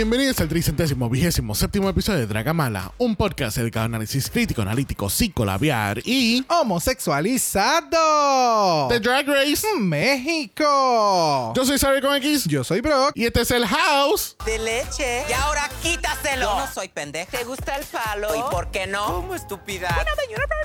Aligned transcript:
Bienvenidos 0.00 0.40
al 0.40 0.48
tricentésimo 0.48 1.10
vigésimo 1.10 1.54
séptimo 1.54 1.90
episodio 1.90 2.20
de 2.20 2.26
Dragamala, 2.26 2.90
un 2.96 3.16
podcast 3.16 3.58
dedicado 3.58 3.82
a 3.82 3.84
análisis 3.84 4.30
crítico, 4.30 4.62
analítico, 4.62 5.10
psicolabiar 5.10 6.00
y 6.06 6.42
¡Homosexualizado! 6.48 8.88
The 8.88 8.98
Drag 8.98 9.28
Race. 9.28 9.66
México. 9.78 11.52
Yo 11.54 11.66
soy 11.66 11.78
Saber 11.78 12.00
con 12.00 12.16
X 12.16 12.46
Yo 12.46 12.64
soy 12.64 12.80
Brock. 12.80 13.12
y 13.14 13.26
este 13.26 13.42
es 13.42 13.50
el 13.50 13.66
House. 13.66 14.38
de 14.46 14.58
leche. 14.60 15.22
Y 15.28 15.32
ahora 15.34 15.68
quítaselo. 15.82 16.46
Yo 16.46 16.60
no 16.60 16.72
soy 16.72 16.88
pendeja. 16.88 17.36
¿Te 17.36 17.44
gusta 17.44 17.76
el 17.76 17.84
palo? 17.84 18.34
¿Y 18.34 18.40
por 18.50 18.70
qué 18.70 18.86
no? 18.86 19.04
¿Cómo 19.04 19.34
estúpida? 19.34 19.94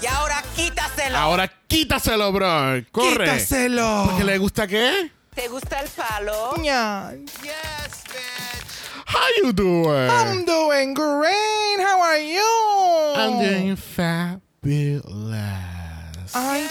Y 0.02 0.06
ahora 0.06 0.42
quítaselo. 0.56 1.18
Ahora 1.18 1.52
quítaselo, 1.68 2.32
bro. 2.32 2.86
Corre. 2.94 3.26
¡Quítaselo! 3.26 4.04
¿Porque 4.06 4.24
le 4.24 4.38
gusta 4.38 4.66
qué? 4.66 5.12
¿Te 5.36 5.50
gusta 5.50 5.82
el 5.82 5.90
palo? 5.90 6.56
Ña. 6.56 7.12
How 9.16 9.28
you 9.44 9.54
doing? 9.54 10.10
I'm 10.10 10.44
doing 10.46 10.94
great. 10.94 11.78
How 11.80 12.02
are 12.02 12.18
you? 12.20 13.14
I'm 13.16 13.40
doing 13.40 13.76
fabulous. 13.78 14.44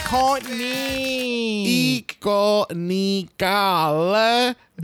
Courtney. 0.05 2.05
Iconical 2.05 3.34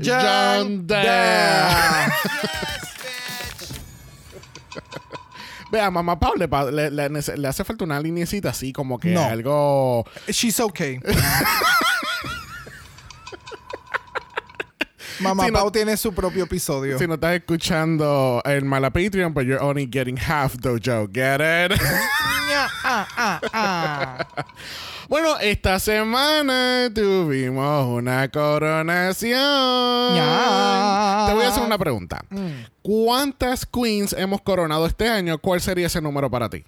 John. 0.01 0.87
Vea, 5.71 5.91
mamá 5.91 6.19
Pau 6.19 6.35
le, 6.35 6.47
le- 6.49 6.91
le 6.91 7.09
le 7.37 7.49
hace 7.49 7.63
falta 7.65 7.85
una 7.85 8.01
linecita 8.01 8.49
así 8.51 8.73
como 8.73 8.99
que 8.99 9.11
No. 9.11 9.23
algo... 9.23 10.05
She's 10.29 10.59
okay. 10.59 10.99
Mamá 15.21 15.47
no- 15.49 15.53
Pau 15.53 15.71
tiene 15.71 15.97
su 15.97 16.13
propio 16.13 16.45
episodio. 16.45 16.99
Si 16.99 17.07
no 17.07 17.15
estás 17.15 17.35
escuchando 17.37 18.43
el 18.45 18.65
Mala 18.65 18.91
Patreon, 18.91 19.33
but 19.35 19.45
you're 19.45 19.63
only 19.63 19.87
getting 19.91 20.17
half 20.17 20.57
the 20.61 20.79
joke. 20.83 21.13
Get 21.13 21.41
it? 21.41 21.73
Ah, 22.85 23.07
ah, 23.17 23.41
ah. 23.53 24.27
bueno, 25.09 25.39
esta 25.41 25.79
semana 25.79 26.91
tuvimos 26.95 27.87
una 27.87 28.29
coronación. 28.29 29.39
Ya. 30.17 31.25
Te 31.29 31.35
voy 31.35 31.45
a 31.45 31.49
hacer 31.49 31.63
una 31.63 31.79
pregunta. 31.79 32.25
¿Cuántas 32.83 33.67
queens 33.67 34.13
hemos 34.15 34.41
coronado 34.43 34.87
este 34.87 35.09
año? 35.09 35.39
¿Cuál 35.39 35.61
sería 35.61 35.87
ese 35.87 36.01
número 36.01 36.31
para 36.31 36.49
ti? 36.49 36.65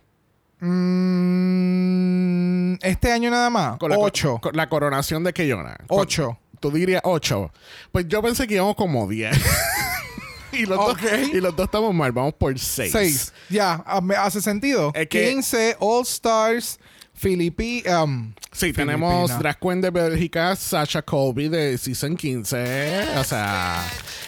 Mm, 1.53 2.75
este 2.83 3.13
año 3.13 3.31
nada 3.31 3.51
más. 3.51 3.79
Con 3.79 3.91
la, 3.91 3.99
Ocho. 3.99 4.39
con 4.41 4.57
la 4.57 4.69
coronación 4.69 5.25
de 5.25 5.33
Keyona. 5.33 5.77
Ocho. 5.89 6.39
Tú 6.63 6.71
dirías 6.71 7.03
ocho. 7.05 7.51
Pues 7.91 8.07
yo 8.07 8.23
pensé 8.23 8.47
que 8.47 8.55
íbamos 8.55 8.77
como 8.77 9.09
diez. 9.09 9.37
y, 10.53 10.65
los 10.65 10.79
Ok. 10.79 11.01
dos, 11.03 11.29
y 11.35 11.41
los 11.41 11.57
dos 11.57 11.65
estamos 11.67 11.93
mal. 11.93 12.13
Vamos 12.13 12.35
por 12.35 12.57
seis. 12.57 12.93
Seis. 12.93 13.33
Ya, 13.51 13.83
ah, 13.85 14.01
me 14.01 14.15
hace 14.15 14.41
sentido. 14.41 14.93
Es 14.95 15.09
que- 15.09 15.29
15 15.31 15.77
All 15.81 16.03
Stars, 16.05 16.79
Filipi. 17.15 17.83
um, 17.89 18.33
Sí, 18.53 18.73
tenemos 18.73 19.13
Filipina. 19.31 19.39
Drag 19.39 19.59
Queen 19.59 19.81
de 19.81 19.91
Bélgica, 19.91 20.55
Sasha 20.55 21.03
Colby 21.03 21.49
de 21.49 21.77
Season 21.79 22.15
15. 22.17 23.09
O 23.19 23.25
sea, 23.25 23.83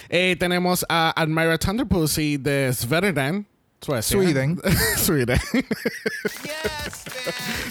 eh, 0.08 0.34
tenemos 0.36 0.84
a 0.88 1.10
Admira 1.14 1.56
Thunderpussy 1.56 2.38
de 2.38 2.72
Sveridan. 2.72 3.46
Suecia. 3.84 4.16
Sweden. 4.16 4.58
Sweden. 4.96 5.38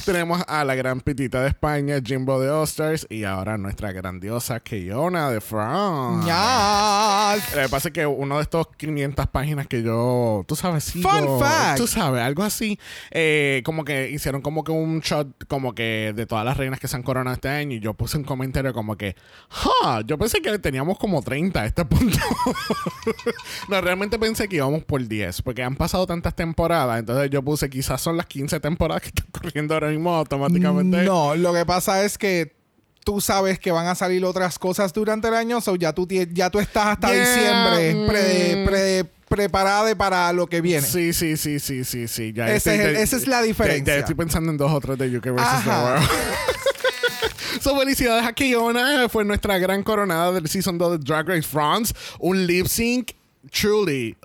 tenemos 0.05 0.43
a 0.47 0.63
la 0.63 0.75
gran 0.75 1.01
pitita 1.01 1.41
de 1.41 1.47
España, 1.47 1.99
Jimbo 2.05 2.39
de 2.39 2.51
All 2.51 2.65
Stars. 2.65 3.07
Y 3.09 3.23
ahora 3.23 3.57
nuestra 3.57 3.91
grandiosa 3.91 4.59
Keyona 4.59 5.31
de 5.31 5.41
France. 5.41 6.27
ya. 6.27 7.35
Lo 7.55 7.61
que 7.63 7.69
pasa 7.69 7.87
es 7.87 7.93
que 7.95 8.05
uno 8.05 8.37
de 8.37 8.43
estos 8.43 8.67
500 8.77 9.25
páginas 9.27 9.65
que 9.65 9.81
yo, 9.81 10.43
tú 10.47 10.55
sabes, 10.55 10.83
sigo, 10.83 11.09
Fun 11.09 11.39
fact. 11.39 11.77
tú 11.77 11.87
sabes, 11.87 12.21
algo 12.21 12.43
así, 12.43 12.79
eh, 13.09 13.63
como 13.65 13.83
que 13.83 14.11
hicieron 14.11 14.41
como 14.41 14.63
que 14.63 14.71
un 14.71 14.99
shot 14.99 15.47
como 15.47 15.73
que 15.73 16.13
de 16.15 16.27
todas 16.27 16.45
las 16.45 16.57
reinas 16.57 16.79
que 16.79 16.87
se 16.87 16.95
han 16.95 17.01
coronado 17.01 17.33
este 17.33 17.49
año 17.49 17.77
y 17.77 17.79
yo 17.79 17.95
puse 17.95 18.17
un 18.17 18.23
comentario 18.23 18.71
como 18.71 18.97
que, 18.97 19.15
ja, 19.49 20.01
yo 20.05 20.19
pensé 20.19 20.43
que 20.43 20.59
teníamos 20.59 20.99
como 20.99 21.23
30 21.23 21.59
a 21.59 21.65
este 21.65 21.85
punto. 21.85 22.19
no, 23.67 23.81
realmente 23.81 24.19
pensé 24.19 24.47
que 24.47 24.57
íbamos 24.57 24.83
por 24.83 25.03
10 25.07 25.41
porque 25.41 25.63
han 25.63 25.75
pasado 25.75 26.02
tantas 26.07 26.35
temporadas, 26.35 26.99
entonces 26.99 27.29
yo 27.29 27.41
puse 27.43 27.69
quizás 27.69 28.01
son 28.01 28.17
las 28.17 28.25
15 28.27 28.59
temporadas 28.59 29.01
que 29.03 29.09
están 29.09 29.27
corriendo 29.31 29.73
ahora 29.73 29.89
mismo 29.89 30.13
automáticamente. 30.15 31.03
No, 31.03 31.35
lo 31.35 31.53
que 31.53 31.65
pasa 31.65 32.03
es 32.03 32.17
que 32.17 32.55
tú 33.03 33.19
sabes 33.21 33.59
que 33.59 33.71
van 33.71 33.87
a 33.87 33.95
salir 33.95 34.23
otras 34.23 34.57
cosas 34.59 34.93
durante 34.93 35.27
el 35.27 35.33
año, 35.33 35.59
so 35.61 35.75
ya 35.75 35.93
tú, 35.93 36.07
ya 36.07 36.49
tú 36.49 36.59
estás 36.59 36.87
hasta 36.87 37.11
Yeah, 37.13 37.19
diciembre 37.25 38.07
pre- 38.07 38.55
mm. 38.55 38.65
pre- 38.65 39.05
preparada 39.27 39.93
para 39.95 40.31
lo 40.31 40.47
que 40.47 40.61
viene. 40.61 40.85
Sí, 40.85 41.11
sí, 41.11 41.35
sí, 41.37 41.59
sí, 41.59 41.83
sí, 41.83 42.07
sí. 42.07 42.33
Ya 42.33 42.45
Ese 42.53 42.71
estoy- 42.71 42.73
es 42.75 42.85
el- 42.85 42.95
esa 42.97 43.17
es 43.17 43.27
la 43.27 43.41
diferencia. 43.41 43.93
Ya, 43.95 43.99
estoy 43.99 44.15
pensando 44.15 44.51
en 44.51 44.57
dos 44.57 44.71
o 44.71 44.79
tres 44.79 44.97
de 44.99 45.17
UK 45.17 45.25
vs. 45.31 45.35
The 45.35 45.41
Ajá. 45.41 45.83
World. 45.83 46.07
So, 47.61 47.77
felicidades 47.79 48.25
a 48.25 48.33
Kiona. 48.33 49.07
Fue 49.09 49.23
nuestra 49.23 49.57
gran 49.57 49.83
coronada 49.83 50.33
del 50.33 50.49
Season 50.49 50.77
2 50.77 50.91
de 50.93 50.97
Drag 50.99 51.27
Race 51.27 51.43
France. 51.47 51.93
Un 52.19 52.45
lip 52.45 52.67
sync 52.67 53.11
truly 53.51 54.15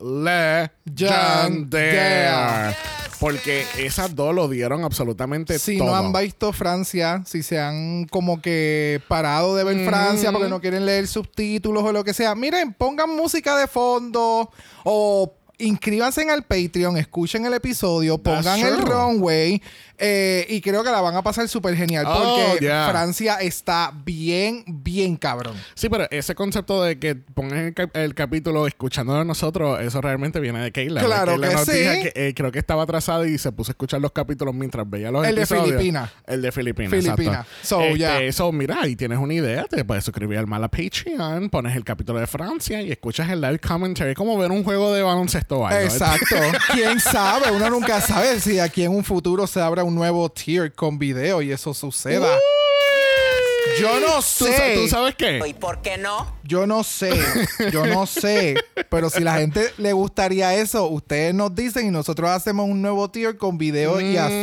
legendary. 1.29 2.75
Porque 3.21 3.65
esas 3.79 4.15
dos 4.15 4.33
lo 4.33 4.49
dieron 4.49 4.85
absolutamente 4.85 5.59
Si 5.59 5.77
todo. 5.79 5.89
no 5.89 5.97
han 5.97 6.13
visto 6.13 6.53
Francia, 6.53 7.23
si 7.27 7.43
se 7.43 7.59
han 7.59 8.05
como 8.07 8.41
que 8.41 9.01
parado 9.09 9.57
de 9.57 9.65
ver 9.65 9.77
Mm. 9.77 9.87
Francia 9.87 10.31
porque 10.33 10.49
no 10.49 10.61
quieren 10.61 10.87
leer 10.87 11.09
subtítulos 11.09 11.83
o 11.83 11.91
lo 11.93 12.05
que 12.05 12.15
sea, 12.15 12.37
miren, 12.37 12.73
pongan 12.75 13.11
música 13.17 13.57
de 13.57 13.67
fondo 13.67 14.51
o 14.85 15.35
inscríbanse 15.59 16.23
en 16.23 16.31
el 16.31 16.45
Patreon, 16.45 16.97
escuchen 16.97 17.45
el 17.45 17.55
episodio, 17.55 18.19
pongan 18.19 18.61
el 18.61 18.79
runway 18.83 19.61
eh, 19.99 20.47
y 20.49 20.61
creo 20.61 20.85
que 20.85 20.91
la 20.91 21.01
van 21.01 21.17
a 21.17 21.23
pasar 21.23 21.49
súper 21.49 21.75
genial 21.77 22.05
Oh, 22.09 22.47
porque 22.53 22.65
yeah. 22.67 22.89
Francia 22.91 23.37
está 23.41 23.93
bien, 24.05 24.65
bien 24.67 25.17
cabrón. 25.17 25.55
Sí, 25.75 25.89
pero 25.89 26.07
ese 26.11 26.35
concepto 26.35 26.83
de 26.83 26.99
que 26.99 27.15
pongan 27.15 27.59
el, 27.59 27.75
cap- 27.75 27.97
el 27.97 28.15
capítulo 28.15 28.67
escuchando 28.67 29.17
a 29.17 29.25
nosotros, 29.25 29.81
eso 29.81 30.01
realmente 30.01 30.41
viene 30.41 30.61
de 30.61 30.73
Keila. 30.73 31.03
Claro 31.03 31.33
Keila 31.33 31.49
que 31.49 31.55
nos 31.55 31.65
sí. 31.65 31.73
que 31.73 32.13
eh, 32.15 32.35
creo 32.37 32.53
que 32.53 32.59
estaba 32.59 32.83
atrasada 32.83 33.27
y 33.27 33.39
se 33.39 33.51
puso 33.53 33.71
a 33.71 33.73
escuchar 33.73 34.01
los 34.01 34.13
capítulos 34.13 34.55
mientras 34.55 34.89
veía 34.89 35.11
los 35.11 35.27
El 35.27 35.35
de 35.35 35.43
episodios. 35.43 35.83
El 36.27 36.43
de 36.43 36.53
Filipina. 36.53 36.91
Filipina. 36.91 37.41
exacto. 37.41 37.51
So, 37.63 37.81
Este, 37.83 37.99
yeah. 37.99 38.33
so, 38.33 38.53
mira, 38.53 38.83
ahí 38.83 38.97
tienes 38.97 39.19
una 39.19 39.35
idea. 39.35 39.65
Te 39.65 39.85
puedes 39.85 40.05
suscribir 40.05 40.39
al 40.39 40.47
Mala 40.47 40.69
Patreon, 40.69 41.49
pones 41.51 41.75
el 41.77 41.85
capítulo 41.85 42.19
de 42.21 42.27
Francia 42.27 42.83
y 42.83 42.91
escuchas 42.91 43.29
el 43.31 43.41
live 43.41 43.59
commentary. 43.59 44.15
Como 44.15 44.37
ver 44.39 44.51
un 44.51 44.63
juego 44.65 44.93
de 44.93 45.03
baloncesto 45.03 45.39
esto 45.39 45.59
o 45.59 45.67
algo. 45.69 45.81
Exacto. 45.81 46.37
¿Quién 46.73 46.99
sabe? 46.99 47.53
Uno 47.53 47.71
nunca 47.71 48.01
sabe 48.01 48.41
si 48.41 48.59
aquí 48.59 48.83
en 48.83 48.91
un 48.91 49.05
futuro 49.05 49.47
se 49.47 49.61
abra 49.61 49.85
un 49.85 49.88
nuevo 49.95 50.29
tier 50.31 50.73
con 50.75 50.99
video 50.99 51.43
y 51.43 51.53
eso 51.53 51.75
suceda. 51.75 52.29
Yo 53.81 54.01
no 54.01 54.17
¿Tú, 54.17 54.23
sa- 54.23 54.45
sé. 54.47 54.75
¿Tú 54.75 54.89
sabes 54.89 55.15
qué? 55.15 55.41
¿Y 55.47 55.55
por 55.55 55.83
qué 55.83 55.99
no? 55.99 56.35
Yo 56.43 56.67
no 56.67 56.83
sé. 56.83 57.13
Yo 57.71 57.87
no 57.87 58.07
sé. 58.07 58.57
Pero 58.89 59.09
si 59.11 59.21
la 59.21 59.35
gente 59.39 59.71
le 59.77 59.93
gustaría 59.93 60.55
eso, 60.55 60.87
ustedes 60.89 61.35
nos 61.35 61.55
dicen 61.55 61.87
y 61.87 61.91
nosotros 61.91 62.31
hacemos 62.31 62.69
un 62.69 62.83
nuevo 62.83 63.09
tier 63.11 63.37
con 63.37 63.57
video 63.59 64.01
y 64.01 64.17
así. 64.17 64.35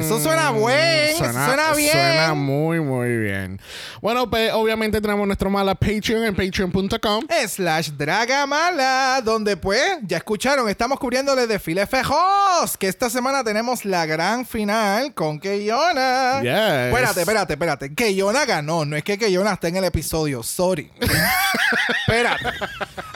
Eso 0.00 0.20
suena 0.20 0.50
buen, 0.50 1.16
suena 1.16 1.72
bien. 1.74 1.92
Suena 1.92 2.34
muy, 2.34 2.80
muy 2.80 3.16
bien. 3.16 3.60
Bueno, 4.00 4.28
pues 4.28 4.52
obviamente 4.52 5.00
tenemos 5.00 5.26
nuestro 5.26 5.50
mala 5.50 5.74
Patreon 5.74 6.24
en 6.24 6.34
patreon.com. 6.34 7.24
Slash 7.46 7.90
Dragamala, 7.90 9.20
donde 9.22 9.56
pues, 9.56 9.98
ya 10.02 10.18
escucharon, 10.18 10.68
estamos 10.68 10.98
cubriéndole 10.98 11.46
desfile 11.46 11.86
fejos, 11.86 12.76
que 12.78 12.88
esta 12.88 13.10
semana 13.10 13.42
tenemos 13.44 13.84
la 13.84 14.06
gran 14.06 14.46
final 14.46 15.14
con 15.14 15.38
Keyona. 15.38 16.40
Yes. 16.42 16.92
Espérate, 16.92 17.20
espérate, 17.20 17.52
espérate. 17.52 17.94
Keyona 17.94 18.44
ganó, 18.44 18.84
no 18.84 18.96
es 18.96 19.04
que 19.04 19.18
Keyona 19.18 19.52
esté 19.52 19.68
en 19.68 19.76
el 19.76 19.84
episodio, 19.84 20.42
sorry. 20.42 20.90
espérate. 22.06 22.44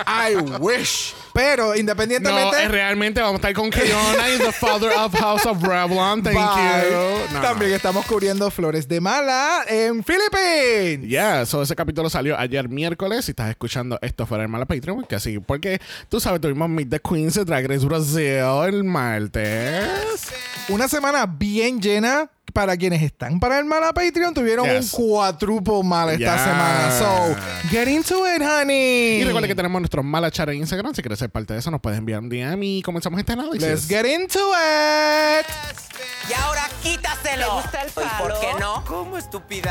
I 0.07 0.37
wish. 0.59 1.15
Pero 1.33 1.69
No, 1.69 1.77
independientemente... 1.77 2.63
eh, 2.65 2.69
realmente 2.69 3.21
vamos 3.21 3.35
a 3.35 3.37
estar 3.49 3.53
con 3.55 3.71
Keona 3.71 4.29
y 4.35 4.39
The 4.39 4.53
Father 4.53 4.91
of 4.99 5.15
House 5.15 5.47
of 5.47 5.63
Revlon. 5.63 6.23
Thank 6.23 6.35
Bye. 6.37 6.91
you. 6.91 7.35
No, 7.35 7.41
También 7.41 7.71
no. 7.71 7.77
estamos 7.77 8.07
cubriendo 8.07 8.51
Flores 8.51 8.89
de 8.89 9.01
Mala 9.01 9.65
en 9.69 10.03
Philippines. 10.05 11.09
Yeah, 11.09 11.47
so 11.47 11.63
ese 11.63 11.75
capítulo 11.77 12.11
salió 12.11 12.39
ayer 12.39 12.69
miércoles. 12.69 13.25
Si 13.27 13.33
estás 13.33 13.51
escuchando 13.51 13.99
esto 14.03 14.27
fuera 14.27 14.43
del 14.43 14.51
mala 14.51 14.67
Patreon, 14.67 15.05
que 15.05 15.21
sí, 15.21 15.39
porque 15.39 15.81
tú 16.09 16.21
sabes, 16.21 16.41
tuvimos 16.41 16.69
Meet 16.69 16.91
the 16.91 17.01
Queens 17.01 17.35
de 17.35 17.45
Drag 17.45 17.67
Race 17.69 17.87
Brasil 17.87 18.41
el 18.67 18.85
martes. 18.85 20.29
Una 20.69 20.89
semana 20.89 21.27
bien 21.27 21.81
llena 21.81 22.31
para 22.51 22.77
quienes 22.77 23.03
están 23.03 23.41
para 23.41 23.59
el 23.59 23.65
mala 23.65 23.93
Patreon. 23.93 24.35
Tuvieron 24.35 24.67
Yes. 24.69 24.93
un 24.95 25.07
cuatrupo 25.07 25.83
mal 25.83 26.11
esta 26.11 26.39
semana. 26.39 26.99
So, 26.99 27.37
get 27.71 27.89
into 27.89 28.27
it, 28.27 28.43
honey. 28.43 29.21
Y 29.21 29.25
recuerda 29.25 29.49
que 29.49 29.55
tenemos 29.55 29.81
nuestro 29.81 30.03
mala 30.03 30.31
chat 30.31 30.49
en 30.49 30.57
Instagram. 30.57 30.95
Si 30.95 31.03
quieres 31.03 31.19
ser 31.19 31.31
parte 31.31 31.53
de 31.55 31.61
eso, 31.61 31.71
nos 31.71 31.81
puedes 31.81 31.99
enviar 31.99 32.21
un 32.21 32.29
DM 32.29 32.63
y 32.63 32.83
comenzamos 32.83 33.19
este 33.19 33.33
análisis. 33.33 33.63
Let's 33.63 33.89
get 33.89 34.05
into 34.07 34.39
it. 34.39 35.90
Y 36.29 36.33
ahora 36.35 36.63
quítaselo. 36.83 37.47
¿Te 37.47 37.53
gusta 37.63 37.83
el 37.83 37.89
¿Y 37.89 38.23
por 38.23 38.41
qué 38.41 38.49
no? 38.61 38.85
¿Cómo 38.85 39.19
estúpida? 39.19 39.71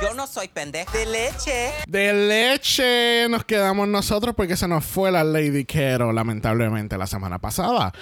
Yo 0.00 0.14
no 0.14 0.26
soy 0.26 0.48
pendeja. 0.48 0.90
De 0.92 1.06
leche. 1.06 1.72
De 1.86 2.12
leche 2.12 3.28
nos 3.28 3.44
quedamos 3.44 3.88
nosotros 3.88 4.34
porque 4.34 4.56
se 4.56 4.66
nos 4.66 4.84
fue 4.84 5.10
la 5.10 5.24
Lady 5.24 5.64
Kero, 5.64 6.12
lamentablemente, 6.12 6.98
la 6.98 7.06
semana 7.06 7.38
pasada. 7.38 7.92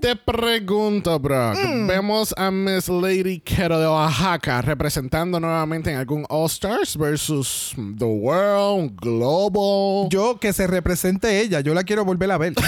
Te 0.00 0.16
pregunto, 0.16 1.18
Brock. 1.18 1.56
Mm. 1.58 1.86
Vemos 1.86 2.34
a 2.36 2.50
Miss 2.50 2.88
Lady 2.88 3.40
Kero 3.40 3.78
de 3.78 3.86
Oaxaca 3.86 4.62
representando 4.62 5.38
nuevamente 5.38 5.90
en 5.90 5.98
algún 5.98 6.24
All 6.28 6.46
Stars 6.46 6.96
versus 6.96 7.74
The 7.98 8.04
World, 8.04 8.96
Global. 9.00 10.08
Yo 10.10 10.38
que 10.38 10.52
se 10.52 10.66
represente 10.66 11.40
ella, 11.40 11.60
yo 11.60 11.74
la 11.74 11.84
quiero 11.84 12.04
volver 12.04 12.30
a 12.30 12.38
ver. 12.38 12.54
yo 12.54 12.62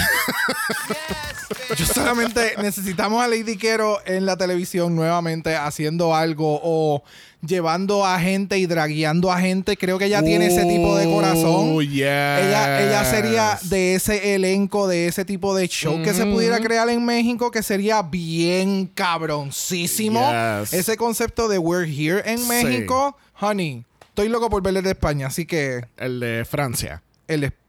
necesitamos 2.61 3.23
a 3.23 3.27
Lady 3.27 3.57
Quero 3.57 3.99
en 4.05 4.25
la 4.25 4.37
televisión 4.37 4.95
nuevamente 4.95 5.55
haciendo 5.55 6.15
algo 6.15 6.59
o 6.63 7.03
llevando 7.45 8.05
a 8.05 8.19
gente 8.19 8.57
y 8.57 8.65
dragueando 8.65 9.31
a 9.31 9.39
gente. 9.39 9.77
Creo 9.77 9.97
que 9.97 10.05
ella 10.05 10.21
tiene 10.23 10.47
ese 10.47 10.63
tipo 10.65 10.95
de 10.95 11.05
corazón. 11.05 11.79
Yes. 11.81 12.01
Ella, 12.01 12.81
ella 12.83 13.05
sería 13.05 13.59
de 13.63 13.95
ese 13.95 14.35
elenco, 14.35 14.87
de 14.87 15.07
ese 15.07 15.25
tipo 15.25 15.55
de 15.55 15.67
show 15.67 16.01
que 16.03 16.13
se 16.13 16.25
pudiera 16.25 16.59
crear 16.59 16.89
en 16.89 17.03
México, 17.05 17.51
que 17.51 17.63
sería 17.63 18.01
bien 18.01 18.87
cabroncísimo. 18.87 20.21
Yes. 20.61 20.73
Ese 20.73 20.97
concepto 20.97 21.47
de 21.47 21.57
We're 21.57 21.89
Here 21.89 22.21
en 22.25 22.37
Sí. 22.39 22.47
México, 22.47 23.17
honey, 23.39 23.85
estoy 24.09 24.29
loco 24.29 24.49
por 24.49 24.61
verle 24.61 24.81
de 24.81 24.91
España, 24.91 25.27
así 25.27 25.45
que 25.45 25.85
El 25.97 26.19
de 26.19 26.45
Francia. 26.45 27.01
el 27.27 27.41
de 27.41 27.47
España 27.47 27.62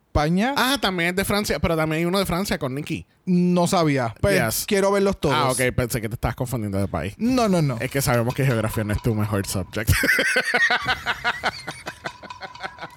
Ah, 0.56 0.78
también 0.80 1.10
es 1.10 1.16
de 1.16 1.24
Francia, 1.24 1.58
pero 1.58 1.76
también 1.76 2.00
hay 2.00 2.04
uno 2.04 2.18
de 2.18 2.26
Francia 2.26 2.58
con 2.58 2.74
Nicky. 2.74 3.06
no 3.26 3.66
sabía. 3.66 4.14
Pero 4.20 4.46
Yes. 4.48 4.64
quiero 4.66 4.92
verlos 4.92 5.18
todos. 5.18 5.34
Ah, 5.36 5.50
ok, 5.50 5.74
pensé 5.74 6.00
que 6.00 6.08
te 6.08 6.14
estabas 6.14 6.36
confundiendo 6.36 6.78
de 6.78 6.88
país. 6.88 7.14
No, 7.18 7.48
no, 7.48 7.62
no. 7.62 7.78
Es 7.80 7.90
que 7.90 8.02
sabemos 8.02 8.34
que 8.34 8.44
geografía 8.44 8.84
no 8.84 8.92
es 8.92 9.02
tu 9.02 9.14
mejor 9.14 9.46
subject. 9.46 9.90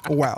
Wow. 0.08 0.38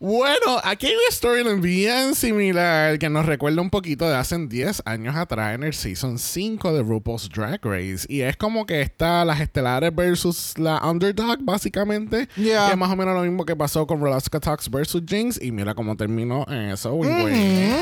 Bueno, 0.00 0.60
aquí 0.64 0.86
hay 0.86 0.94
una 0.94 1.10
storyline 1.10 1.60
bien 1.60 2.14
similar 2.14 2.98
que 2.98 3.08
nos 3.08 3.24
recuerda 3.24 3.60
un 3.62 3.70
poquito 3.70 4.08
de 4.08 4.16
hace 4.16 4.36
10 4.36 4.82
años 4.84 5.14
atrás 5.14 5.54
en 5.54 5.62
el 5.62 5.74
Season 5.74 6.18
5 6.18 6.72
de 6.72 6.82
RuPaul's 6.82 7.28
Drag 7.28 7.60
Race. 7.62 8.06
Y 8.08 8.22
es 8.22 8.36
como 8.36 8.66
que 8.66 8.80
está 8.80 9.24
las 9.24 9.40
estelares 9.40 9.94
versus 9.94 10.58
la 10.58 10.80
underdog, 10.82 11.38
básicamente. 11.42 12.28
Yeah. 12.36 12.66
Que 12.66 12.72
es 12.72 12.78
más 12.78 12.90
o 12.90 12.96
menos 12.96 13.14
lo 13.14 13.22
mismo 13.22 13.44
que 13.44 13.54
pasó 13.54 13.86
con 13.86 14.02
Velasca 14.02 14.40
Talks 14.40 14.68
versus 14.68 15.02
Jinx. 15.06 15.40
Y 15.40 15.52
mira 15.52 15.74
cómo 15.74 15.96
terminó 15.96 16.44
en 16.48 16.70
eso. 16.70 16.94
win. 16.94 17.72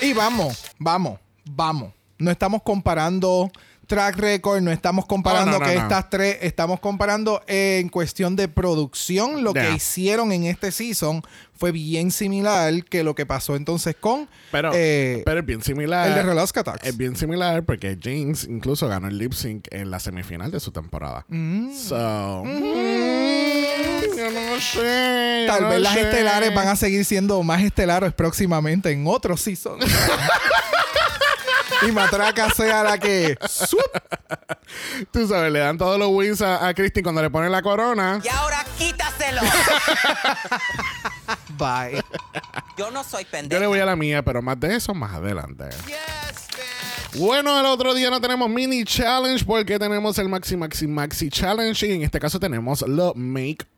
Y 0.00 0.12
vamos, 0.12 0.64
vamos, 0.78 1.18
vamos. 1.44 1.92
No 2.18 2.30
estamos 2.30 2.62
comparando 2.62 3.50
track 3.86 4.16
record, 4.16 4.60
no 4.62 4.70
estamos 4.72 5.06
comparando 5.06 5.56
Oh, 5.56 5.60
no, 5.60 5.64
no, 5.64 5.70
que 5.70 5.76
estas 5.76 6.10
tres, 6.10 6.38
estamos 6.42 6.80
comparando 6.80 7.42
en 7.46 7.88
cuestión 7.88 8.34
de 8.36 8.48
producción. 8.48 9.42
Lo 9.44 9.52
Yeah. 9.52 9.68
que 9.70 9.74
hicieron 9.76 10.32
en 10.32 10.44
este 10.44 10.70
season 10.72 11.22
fue 11.58 11.72
bien 11.72 12.10
similar 12.10 12.84
que 12.84 13.02
lo 13.02 13.14
que 13.14 13.24
pasó 13.24 13.56
entonces 13.56 13.96
con 13.98 14.28
Pero, 14.52 14.72
eh, 14.74 15.22
pero 15.24 15.40
es 15.40 15.46
bien 15.46 15.62
similar. 15.62 16.08
el 16.08 16.14
de 16.14 16.22
Relaska 16.22 16.62
Tax. 16.62 16.86
Es 16.86 16.96
bien 16.96 17.16
similar 17.16 17.64
porque 17.64 17.96
Jinx 18.00 18.44
incluso 18.44 18.88
ganó 18.88 19.08
el 19.08 19.16
lip 19.16 19.32
sync 19.32 19.66
en 19.70 19.90
la 19.90 19.98
semifinal 20.00 20.50
de 20.50 20.60
su 20.60 20.70
temporada. 20.72 21.24
Mm. 21.28 21.72
So. 21.74 22.42
mm, 22.44 24.16
yo 24.16 24.30
no 24.30 24.60
sé. 24.60 25.44
Tal 25.46 25.64
vez 25.66 25.80
las 25.80 25.96
estelares 25.96 26.54
van 26.54 26.68
a 26.68 26.76
seguir 26.76 27.04
siendo 27.04 27.42
más 27.42 27.62
estelares 27.62 28.12
próximamente 28.12 28.90
en 28.90 29.06
otros 29.06 29.40
season. 29.40 29.78
y 31.82 31.92
Matraca 31.92 32.50
sea 32.50 32.82
la 32.82 32.98
que 32.98 33.36
¡sup! 33.48 33.80
Tú 35.12 35.28
sabes, 35.28 35.52
le 35.52 35.60
dan 35.60 35.78
todos 35.78 35.98
los 35.98 36.08
wins 36.10 36.40
a, 36.42 36.66
a 36.66 36.74
Christine 36.74 37.02
cuando 37.02 37.22
le 37.22 37.30
ponen 37.30 37.52
la 37.52 37.62
corona. 37.62 38.20
Y 38.24 38.28
ahora 38.28 38.64
quítaselo. 38.78 39.40
Bye. 41.58 42.02
Yo 42.76 42.90
no 42.90 43.02
soy 43.04 43.24
Yo 43.24 43.30
pendeja. 43.30 43.60
le 43.60 43.66
voy 43.66 43.78
a 43.78 43.86
la 43.86 43.96
mía, 43.96 44.22
pero 44.22 44.42
más 44.42 44.58
de 44.60 44.76
eso 44.76 44.92
más 44.94 45.14
adelante. 45.14 45.64
Bueno, 47.14 47.58
el 47.58 47.66
otro 47.66 47.94
día 47.94 48.10
no 48.10 48.20
tenemos 48.20 48.48
mini 48.50 48.84
challenge 48.84 49.44
porque 49.44 49.78
tenemos 49.78 50.18
el 50.18 50.28
maxi 50.28 50.56
maxi 50.56 50.86
maxi 50.86 51.30
challenge 51.30 51.86
y 51.86 51.92
en 51.92 52.02
este 52.02 52.20
caso 52.20 52.38
tenemos 52.38 52.82
los 52.86 53.14
makeovers. 53.16 53.72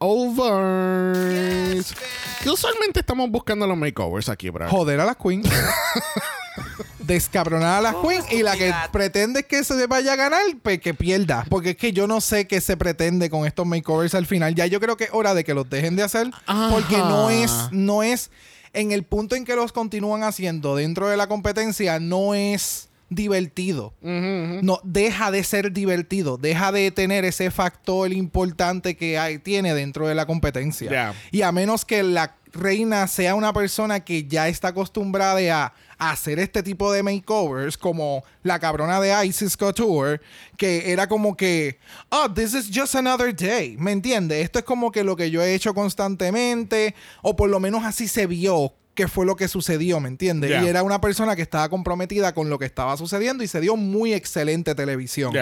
Que 2.42 2.50
usualmente 2.50 3.00
estamos 3.00 3.30
buscando 3.30 3.66
los 3.66 3.76
makeovers 3.76 4.28
aquí, 4.28 4.50
bro. 4.50 4.68
joder 4.68 5.00
a 5.00 5.04
las 5.04 5.16
queens. 5.16 5.48
Descabronar 7.08 7.78
a 7.78 7.80
las 7.80 7.96
queens 7.96 8.30
y 8.30 8.42
la 8.42 8.56
que 8.56 8.72
pretende 8.92 9.44
que 9.44 9.64
se 9.64 9.86
vaya 9.86 10.12
a 10.12 10.16
ganar, 10.16 10.42
pues 10.62 10.80
que 10.80 10.94
pierda. 10.94 11.46
Porque 11.48 11.70
es 11.70 11.76
que 11.76 11.92
yo 11.92 12.06
no 12.06 12.20
sé 12.20 12.46
qué 12.46 12.60
se 12.60 12.76
pretende 12.76 13.30
con 13.30 13.46
estos 13.46 13.66
makeovers 13.66 14.14
al 14.14 14.26
final. 14.26 14.54
Ya 14.54 14.66
yo 14.66 14.78
creo 14.78 14.96
que 14.96 15.04
es 15.04 15.10
hora 15.12 15.34
de 15.34 15.42
que 15.42 15.54
los 15.54 15.68
dejen 15.68 15.96
de 15.96 16.02
hacer. 16.02 16.30
Ajá. 16.46 16.68
Porque 16.70 16.98
no 16.98 17.30
es, 17.30 17.52
no 17.72 18.02
es, 18.02 18.30
en 18.74 18.92
el 18.92 19.04
punto 19.04 19.34
en 19.36 19.44
que 19.44 19.56
los 19.56 19.72
continúan 19.72 20.22
haciendo 20.22 20.76
dentro 20.76 21.08
de 21.08 21.16
la 21.16 21.26
competencia, 21.26 21.98
no 21.98 22.34
es 22.34 22.88
divertido. 23.10 23.94
No, 24.02 24.80
deja 24.84 25.30
de 25.30 25.42
ser 25.44 25.72
divertido. 25.72 26.36
Deja 26.36 26.72
de 26.72 26.90
tener 26.90 27.24
ese 27.24 27.50
factor 27.50 28.12
importante 28.12 28.96
que 28.96 29.18
hay, 29.18 29.38
tiene 29.38 29.74
dentro 29.74 30.06
de 30.06 30.14
la 30.14 30.26
competencia. 30.26 31.14
Y 31.30 31.42
a 31.42 31.52
menos 31.52 31.84
que 31.84 32.02
la 32.02 32.34
reina 32.52 33.06
sea 33.06 33.34
una 33.34 33.52
persona 33.52 34.00
que 34.00 34.26
ya 34.26 34.48
está 34.48 34.68
acostumbrada 34.68 35.64
a, 35.64 35.74
a 35.98 36.10
hacer 36.10 36.38
este 36.38 36.62
tipo 36.62 36.92
de 36.92 37.02
makeovers, 37.02 37.76
como 37.76 38.24
la 38.42 38.58
cabrona 38.58 39.00
de 39.00 39.26
Isis 39.26 39.56
Couture, 39.56 40.20
que 40.56 40.92
era 40.92 41.08
como 41.08 41.36
que, 41.36 41.78
oh, 42.10 42.32
this 42.32 42.54
is 42.54 42.70
just 42.72 42.94
another 42.94 43.34
day. 43.34 43.76
¿Me 43.78 43.92
entiendes? 43.92 44.44
Esto 44.44 44.58
es 44.58 44.64
como 44.64 44.90
que 44.92 45.04
lo 45.04 45.16
que 45.16 45.30
yo 45.30 45.42
he 45.42 45.54
hecho 45.54 45.74
constantemente, 45.74 46.94
o 47.22 47.36
por 47.36 47.50
lo 47.50 47.60
menos 47.60 47.84
así 47.84 48.08
se 48.08 48.26
vio 48.26 48.72
que 48.98 49.06
fue 49.06 49.24
lo 49.24 49.36
que 49.36 49.46
sucedió, 49.46 50.00
¿me 50.00 50.08
entiendes? 50.08 50.50
Y 50.60 50.66
era 50.66 50.82
una 50.82 51.00
persona 51.00 51.36
que 51.36 51.42
estaba 51.42 51.68
comprometida 51.68 52.34
con 52.34 52.50
lo 52.50 52.58
que 52.58 52.64
estaba 52.64 52.96
sucediendo 52.96 53.44
y 53.44 53.46
se 53.46 53.60
dio 53.60 53.76
muy 53.76 54.12
excelente 54.12 54.74
televisión. 54.74 55.32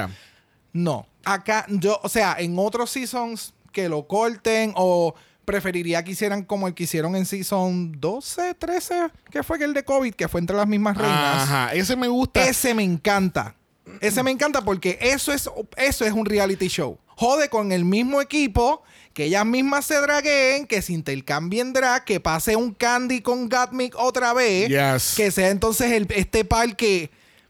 No. 0.74 1.06
Acá, 1.24 1.64
yo, 1.70 1.98
o 2.02 2.08
sea, 2.10 2.36
en 2.38 2.58
otros 2.58 2.90
seasons 2.90 3.54
que 3.72 3.88
lo 3.88 4.06
corten 4.06 4.74
o 4.76 5.14
preferiría 5.46 6.04
que 6.04 6.10
hicieran 6.10 6.42
como 6.42 6.68
el 6.68 6.74
que 6.74 6.82
hicieron 6.84 7.16
en 7.16 7.24
season 7.24 7.98
12, 7.98 8.52
13, 8.54 8.94
que 9.30 9.42
fue 9.42 9.56
el 9.64 9.72
de 9.72 9.82
COVID, 9.84 10.12
que 10.12 10.28
fue 10.28 10.40
entre 10.40 10.54
las 10.56 10.66
mismas 10.68 10.98
reinas. 10.98 11.42
Ajá, 11.44 11.72
ese 11.72 11.96
me 11.96 12.08
gusta. 12.08 12.44
Ese 12.46 12.74
me 12.74 12.82
encanta. 12.82 13.54
Ese 14.00 14.22
me 14.22 14.30
encanta 14.32 14.60
porque 14.62 14.98
eso 15.00 15.32
es, 15.32 15.48
eso 15.78 16.04
es 16.04 16.12
un 16.12 16.26
reality 16.26 16.66
show. 16.68 16.98
jode 17.18 17.48
con 17.48 17.72
el 17.72 17.86
mismo 17.86 18.20
equipo, 18.20 18.82
que 19.14 19.24
ellas 19.24 19.46
mismas 19.46 19.86
se 19.86 19.94
dragueen, 19.98 20.66
que 20.66 20.82
se 20.82 20.92
intercambien 20.92 21.72
drag, 21.72 22.04
que 22.04 22.20
pase 22.20 22.56
un 22.56 22.74
Candy 22.74 23.22
con 23.22 23.48
Gatmic 23.48 23.94
otra 23.98 24.34
vez, 24.34 24.68
Yes. 24.68 25.14
que 25.16 25.30
sea 25.30 25.48
entonces 25.48 25.92
el- 25.92 26.06
este 26.14 26.44
par 26.44 26.76
que 26.76 27.08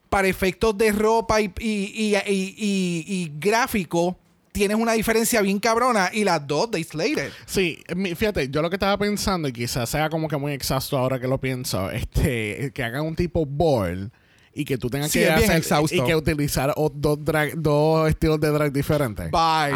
para 0.09 0.29
efectos 0.29 0.79
de 0.79 0.93
ropa 0.93 1.41
y, 1.41 1.53
y, 1.59 1.69
y- 1.69 2.15
y- 2.15 2.55
y- 2.57 3.05
y 3.09 3.33
gráfico 3.41 4.17
tienes 4.57 4.77
una 4.77 4.93
diferencia 4.93 5.41
bien 5.43 5.59
cabrona 5.61 6.11
y 6.13 6.25
las 6.25 6.47
dos 6.47 6.71
de 6.71 6.83
Slater. 6.83 7.31
Sí, 7.47 7.83
fíjate, 8.17 8.49
yo 8.49 8.63
lo 8.63 8.71
que 8.71 8.77
estaba 8.77 8.97
pensando, 8.99 9.47
y 9.49 9.53
quizás 9.53 9.89
sea 9.89 10.09
como 10.11 10.27
que 10.29 10.37
muy 10.37 10.53
exacto 10.53 10.97
ahora 10.99 11.21
que 11.21 11.29
lo 11.29 11.39
pienso, 11.39 11.91
este, 11.91 12.71
que 12.75 12.83
hagan 12.83 13.03
un 13.05 13.15
tipo 13.15 13.45
ball 13.47 14.11
y 14.55 14.65
que 14.65 14.79
tú 14.79 14.89
tengas 14.89 15.11
Sí, 15.11 15.19
que 15.19 15.29
hacer 15.31 15.57
exhausto. 15.59 15.95
y 15.95 16.03
que 16.03 16.17
utilizar 16.17 16.73
dos, 16.95 17.19
drag- 17.19 17.55
dos 17.57 18.09
estilos 18.09 18.41
de 18.41 18.49
drag 18.49 18.73
diferentes. 18.73 19.31
Bye. 19.31 19.73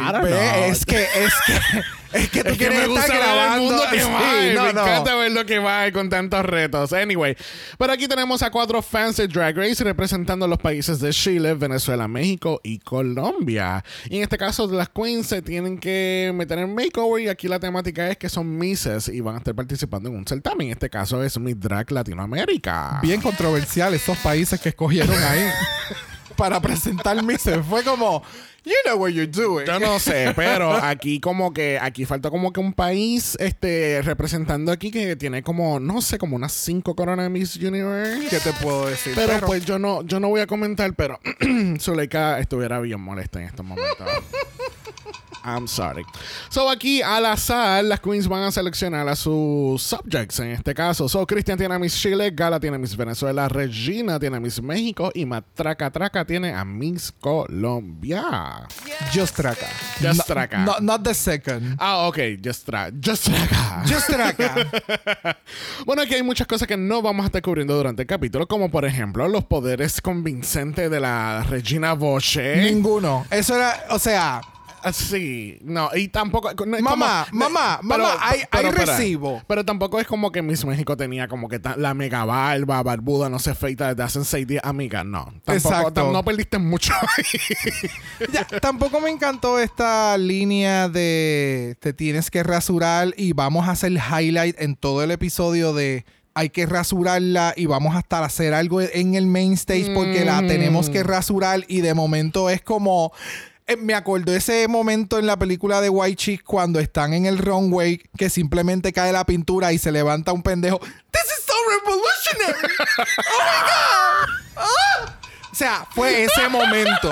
Es 0.70 0.86
que, 0.86 1.02
es 1.02 1.34
que, 1.46 1.52
es 2.12 2.28
que 2.30 2.42
tú 2.42 2.48
Es 2.50 2.58
que 2.58 2.66
quieres 2.66 2.78
me 2.80 2.86
gusta 2.88 3.06
ver 3.06 3.16
el 3.16 3.22
grabando. 3.22 3.62
mundo 3.64 3.82
que 3.90 4.00
Sí, 4.00 4.06
no, 4.54 4.64
me 4.64 4.72
no. 4.72 4.80
encanta 4.82 5.14
ver 5.14 5.32
lo 5.32 5.46
que 5.46 5.58
va 5.58 5.90
con 5.92 6.08
tantos 6.10 6.44
retos. 6.44 6.92
Anyway, 6.92 7.36
pero 7.78 7.92
aquí 7.92 8.08
tenemos 8.08 8.42
a 8.42 8.50
cuatro 8.50 8.82
fans 8.82 9.16
de 9.16 9.28
Drag 9.28 9.56
Race 9.56 9.82
representando 9.84 10.46
los 10.48 10.58
países 10.58 10.98
de 11.00 11.10
Chile, 11.12 11.54
Venezuela, 11.54 12.08
México 12.08 12.60
y 12.64 12.78
Colombia. 12.78 13.84
Y 14.08 14.16
en 14.18 14.22
este 14.24 14.38
caso, 14.38 14.66
las 14.72 14.88
queens 14.88 15.26
se 15.26 15.42
tienen 15.42 15.78
que 15.78 16.32
meter 16.34 16.58
en 16.58 16.74
makeover 16.74 17.22
y 17.22 17.28
aquí 17.28 17.48
la 17.48 17.60
temática 17.60 18.08
es 18.10 18.16
que 18.16 18.28
son 18.28 18.58
misses 18.58 19.08
y 19.08 19.20
van 19.20 19.36
a 19.36 19.38
estar 19.38 19.54
participando 19.54 20.08
en 20.08 20.16
un 20.16 20.26
certamen. 20.26 20.68
En 20.68 20.72
este 20.72 20.90
caso 20.90 21.22
es 21.22 21.38
Miss 21.38 21.58
Drag 21.60 21.90
Latinoamérica. 21.90 22.98
Bien 23.02 23.20
controversial 23.20 23.94
estos 23.94 24.18
países 24.18 24.60
que 24.60 24.70
escogieron 24.70 25.16
ahí 25.22 25.44
para 26.36 26.60
presentar 26.60 27.22
Mises. 27.22 27.58
Fue 27.68 27.82
como, 27.84 28.22
you 28.64 28.74
know 28.84 28.96
what 28.96 29.10
you're 29.10 29.30
doing. 29.30 29.66
Yo 29.66 29.78
no 29.78 29.98
sé, 29.98 30.32
pero 30.36 30.72
aquí 30.72 31.20
como 31.20 31.52
que 31.52 31.78
aquí 31.80 32.04
falta 32.04 32.30
como 32.30 32.52
que 32.52 32.60
un 32.60 32.72
país 32.72 33.36
este 33.40 34.02
representando 34.02 34.72
aquí 34.72 34.90
que 34.90 35.16
tiene 35.16 35.42
como 35.42 35.80
no 35.80 36.00
sé 36.02 36.18
como 36.18 36.36
unas 36.36 36.52
cinco 36.52 36.94
coronas 36.94 37.24
de 37.24 37.30
Miss 37.30 37.56
Universe. 37.56 38.28
¿Qué 38.28 38.40
te 38.40 38.52
puedo 38.54 38.86
decir? 38.86 39.12
Pero, 39.14 39.46
pues 39.46 39.64
yo 39.64 39.78
no, 39.78 40.02
yo 40.02 40.20
no 40.20 40.28
voy 40.28 40.40
a 40.40 40.46
comentar, 40.46 40.94
pero 40.94 41.20
Zuleika 41.80 42.38
estuviera 42.38 42.80
bien 42.80 43.00
molesta 43.00 43.40
en 43.40 43.46
estos 43.46 43.64
momentos. 43.64 44.06
I'm 45.44 45.66
sorry. 45.66 46.04
So 46.50 46.68
aquí 46.70 47.02
al 47.02 47.26
azar 47.26 47.84
las 47.84 48.00
queens 48.00 48.28
van 48.28 48.42
a 48.42 48.50
seleccionar 48.52 49.08
a 49.08 49.16
sus 49.16 49.82
subjects 49.82 50.38
en 50.40 50.50
este 50.50 50.74
caso. 50.74 51.08
So 51.08 51.26
Cristian 51.26 51.56
tiene 51.58 51.74
a 51.74 51.78
Miss 51.78 51.94
Chile, 52.00 52.30
Gala 52.32 52.60
tiene 52.60 52.76
a 52.76 52.78
Miss 52.78 52.96
Venezuela, 52.96 53.48
Regina 53.48 54.18
tiene 54.18 54.36
a 54.36 54.40
Miss 54.40 54.60
México 54.62 55.10
y 55.14 55.24
Matraca 55.24 55.90
Traca 55.90 56.24
tiene 56.24 56.52
a 56.54 56.64
Miss 56.64 57.12
Colombia. 57.20 58.66
Just 59.12 59.36
Traca. 59.36 59.66
Just 60.00 60.18
No- 60.18 60.24
Traca. 60.24 60.58
no- 60.64 60.76
not 60.80 61.02
the 61.02 61.14
second. 61.14 61.76
Ah, 61.78 62.06
ok, 62.08 62.18
just, 62.42 62.66
tra 62.66 62.90
just 63.04 63.26
Traca. 63.28 63.82
Just 63.86 64.08
Traca. 64.08 65.36
Bueno, 65.86 66.02
aquí 66.02 66.14
hay 66.14 66.22
muchas 66.22 66.46
cosas 66.46 66.68
que 66.68 66.76
no 66.76 67.02
vamos 67.02 67.24
a 67.24 67.26
estar 67.26 67.42
cubriendo 67.42 67.74
durante 67.76 68.02
el 68.02 68.08
capítulo, 68.08 68.46
como 68.46 68.70
por 68.70 68.84
ejemplo 68.84 69.26
los 69.28 69.44
poderes 69.44 70.00
convincentes 70.00 70.90
de 70.90 71.00
la 71.00 71.44
Regina 71.48 71.94
Boche. 71.94 72.56
Ninguno. 72.70 73.26
Eso 73.30 73.56
era, 73.56 73.84
o 73.90 73.98
sea, 73.98 74.40
Sí, 74.92 75.58
no, 75.62 75.90
y 75.94 76.08
tampoco. 76.08 76.52
no 76.66 76.76
es 76.76 76.82
Mamá, 76.82 77.26
como- 77.30 77.44
mamá, 77.44 77.80
mamá, 77.82 78.16
hay- 78.20 78.42
hay 78.50 78.70
recibo. 78.70 79.42
Pero 79.46 79.64
tampoco 79.64 80.00
es 80.00 80.06
como 80.06 80.32
que 80.32 80.42
Miss 80.42 80.64
México 80.64 80.96
tenía 80.96 81.28
como 81.28 81.48
que 81.48 81.60
la 81.76 81.94
mega 81.94 82.24
barba, 82.24 82.82
barbuda, 82.82 83.28
no 83.28 83.38
se 83.38 83.54
feita 83.54 83.88
desde 83.88 84.02
hace 84.02 84.24
seis 84.24 84.46
días. 84.46 84.64
Amiga, 84.64 85.04
no. 85.04 85.24
Tampoco, 85.44 85.52
Exacto. 85.74 86.12
no 86.12 86.24
perdiste 86.24 86.58
mucho 86.58 86.92
ahí. 86.94 88.28
ya, 88.32 88.44
tampoco 88.60 89.00
me 89.00 89.10
encantó 89.10 89.58
esta 89.58 90.16
línea 90.18 90.88
de 90.88 91.76
te 91.80 91.92
tienes 91.92 92.30
que 92.30 92.42
rasurar 92.42 93.14
y 93.16 93.32
vamos 93.32 93.68
a 93.68 93.72
hacer 93.72 93.92
highlight 93.92 94.60
en 94.60 94.76
todo 94.76 95.02
el 95.02 95.10
episodio 95.10 95.72
de 95.72 96.04
hay 96.32 96.48
que 96.50 96.64
rasurarla 96.64 97.54
y 97.56 97.66
vamos 97.66 97.96
hasta 97.96 98.24
hacer 98.24 98.54
algo 98.54 98.80
en 98.80 99.14
el 99.16 99.26
main 99.26 99.52
stage 99.54 99.92
porque 99.92 100.24
la 100.24 100.38
tenemos 100.46 100.88
que 100.88 101.02
rasurar 101.02 101.64
y 101.66 101.80
de 101.80 101.92
momento 101.92 102.48
es 102.50 102.62
como 102.62 103.12
eh, 103.70 103.76
me 103.76 103.94
acordó 103.94 104.32
ese 104.34 104.66
momento 104.68 105.18
en 105.18 105.26
la 105.26 105.36
película 105.38 105.80
de 105.80 105.88
White 105.88 106.16
Chick 106.16 106.42
cuando 106.44 106.78
están 106.80 107.14
en 107.14 107.26
el 107.26 107.38
runway 107.38 108.00
que 108.16 108.28
simplemente 108.30 108.92
cae 108.92 109.12
la 109.12 109.24
pintura 109.24 109.72
y 109.72 109.78
se 109.78 109.92
levanta 109.92 110.32
un 110.32 110.42
pendejo. 110.42 110.78
This 110.78 111.22
is 111.38 111.44
so 111.46 111.52
revolutionary. 111.68 112.74
Oh 112.98 113.38
my 113.38 113.60
god. 113.62 114.34
Ah. 114.56 115.18
O 115.52 115.54
sea, 115.54 115.86
fue 115.94 116.24
ese 116.24 116.48
momento. 116.48 117.10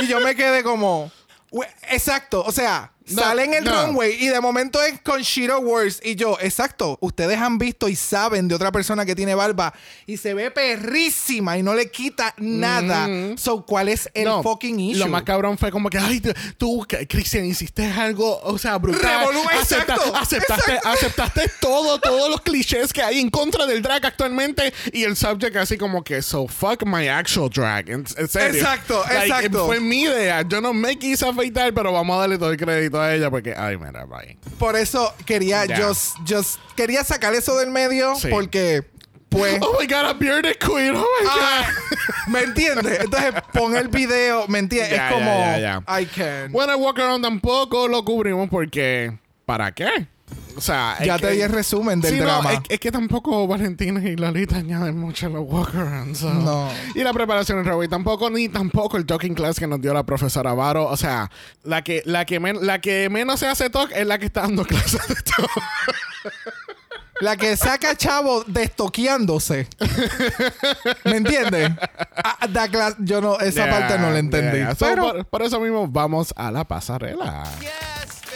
Y 0.00 0.06
yo 0.06 0.20
me 0.20 0.34
quedé 0.36 0.62
como. 0.62 1.10
"We- 1.50 1.66
Exacto, 1.90 2.42
o 2.44 2.52
sea, 2.52 2.92
No, 3.10 3.22
sale 3.22 3.44
en 3.44 3.54
el 3.54 3.64
no. 3.64 3.86
runway 3.86 4.16
y 4.22 4.28
de 4.28 4.40
momento 4.40 4.82
es 4.82 5.00
con 5.02 5.20
Shiro 5.22 5.58
Words. 5.60 6.00
Y 6.04 6.14
yo, 6.16 6.38
exacto, 6.40 6.98
ustedes 7.00 7.38
han 7.38 7.58
visto 7.58 7.88
y 7.88 7.96
saben 7.96 8.48
de 8.48 8.54
otra 8.54 8.72
persona 8.72 9.04
que 9.06 9.14
tiene 9.14 9.34
barba 9.34 9.72
y 10.06 10.16
se 10.16 10.34
ve 10.34 10.50
perrísima 10.50 11.56
y 11.58 11.62
no 11.62 11.74
le 11.74 11.90
quita 11.90 12.34
nada. 12.38 13.08
So, 13.36 13.64
¿cuál 13.64 13.88
es 13.88 14.08
el 14.14 14.24
No, 14.24 14.42
fucking 14.42 14.78
issue? 14.80 14.98
Lo 15.00 15.08
más 15.08 15.22
cabrón 15.22 15.58
fue 15.58 15.70
como 15.70 15.90
que, 15.90 15.98
ay, 15.98 16.20
tú- 16.56 16.86
Cristian, 17.08 17.44
hiciste 17.44 17.84
algo, 17.86 18.40
o 18.42 18.58
sea, 18.58 18.76
brutal. 18.78 19.00
Revolu- 19.26 19.44
Acepta- 19.60 19.94
exacto, 19.94 20.16
aceptaste, 20.16 20.72
exacto. 20.74 20.88
aceptaste 20.88 21.50
todo, 21.60 21.98
todos 22.00 22.30
los 22.30 22.40
clichés 22.42 22.92
que 22.92 23.02
hay 23.02 23.20
en 23.20 23.30
contra 23.30 23.66
del 23.66 23.82
drag 23.82 24.04
actualmente. 24.06 24.72
Y 24.92 25.04
el 25.04 25.16
subject 25.16 25.56
así 25.56 25.76
como 25.78 26.02
que, 26.04 26.22
so 26.22 26.46
fuck 26.48 26.84
my 26.84 27.08
actual 27.08 27.50
drag. 27.50 27.88
En, 27.90 28.04
en 28.16 28.28
serio. 28.28 28.60
Exacto, 28.60 29.02
Like, 29.08 29.26
exacto. 29.26 29.66
Fue 29.66 29.80
mi 29.80 30.02
idea. 30.02 30.42
Yo 30.42 30.60
no 30.60 30.72
me 30.72 30.98
quise 30.98 31.26
afeitar, 31.26 31.72
pero 31.74 31.92
vamos 31.92 32.16
a 32.16 32.20
darle 32.20 32.38
todo 32.38 32.50
el 32.50 32.56
crédito 32.56 32.99
a 33.00 33.14
ella 33.14 33.30
porque, 33.30 33.54
ay, 33.56 33.76
mira, 33.76 34.04
bye. 34.04 34.36
Por 34.58 34.76
eso 34.76 35.14
quería, 35.26 35.64
just, 35.76 36.16
just, 36.28 36.60
quería 36.76 37.02
sacar 37.04 37.34
eso 37.34 37.56
del 37.58 37.70
medio 37.70 38.14
Sí. 38.16 38.28
porque, 38.30 38.82
pues. 39.28 39.58
Oh 39.62 39.76
my 39.80 39.86
god, 39.86 40.06
a 40.06 40.12
bearded 40.14 40.56
queen. 40.58 40.94
Oh 40.96 41.00
my 41.22 41.28
Ah, 41.28 41.66
god. 41.68 42.32
¿Me 42.32 42.40
entiendes? 42.42 43.00
Entonces 43.00 43.32
pon 43.52 43.76
el 43.76 43.88
video, 43.88 44.46
¿me 44.48 44.58
entiendes? 44.60 44.90
Ya, 44.96 45.08
es 45.08 45.14
como 45.14 45.30
ya, 45.38 45.58
ya. 45.86 46.00
I 46.00 46.06
can. 46.06 46.52
Bueno, 46.52 46.72
el 46.74 46.78
walk 46.80 46.98
around 46.98 47.24
tampoco 47.24 47.88
lo 47.88 48.04
cubrimos 48.04 48.48
porque, 48.48 49.18
¿para 49.46 49.72
qué? 49.72 50.06
O 50.56 50.60
sea, 50.60 50.96
ya 51.02 51.16
que- 51.16 51.26
te 51.28 51.32
di 51.32 51.40
el 51.40 51.50
resumen 51.50 52.00
del 52.02 52.12
Sí, 52.12 52.18
no, 52.18 52.24
drama. 52.26 52.52
es, 52.52 52.60
es 52.68 52.80
que 52.80 52.92
tampoco 52.92 53.46
Valentina 53.46 54.00
y 54.06 54.14
Lolita 54.16 54.56
añaden 54.56 54.98
mucho 54.98 55.28
los 55.30 55.42
walkarounds. 55.46 56.18
so. 56.18 56.34
No. 56.34 56.68
Y 56.94 57.02
la 57.02 57.12
preparación 57.14 57.58
en 57.60 57.64
Railway 57.64 57.88
tampoco, 57.88 58.28
ni 58.28 58.48
tampoco 58.50 58.96
el 58.98 59.06
talking 59.06 59.34
class 59.34 59.58
que 59.58 59.66
nos 59.66 59.80
dio 59.80 59.94
la 59.94 60.02
profesora 60.04 60.52
Varo. 60.52 60.86
O 60.86 60.96
sea, 60.98 61.30
la 61.64 61.82
que, 61.82 62.02
la 62.04 62.24
que, 62.26 62.40
men- 62.40 62.66
la 62.66 62.78
que 62.80 63.08
menos 63.08 63.40
se 63.40 63.46
hace 63.46 63.70
talk 63.70 63.90
es 63.94 64.06
la 64.06 64.18
que 64.18 64.26
está 64.26 64.42
dando 64.42 64.64
clases 64.66 65.06
de 65.08 65.14
talk. 65.14 65.50
La 67.20 67.36
que 67.36 67.54
saca 67.56 67.94
chavo 67.96 68.44
destoqueándose. 68.46 69.68
¿Me 71.04 71.16
entiendes? 71.18 71.70
Ah, 72.16 72.46
da 72.48 72.66
clas- 72.68 72.96
yo 72.98 73.20
no, 73.20 73.38
esa 73.40 73.66
Ya, 73.66 73.70
parte 73.70 73.98
no 73.98 74.10
la 74.10 74.18
entendí. 74.18 74.60
So, 74.76 74.86
Pero 74.86 75.02
por, 75.12 75.24
por 75.26 75.42
eso 75.42 75.60
mismo 75.60 75.86
vamos 75.86 76.32
a 76.36 76.50
la 76.50 76.64
pasarela. 76.64 77.44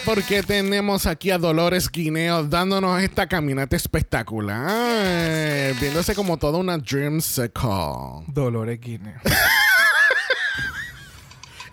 Porque 0.04 0.42
tenemos 0.42 1.06
aquí 1.06 1.30
a 1.30 1.38
Dolores 1.38 1.90
Guineo 1.90 2.44
dándonos 2.44 3.02
esta 3.02 3.26
caminata 3.26 3.74
espectacular. 3.74 5.74
Viéndose 5.80 6.14
como 6.14 6.36
toda 6.36 6.58
una 6.58 6.76
dreamsicle. 6.76 8.24
Dolores 8.28 8.78
Guinea. 8.80 9.20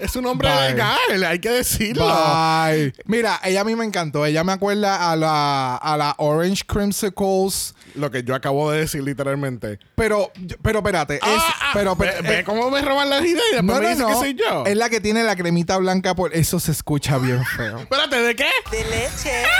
Es 0.02 0.16
un 0.16 0.26
hombre 0.26 0.50
Bye. 0.50 0.70
legal, 0.72 1.24
hay 1.28 1.40
que 1.40 1.50
decirlo. 1.50 2.06
Bye. 2.06 2.94
Mira, 3.06 3.40
ella 3.44 3.62
a 3.62 3.64
mí 3.64 3.76
me 3.76 3.86
encantó. 3.86 4.26
Ella 4.26 4.44
me 4.44 4.52
acuerda 4.54 5.12
a 5.12 5.16
la, 5.16 5.76
a 5.78 5.96
la 5.98 6.16
Orange 6.18 6.64
Creamsicles. 6.66 7.76
Lo 7.96 8.10
que 8.10 8.24
yo 8.24 8.34
acabo 8.36 8.72
de 8.72 8.80
decir 8.82 9.04
literalmente. 9.04 9.80
Pero, 9.96 10.32
pero 10.62 10.80
espérate. 10.80 11.16
es- 11.16 11.22
Ah, 11.24 11.56
ah, 11.62 11.70
pero, 11.74 11.96
ve, 11.96 12.08
pero- 12.16 12.24
ve 12.30 12.40
eh, 12.40 12.44
cómo 12.44 12.70
me 12.72 12.82
roban 12.82 13.10
las 13.10 13.22
ideas. 13.24 13.44
Después 13.52 13.64
no, 13.66 13.74
me 13.76 13.82
no, 13.82 13.90
dice 13.90 14.02
no. 14.02 14.08
que 14.08 14.14
soy 14.16 14.34
yo. 14.34 14.66
Es 14.66 14.76
la 14.76 14.90
que 14.90 15.00
tiene 15.02 15.24
la 15.24 15.36
cremita 15.36 15.78
blanca 15.78 16.16
por 16.16 16.34
eso 16.34 16.60
se 16.60 16.72
escucha 16.72 17.18
bien 17.18 17.44
feo. 17.46 17.80
Espérate, 17.82 18.22
¿de 18.22 18.36
qué? 18.36 18.50
De 18.72 18.84
leche. 18.86 19.44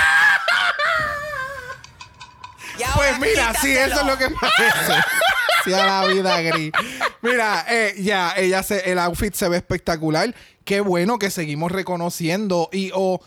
Y 2.78 2.84
Pues 2.96 3.18
mira, 3.20 3.52
sí, 3.60 3.70
eso 3.76 4.00
es 4.00 4.06
lo 4.06 4.16
que 4.16 4.28
parece. 4.30 4.92
Sí, 5.64 5.72
a 5.72 5.86
la 5.86 6.06
vida 6.06 6.40
gris. 6.40 6.72
Mira, 7.22 7.64
eh, 7.68 7.94
ya, 7.98 8.34
ella 8.36 8.62
se, 8.62 8.90
el 8.90 8.98
outfit 8.98 9.34
se 9.34 9.48
ve 9.48 9.56
espectacular. 9.56 10.34
Qué 10.64 10.80
bueno 10.80 11.18
que 11.18 11.30
seguimos 11.30 11.72
reconociendo 11.72 12.68
y 12.72 12.90
o 12.94 13.20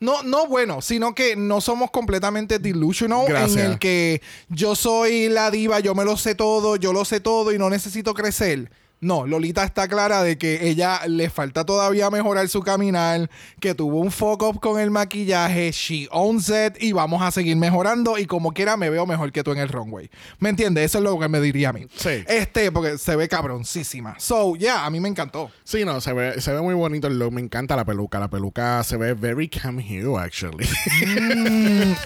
no, 0.00 0.22
no 0.22 0.46
bueno, 0.46 0.80
sino 0.80 1.14
que 1.14 1.36
no 1.36 1.60
somos 1.60 1.90
completamente 1.90 2.58
delusional 2.58 3.26
Gracias. 3.28 3.64
en 3.64 3.72
el 3.72 3.78
que 3.78 4.22
yo 4.48 4.74
soy 4.74 5.28
la 5.28 5.50
diva, 5.50 5.80
yo 5.80 5.94
me 5.94 6.04
lo 6.04 6.16
sé 6.16 6.34
todo, 6.34 6.76
yo 6.76 6.92
lo 6.92 7.04
sé 7.04 7.20
todo 7.20 7.52
y 7.52 7.58
no 7.58 7.68
necesito 7.68 8.14
crecer. 8.14 8.70
No, 9.00 9.26
Lolita 9.26 9.64
está 9.64 9.88
clara 9.88 10.22
de 10.22 10.36
que 10.36 10.68
ella 10.68 11.00
le 11.08 11.30
falta 11.30 11.64
todavía 11.64 12.10
mejorar 12.10 12.48
su 12.48 12.60
caminar, 12.62 13.30
que 13.58 13.74
tuvo 13.74 13.98
un 14.00 14.10
fuck 14.10 14.42
up 14.42 14.60
con 14.60 14.78
el 14.78 14.90
maquillaje, 14.90 15.70
she 15.72 16.06
owns 16.10 16.50
it 16.50 16.82
y 16.82 16.92
vamos 16.92 17.22
a 17.22 17.30
seguir 17.30 17.56
mejorando 17.56 18.18
y 18.18 18.26
como 18.26 18.52
quiera 18.52 18.76
me 18.76 18.90
veo 18.90 19.06
mejor 19.06 19.32
que 19.32 19.42
tú 19.42 19.52
en 19.52 19.58
el 19.58 19.68
runway. 19.70 20.10
¿Me 20.38 20.50
entiendes? 20.50 20.84
Eso 20.84 20.98
es 20.98 21.04
lo 21.04 21.18
que 21.18 21.28
me 21.28 21.40
diría 21.40 21.70
a 21.70 21.72
mí. 21.72 21.86
Sí. 21.96 22.24
Este, 22.28 22.70
porque 22.72 22.98
se 22.98 23.16
ve 23.16 23.26
cabroncísima. 23.28 24.16
So, 24.18 24.54
yeah, 24.56 24.84
a 24.84 24.90
mí 24.90 25.00
me 25.00 25.08
encantó. 25.08 25.50
Sí, 25.64 25.84
no, 25.86 26.00
se 26.02 26.12
ve, 26.12 26.40
se 26.40 26.52
ve 26.52 26.60
muy 26.60 26.74
bonito 26.74 27.06
el 27.06 27.18
look. 27.18 27.32
Me 27.32 27.40
encanta 27.40 27.76
la 27.76 27.84
peluca. 27.86 28.18
La 28.20 28.28
peluca 28.28 28.82
se 28.84 28.98
ve 28.98 29.14
very 29.14 29.48
Cam 29.48 29.78
Hugh, 29.78 30.18
actually. 30.18 30.66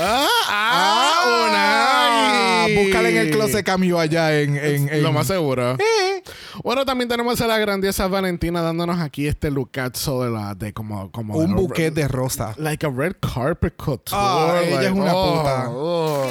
ah, 0.00 0.26
ah, 0.48 1.10
Ah, 1.26 2.64
Unai. 2.66 2.74
búscala 2.84 3.08
en 3.08 3.16
el 3.18 3.30
closet 3.30 3.64
cambio 3.64 3.98
allá 3.98 4.40
en, 4.40 4.56
en- 4.56 4.88
en- 4.88 5.02
Lo 5.02 5.12
más 5.12 5.26
seguro. 5.26 5.74
Eh, 5.74 6.22
Bueno, 6.62 6.84
también 6.84 7.08
tenemos 7.08 7.40
a 7.40 7.46
la 7.46 7.58
grandiosa 7.58 8.06
Valentina 8.08 8.62
dándonos 8.62 9.00
aquí 9.00 9.26
este 9.26 9.50
lookazo 9.50 10.24
de 10.24 10.30
la 10.30 10.54
de 10.54 10.72
como 10.72 11.10
como 11.10 11.36
un 11.36 11.54
de- 11.54 11.60
buquet 11.62 11.94
de 11.94 12.08
rosa. 12.08 12.54
like 12.58 12.86
a 12.86 12.90
red 12.90 13.14
carpet 13.20 13.74
couture. 13.76 14.16
Ella 14.66 14.76
like, 14.76 14.86
es 14.86 14.92
una 14.92 15.14
oh, 15.14 15.38
puta. 15.38 15.64
oh. 15.70 16.26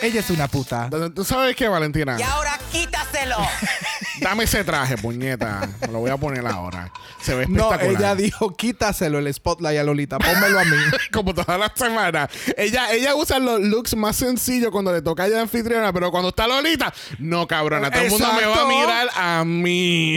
Ella 0.00 0.20
es 0.20 0.30
una 0.30 0.46
puta. 0.46 0.88
¿Tú 1.14 1.24
sabes 1.24 1.56
qué, 1.56 1.66
Valentina? 1.68 2.16
Y 2.18 2.22
ahora 2.22 2.58
quítaselo. 2.70 3.36
Dame 4.20 4.44
ese 4.44 4.64
traje, 4.64 4.96
puñeta. 4.98 5.68
Me 5.80 5.88
lo 5.92 6.00
voy 6.00 6.10
a 6.10 6.16
poner 6.16 6.46
ahora. 6.46 6.90
Se 7.20 7.34
ve 7.34 7.46
No, 7.46 7.72
espectacular. 7.72 8.00
ella 8.00 8.14
dijo, 8.14 8.54
quítaselo 8.56 9.18
el 9.18 9.32
spotlight 9.32 9.78
a 9.78 9.84
Lolita, 9.84 10.18
pónmelo 10.18 10.60
a 10.60 10.64
mí. 10.64 10.76
Como 11.12 11.34
todas 11.34 11.58
las 11.58 11.72
semanas. 11.74 12.30
Ella, 12.56 12.92
ella 12.92 13.14
usa 13.14 13.38
los 13.38 13.60
looks 13.60 13.96
más 13.96 14.16
sencillos 14.16 14.70
cuando 14.70 14.92
le 14.92 15.02
toca 15.02 15.24
a 15.24 15.26
ella 15.26 15.40
anfitriona, 15.40 15.92
pero 15.92 16.10
cuando 16.10 16.30
está 16.30 16.46
Lolita, 16.46 16.92
no 17.18 17.46
cabrona. 17.46 17.90
Todo 17.90 18.02
el 18.02 18.10
mundo 18.10 18.32
me 18.34 18.46
va 18.46 18.62
a 18.62 18.68
mirar 18.68 19.08
a 19.14 19.44
mí. 19.44 20.16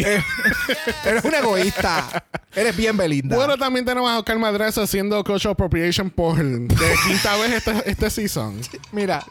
Eres 1.06 1.24
un 1.24 1.34
egoísta. 1.36 2.24
Eres 2.54 2.76
bien 2.76 2.98
Belinda. 2.98 3.36
Bueno, 3.36 3.58
también 3.58 3.86
tenemos 3.86 4.10
a 4.10 4.20
Oscar 4.20 4.38
Madrazo 4.38 4.82
haciendo 4.82 5.24
cultural 5.24 5.52
appropriation 5.54 6.10
por 6.10 6.38
de 6.44 6.96
quinta 7.08 7.38
vez 7.38 7.52
este, 7.54 7.90
este 7.90 8.10
season. 8.10 8.60
Mira, 8.92 9.24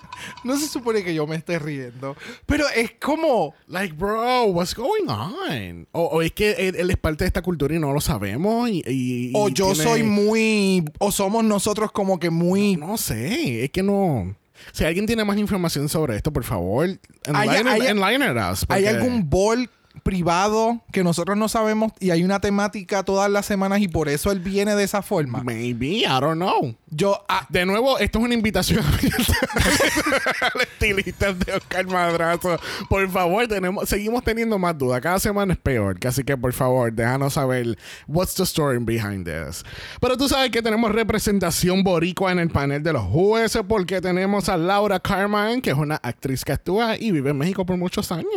no 0.44 0.56
se 0.56 0.66
supone 0.68 1.04
que 1.04 1.14
yo 1.14 1.26
me 1.26 1.36
esté 1.36 1.58
riendo, 1.58 2.16
pero 2.46 2.68
es 2.70 2.92
como... 3.00 3.54
Like, 3.66 3.94
bro, 3.94 4.46
what's 4.60 4.74
going 4.74 5.08
on? 5.08 5.88
O, 5.92 6.02
o 6.04 6.22
es 6.22 6.32
que 6.32 6.52
él, 6.52 6.76
él 6.76 6.90
es 6.90 6.96
parte 6.96 7.24
de 7.24 7.28
esta 7.28 7.42
cultura 7.42 7.74
y 7.74 7.78
no 7.78 7.92
lo 7.92 8.00
sabemos. 8.00 8.68
Y, 8.68 8.82
y- 8.86 9.32
O 9.34 9.48
y 9.48 9.52
yo 9.54 9.72
tiene- 9.72 9.82
soy 9.84 10.02
muy... 10.02 10.84
O 10.98 11.10
somos 11.10 11.42
nosotros 11.44 11.90
como 11.92 12.18
que 12.18 12.30
muy... 12.30 12.76
No 12.76 12.96
sé, 12.98 13.64
es 13.64 13.70
que 13.70 13.82
no. 13.82 14.36
Si 14.72 14.84
alguien 14.84 15.06
tiene 15.06 15.24
más 15.24 15.38
información 15.38 15.88
sobre 15.88 16.16
esto, 16.16 16.32
por 16.32 16.44
favor, 16.44 16.84
Hay- 16.86 16.98
enlighten, 17.24 17.68
hay- 17.68 17.86
enlighten 17.86 18.36
us, 18.36 18.66
¿Hay 18.68 18.84
porque- 18.84 18.88
algún 18.90 19.30
bol 19.30 19.70
privado 20.04 20.80
que 20.92 21.02
nosotros 21.02 21.36
no 21.36 21.48
sabemos 21.48 21.92
y 21.98 22.10
hay 22.10 22.22
una 22.24 22.40
temática 22.40 23.02
todas 23.02 23.30
las 23.30 23.44
semanas 23.46 23.80
y 23.80 23.88
por 23.88 24.08
eso 24.08 24.30
él 24.30 24.38
viene 24.40 24.74
de 24.76 24.84
esa 24.84 25.02
forma? 25.02 25.42
Maybe, 25.42 25.98
I 26.00 26.04
don't 26.20 26.36
know. 26.36 26.74
Yo... 26.90 27.24
ah, 27.28 27.46
De 27.48 27.64
nuevo, 27.66 27.98
esto 27.98 28.18
es 28.18 28.24
una 28.24 28.34
invitación 28.34 28.84
al 28.84 30.60
estilista 30.62 31.32
de 31.32 31.52
Oscar 31.52 31.86
Madrazo. 31.86 32.58
Por 32.88 33.08
favor, 33.10 33.46
tenemos, 33.48 33.88
seguimos 33.88 34.22
teniendo 34.24 34.58
más 34.58 34.76
dudas. 34.76 35.00
Cada 35.00 35.18
semana 35.18 35.52
es 35.54 35.58
peor. 35.58 35.96
Así 36.06 36.24
que, 36.24 36.36
por 36.36 36.52
favor, 36.52 36.92
déjanos 36.92 37.34
saber 37.34 37.78
what's 38.06 38.34
the 38.34 38.42
story 38.42 38.78
behind 38.78 39.26
this. 39.26 39.64
Pero 40.00 40.16
tú 40.16 40.28
sabes 40.28 40.50
que 40.50 40.62
tenemos 40.62 40.90
representación 40.92 41.82
boricua 41.82 42.32
en 42.32 42.38
el 42.38 42.50
panel 42.50 42.82
de 42.82 42.92
los 42.92 43.02
jueces 43.02 43.62
porque 43.66 44.00
tenemos 44.00 44.48
a 44.48 44.56
Laura 44.56 45.00
Carmine, 45.00 45.62
que 45.62 45.70
es 45.70 45.76
una 45.76 45.96
actriz 45.96 46.44
que 46.44 46.52
actúa 46.52 46.96
y 46.96 47.10
vive 47.12 47.30
en 47.30 47.38
México 47.38 47.64
por 47.64 47.76
muchos 47.76 48.10
años. 48.12 48.30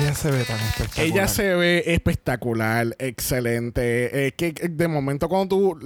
ella 0.00 0.14
se 0.14 0.30
ve 0.30 0.44
tan 0.44 0.58
espectacular. 0.60 1.06
Ella 1.06 1.28
se 1.28 1.54
ve 1.54 1.82
espectacular, 1.86 2.96
excelente. 2.98 4.26
Es 4.28 4.34
que 4.34 4.52
de 4.52 4.88
momento 4.88 5.28
cuando 5.28 5.56
tú 5.56 5.78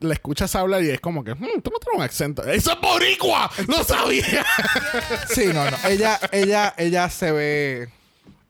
la 0.00 0.12
escuchas 0.14 0.54
hablar 0.56 0.82
y 0.82 0.90
es 0.90 1.00
como 1.00 1.24
que, 1.24 1.31
"Hmm, 1.34 1.60
tú 1.62 1.70
no 1.70 1.78
tienes 1.78 1.96
un 1.96 2.02
acento. 2.02 2.42
¡Eso 2.44 2.72
es 2.72 2.80
boricua! 2.80 3.50
¡No 3.68 3.82
sabía! 3.84 4.44
Sí, 5.28 5.46
no, 5.46 5.70
no. 5.70 5.76
Ella, 5.88 6.18
ella, 6.30 6.74
ella 6.76 7.08
se 7.10 7.32
ve 7.32 7.88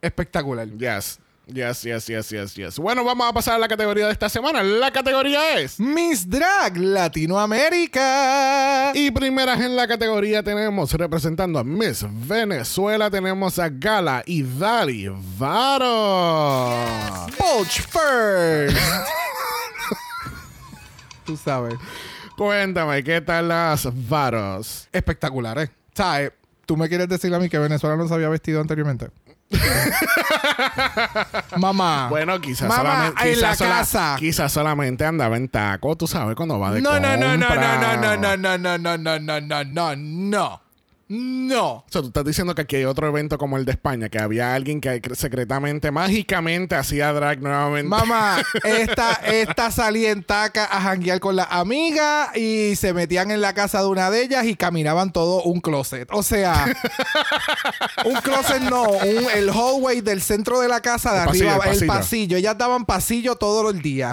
espectacular. 0.01 0.69
yes. 0.77 1.19
Yes, 1.47 1.83
yes, 1.83 2.07
yes, 2.07 2.29
yes, 2.31 2.55
yes. 2.55 2.79
Bueno, 2.79 3.03
vamos 3.05 3.29
a 3.29 3.33
pasar 3.33 3.57
a 3.57 3.59
la 3.59 3.67
categoría 3.67 4.07
de 4.07 4.13
esta 4.13 4.29
semana. 4.29 4.63
La 4.63 4.93
categoría 4.93 5.59
es... 5.59 5.81
Miss 5.81 6.31
Drag 6.31 6.77
Latinoamérica. 6.79 8.93
Y 8.95 9.11
primeras 9.11 9.61
en 9.61 9.75
la 9.75 9.89
categoría 9.89 10.45
tenemos, 10.45 10.93
representando 10.93 11.59
a 11.59 11.65
Miss 11.65 12.07
Venezuela, 12.09 13.11
tenemos 13.11 13.59
a 13.59 13.69
Gala 13.69 14.23
y 14.25 14.45
Dali 14.45 15.11
Varo. 15.37 16.77
Poach 17.37 17.81
first. 17.89 18.77
Tú 21.27 21.37
sabes. 21.37 21.75
Cuéntame, 22.37 23.03
¿qué 23.05 23.21
tal 23.21 23.49
las 23.49 23.89
Varos? 24.09 24.89
Espectaculares. 24.93 25.71
¿Sabes? 25.95 26.33
¿Tú 26.67 26.77
me 26.77 26.89
quieres 26.89 27.09
decir 27.09 27.33
a 27.35 27.39
mí 27.39 27.49
que 27.49 27.59
Venezuela 27.59 27.97
no 27.97 28.09
se 28.09 28.15
había 28.15 28.29
vestido 28.29 28.61
anteriormente? 28.61 29.09
Mamá. 31.59 32.07
Bueno, 32.09 32.41
quizás 32.41 32.75
solamente. 32.75 33.23
en 33.23 33.29
quizás 33.35 33.43
la 33.43 33.55
sola- 33.57 33.71
casa. 33.79 34.17
quizás 34.19 34.53
solamente 34.53 35.05
andaba 35.05 35.37
en 35.37 35.49
taco, 35.49 35.95
tú 35.97 36.07
sabes, 36.07 36.35
cuando 36.37 36.59
va 36.59 36.73
de 36.73 36.81
No, 36.81 36.99
no, 36.99 37.01
no, 37.01 37.17
no, 37.17 37.37
no, 37.37 37.47
compra. 37.49 37.77
no, 37.79 37.97
no, 37.97 38.17
no, 38.17 38.37
no, 38.37 38.79
no, 38.79 38.79
no, 38.79 39.19
no, 39.19 39.41
no, 39.41 39.65
no, 39.65 39.97
no. 39.97 40.62
No. 41.09 41.69
O 41.73 41.85
sea, 41.91 42.01
tú 42.01 42.07
estás 42.09 42.25
diciendo 42.25 42.55
que 42.55 42.63
aquí 42.63 42.77
hay 42.77 42.85
otro 42.85 43.07
evento 43.09 43.37
como 43.37 43.59
el 43.59 43.65
de 43.65 43.73
España, 43.73 44.09
que 44.09 44.19
había 44.19 44.55
alguien 44.55 44.81
que 44.81 45.01
secretamente, 45.15 45.91
mágicamente 45.91 46.75
hacía 46.75 47.13
drag 47.13 47.41
nuevamente. 47.43 47.89
Mamá, 47.89 48.43
esta, 48.65 49.13
esta 49.27 49.71
salía 49.71 50.11
en 50.11 50.23
taca 50.23 50.65
a 50.65 50.81
janguear 50.81 51.21
con 51.21 51.37
la 51.37 51.45
amiga 51.45 52.31
y 52.35 52.75
se 52.77 52.95
metían 52.95 53.31
en 53.31 53.41
la 53.43 53.53
casa 53.53 53.81
de 53.83 53.89
una 53.89 54.11
de 54.11 54.23
ellas 54.23 54.47
y 54.47 54.55
caminaban 54.57 55.13
todo 55.13 55.43
un 55.43 55.61
closet. 55.61 56.09
O 56.13 56.23
sea, 56.23 56.65
un 58.05 58.15
closet 58.23 58.63
no, 58.63 58.85
un- 58.85 59.31
el 59.35 59.51
hallway 59.51 60.01
del 60.01 60.23
centro 60.23 60.61
de 60.61 60.69
la 60.69 60.81
casa 60.81 61.13
de 61.13 61.19
El 61.21 61.27
pasillo, 61.27 61.51
arriba, 61.51 61.65
el 61.65 61.71
el 61.71 61.75
pasillo. 61.87 61.93
pasillo. 61.93 62.37
Ellas 62.39 62.57
daban 62.59 62.85
pasillo 62.87 63.37
todo 63.37 63.71
el 63.71 63.83
día. 63.83 64.13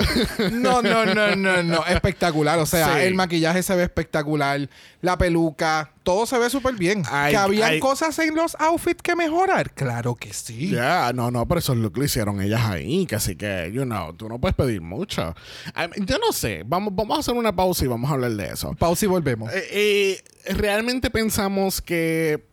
No, 0.51 0.81
no, 0.81 1.05
no, 1.05 1.35
no, 1.35 1.63
no. 1.63 1.85
Espectacular. 1.87 2.59
O 2.59 2.65
sea, 2.65 2.95
Sí. 2.95 3.01
el 3.03 3.15
maquillaje 3.15 3.61
se 3.63 3.75
ve 3.75 3.83
espectacular, 3.83 4.67
la 5.01 5.17
peluca, 5.17 5.91
todo 6.09 6.25
se 6.25 6.39
ve 6.39 6.49
súper 6.49 6.73
bien. 6.73 7.03
Ay, 7.11 7.33
que 7.33 7.37
habían 7.37 7.69
ay. 7.73 7.79
cosas 7.79 8.17
en 8.17 8.33
los 8.33 8.55
outfits 8.59 9.03
que 9.03 9.15
mejorar. 9.15 9.71
Claro 9.75 10.15
que 10.15 10.33
sí. 10.33 10.71
Ya, 10.71 11.13
no, 11.13 11.29
no, 11.29 11.47
pero 11.47 11.59
esos 11.59 11.77
looks 11.77 11.99
lo 11.99 12.03
hicieron 12.03 12.41
ellas 12.41 12.61
ahí, 12.61 13.05
que 13.05 13.13
así 13.15 13.35
que, 13.35 13.71
you 13.71 13.83
know, 13.83 14.11
tú 14.13 14.27
no 14.27 14.39
puedes 14.39 14.55
pedir 14.55 14.81
mucho. 14.81 15.35
I 15.75 15.81
mean, 15.81 16.07
yo 16.07 16.17
no 16.17 16.31
sé, 16.33 16.63
vamos, 16.65 16.95
vamos 16.95 17.15
a 17.17 17.19
hacer 17.19 17.35
una 17.35 17.55
pausa 17.55 17.85
y 17.85 17.87
vamos 17.87 18.09
a 18.09 18.15
hablar 18.15 18.31
de 18.31 18.47
eso. 18.47 18.73
Pausa 18.73 19.05
y 19.05 19.07
volvemos. 19.07 19.53
Eh, 19.53 19.67
eh, 19.71 20.23
realmente 20.55 21.11
pensamos 21.11 21.79
que 21.79 22.43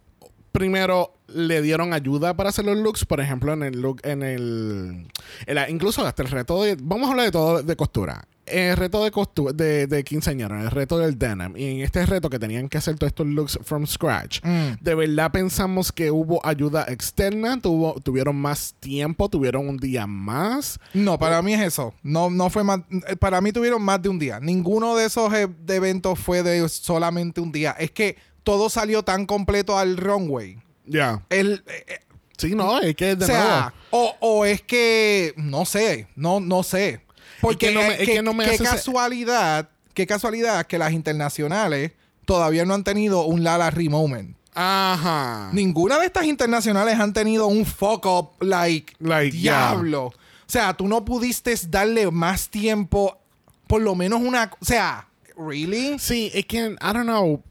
primero 0.52 1.14
le 1.28 1.62
dieron 1.62 1.94
ayuda 1.94 2.36
para 2.36 2.50
hacer 2.50 2.66
los 2.66 2.76
looks, 2.76 3.06
por 3.06 3.20
ejemplo, 3.22 3.54
en 3.54 3.62
el 3.62 3.80
look, 3.80 4.00
en 4.04 4.22
el, 4.22 5.06
en 5.46 5.54
la- 5.54 5.70
incluso 5.70 6.06
hasta 6.06 6.22
el 6.22 6.28
reto 6.28 6.62
de, 6.62 6.76
vamos 6.78 7.08
a 7.08 7.12
hablar 7.12 7.24
de 7.26 7.32
todo 7.32 7.62
de 7.62 7.74
costura. 7.76 8.28
El 8.46 8.76
reto 8.76 9.02
de 9.02 9.10
costura, 9.10 9.52
de, 9.52 9.86
de 9.86 10.04
quinceañera, 10.04 10.62
el 10.62 10.70
reto 10.70 10.98
del 10.98 11.18
denim, 11.18 11.56
y 11.56 11.64
en 11.64 11.80
este 11.82 12.06
reto 12.06 12.30
que 12.30 12.38
tenían 12.38 12.68
que 12.68 12.78
hacer 12.78 12.96
todos 12.96 13.08
estos 13.10 13.26
looks 13.26 13.58
from 13.64 13.86
scratch, 13.86 14.40
Mm. 14.44 14.76
de 14.80 14.94
verdad 14.94 15.32
pensamos 15.32 15.90
que 15.92 16.10
hubo 16.10 16.44
ayuda 16.46 16.84
externa, 16.88 17.60
tuvo, 17.60 18.00
tuvieron 18.00 18.36
más 18.36 18.74
tiempo, 18.80 19.28
tuvieron 19.28 19.68
un 19.68 19.76
día 19.78 20.06
más. 20.06 20.78
No, 20.94 21.18
para 21.18 21.42
mí 21.42 21.54
es 21.54 21.60
eso. 21.60 21.92
No, 22.02 22.30
no 22.30 22.48
fue 22.50 22.62
más. 22.64 22.80
eh, 23.08 23.16
Para 23.16 23.40
mí 23.40 23.50
tuvieron 23.52 23.82
más 23.82 24.00
de 24.00 24.08
un 24.08 24.18
día. 24.18 24.38
Ninguno 24.40 24.94
de 24.96 25.06
esos 25.06 25.32
eh, 25.34 25.48
de 25.64 25.74
eventos 25.76 26.18
fue 26.18 26.42
de 26.42 26.68
solamente 26.68 27.40
un 27.40 27.50
día. 27.52 27.72
Es 27.78 27.90
que 27.90 28.16
todo 28.44 28.70
salió 28.70 29.02
tan 29.02 29.26
completo 29.26 29.76
al 29.76 29.96
runway. 29.96 30.58
Ya. 30.86 31.20
El, 31.30 31.64
eh, 31.66 31.84
eh, 31.88 31.98
Sí, 32.38 32.54
no, 32.54 32.78
es 32.80 32.94
que 32.94 33.16
de 33.16 33.24
o 33.24 33.26
sea, 33.26 33.72
nuevo. 33.90 34.14
o, 34.20 34.38
o 34.40 34.44
es 34.44 34.60
que 34.60 35.32
no 35.38 35.64
sé, 35.64 36.06
no, 36.16 36.38
no 36.38 36.62
sé. 36.62 37.00
Porque 37.40 37.68
que 37.68 37.74
no 37.74 37.80
me- 37.82 37.94
es 38.02 38.08
que 38.08 38.22
no 38.22 38.32
me 38.34 38.44
qué 38.44 38.50
hace 38.54 38.64
casualidad, 38.64 39.68
qué 39.94 40.06
casualidad 40.06 40.66
que 40.66 40.78
las 40.78 40.92
internacionales 40.92 41.92
todavía 42.24 42.64
no 42.64 42.74
han 42.74 42.84
tenido 42.84 43.24
un 43.24 43.44
Lala 43.44 43.70
Re 43.70 43.88
moment. 43.88 44.36
Ajá. 44.54 45.50
Ninguna 45.52 45.98
de 45.98 46.06
estas 46.06 46.24
internacionales 46.24 46.98
han 46.98 47.12
tenido 47.12 47.46
un 47.46 47.66
fuck 47.66 48.06
up 48.06 48.30
like, 48.40 48.94
Like, 48.98 49.36
diablo. 49.36 50.06
O 50.06 50.12
sea, 50.48 50.74
tú 50.74 50.88
no 50.88 51.04
pudiste 51.04 51.54
darle 51.68 52.10
más 52.10 52.48
tiempo, 52.48 53.18
por 53.66 53.82
lo 53.82 53.94
menos 53.94 54.20
una, 54.22 54.50
o 54.60 54.64
sea, 54.64 55.08
really? 55.36 55.98
Sí, 55.98 56.30
es 56.32 56.46
que, 56.46 56.58
I 56.58 56.76
don't 56.92 57.02
know. 57.02 57.42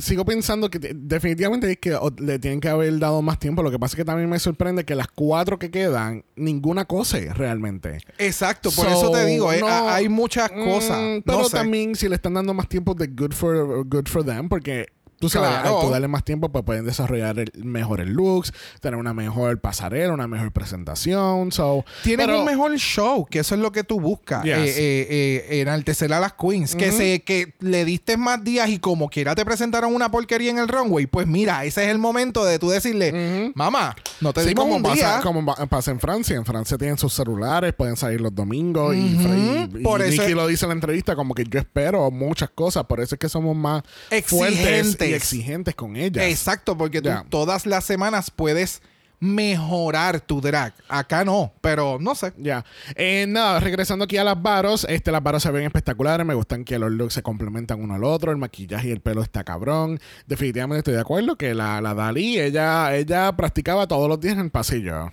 Sigo 0.00 0.24
pensando 0.24 0.68
que 0.70 0.78
te- 0.78 0.92
definitivamente 0.94 1.70
es 1.70 1.78
que 1.78 1.96
le 2.18 2.38
tienen 2.38 2.60
que 2.60 2.68
haber 2.68 2.98
dado 2.98 3.22
más 3.22 3.38
tiempo. 3.38 3.62
Lo 3.62 3.70
que 3.70 3.78
pasa 3.78 3.92
es 3.92 3.96
que 3.96 4.04
también 4.04 4.28
me 4.28 4.38
sorprende 4.38 4.84
que 4.84 4.94
las 4.94 5.08
cuatro 5.08 5.58
que 5.58 5.70
quedan, 5.70 6.24
ninguna 6.36 6.84
cose 6.84 7.32
realmente. 7.34 7.98
Exacto, 8.18 8.70
por 8.70 8.86
So, 8.86 8.90
eso 8.90 9.10
te 9.12 9.24
digo, 9.26 9.52
eh, 9.52 9.60
no, 9.60 9.88
hay 9.88 10.08
muchas 10.08 10.50
mm, 10.54 10.64
cosas. 10.64 10.98
pero 11.24 11.38
no 11.38 11.44
sé. 11.48 11.56
también 11.56 11.94
si 11.94 12.08
le 12.08 12.16
están 12.16 12.34
dando 12.34 12.52
más 12.54 12.68
tiempo 12.68 12.94
de 12.94 13.06
good 13.08 13.32
for, 13.32 13.86
good 13.86 14.06
for 14.08 14.24
them, 14.24 14.48
porque 14.48 14.86
Tú 15.18 15.28
sabes, 15.30 15.48
Claro. 15.48 15.80
al 15.80 15.84
tú 15.86 15.90
darle 15.90 16.08
más 16.08 16.24
tiempo, 16.24 16.50
pues 16.50 16.62
pueden 16.64 16.84
desarrollar 16.84 17.38
el- 17.38 17.50
mejores 17.64 18.06
looks, 18.06 18.52
tener 18.80 18.98
una 19.00 19.14
mejor 19.14 19.58
pasarela, 19.60 20.12
una 20.12 20.26
mejor 20.28 20.52
presentación. 20.52 21.52
So, 21.52 21.84
Tienes 22.02 22.26
pero- 22.26 22.40
un 22.40 22.44
mejor 22.44 22.76
show, 22.76 23.24
que 23.26 23.38
eso 23.38 23.54
es 23.54 23.60
lo 23.60 23.72
que 23.72 23.82
tú 23.82 23.98
buscas. 24.00 24.44
Yes. 24.44 24.54
Eh, 24.56 24.68
eh, 24.76 25.46
eh, 25.50 25.60
enaltecer 25.62 26.12
a 26.12 26.20
las 26.20 26.34
queens. 26.34 26.74
Que 26.76 26.92
se 26.92 27.20
que 27.22 27.54
le 27.60 27.84
diste 27.84 28.16
más 28.16 28.44
días 28.44 28.68
y 28.68 28.78
como 28.78 29.08
quiera 29.08 29.34
te 29.34 29.44
presentaron 29.44 29.94
una 29.94 30.10
porquería 30.10 30.50
en 30.50 30.58
el 30.58 30.68
runway. 30.68 31.06
Pues 31.06 31.26
mira, 31.26 31.64
ese 31.64 31.84
es 31.84 31.90
el 31.90 31.98
momento 31.98 32.44
de 32.44 32.58
tú 32.58 32.68
decirle, 32.68 33.52
mamá, 33.54 33.96
no 34.20 34.32
te 34.32 34.42
Sí, 34.42 34.48
dimos 34.48 34.64
como 34.64 34.76
un 34.76 34.82
pasa, 34.82 34.94
día. 34.94 35.20
como 35.22 35.44
pa- 35.46 35.66
pasa 35.66 35.90
en 35.92 36.00
Francia. 36.00 36.36
En 36.36 36.44
Francia 36.44 36.76
tienen 36.76 36.98
sus 36.98 37.14
celulares, 37.14 37.72
pueden 37.72 37.96
salir 37.96 38.20
los 38.20 38.34
domingos. 38.34 38.94
Y, 38.94 38.98
y, 38.98 39.70
y 39.78 39.82
Por 39.82 40.02
eso 40.02 40.10
Nicki 40.10 40.32
es- 40.32 40.36
lo 40.36 40.46
dice 40.46 40.66
en 40.66 40.68
la 40.70 40.74
entrevista, 40.74 41.16
como 41.16 41.34
que 41.34 41.44
yo 41.44 41.58
espero 41.58 42.10
muchas 42.10 42.50
cosas. 42.50 42.84
Por 42.84 43.00
eso 43.00 43.14
es 43.14 43.18
que 43.18 43.28
somos 43.28 43.56
más 43.56 43.82
fuertes 44.26 44.96
Exigentes. 45.14 45.34
y 45.34 45.38
exigentes 45.38 45.74
con 45.74 45.96
ellas. 45.96 46.24
Exacto, 46.24 46.76
porque 46.76 47.02
tú 47.02 47.10
todas 47.28 47.66
las 47.66 47.84
semanas 47.84 48.30
puedes 48.30 48.82
mejorar 49.20 50.20
tu 50.20 50.40
drag. 50.40 50.72
Acá 50.88 51.24
no, 51.24 51.52
pero 51.60 51.98
no 52.00 52.14
sé. 52.14 52.32
Ya. 52.38 52.64
Eh, 52.94 53.26
nada, 53.28 53.60
regresando 53.60 54.04
aquí 54.04 54.16
a 54.16 54.24
las 54.24 54.40
varos. 54.40 54.86
Este, 54.88 55.10
las 55.10 55.22
varos 55.22 55.42
se 55.42 55.50
ven 55.50 55.64
espectaculares. 55.64 56.26
Me 56.26 56.34
gustan 56.34 56.64
que 56.64 56.78
los 56.78 56.90
looks 56.90 57.14
se 57.14 57.22
complementan 57.22 57.80
uno 57.80 57.94
al 57.94 58.04
otro. 58.04 58.30
El 58.30 58.38
maquillaje 58.38 58.88
y 58.88 58.92
el 58.92 59.00
pelo 59.00 59.22
está 59.22 59.44
cabrón. 59.44 60.00
Definitivamente 60.26 60.78
estoy 60.78 60.94
de 60.94 61.00
acuerdo 61.00 61.36
que 61.36 61.54
la, 61.54 61.80
la 61.80 61.94
Dalí, 61.94 62.38
ella, 62.38 62.94
ella 62.94 63.32
practicaba 63.36 63.86
todos 63.86 64.08
los 64.08 64.20
días 64.20 64.34
en 64.34 64.40
el 64.40 64.50
pasillo. 64.50 65.12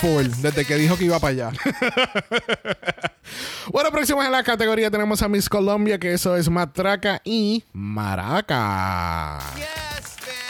Full, 0.00 0.26
desde 0.40 0.64
que 0.64 0.76
dijo 0.76 0.96
que 0.96 1.04
iba 1.04 1.18
para 1.18 1.30
allá. 1.32 1.52
Bueno, 3.72 3.90
próximos 3.90 4.24
en 4.24 4.32
la 4.32 4.42
categoría 4.42 4.90
tenemos 4.90 5.22
a 5.22 5.28
Miss 5.28 5.48
Colombia, 5.48 5.98
que 5.98 6.12
eso 6.12 6.36
es 6.36 6.50
Matraca 6.50 7.20
y 7.24 7.64
Maraca. 7.72 9.40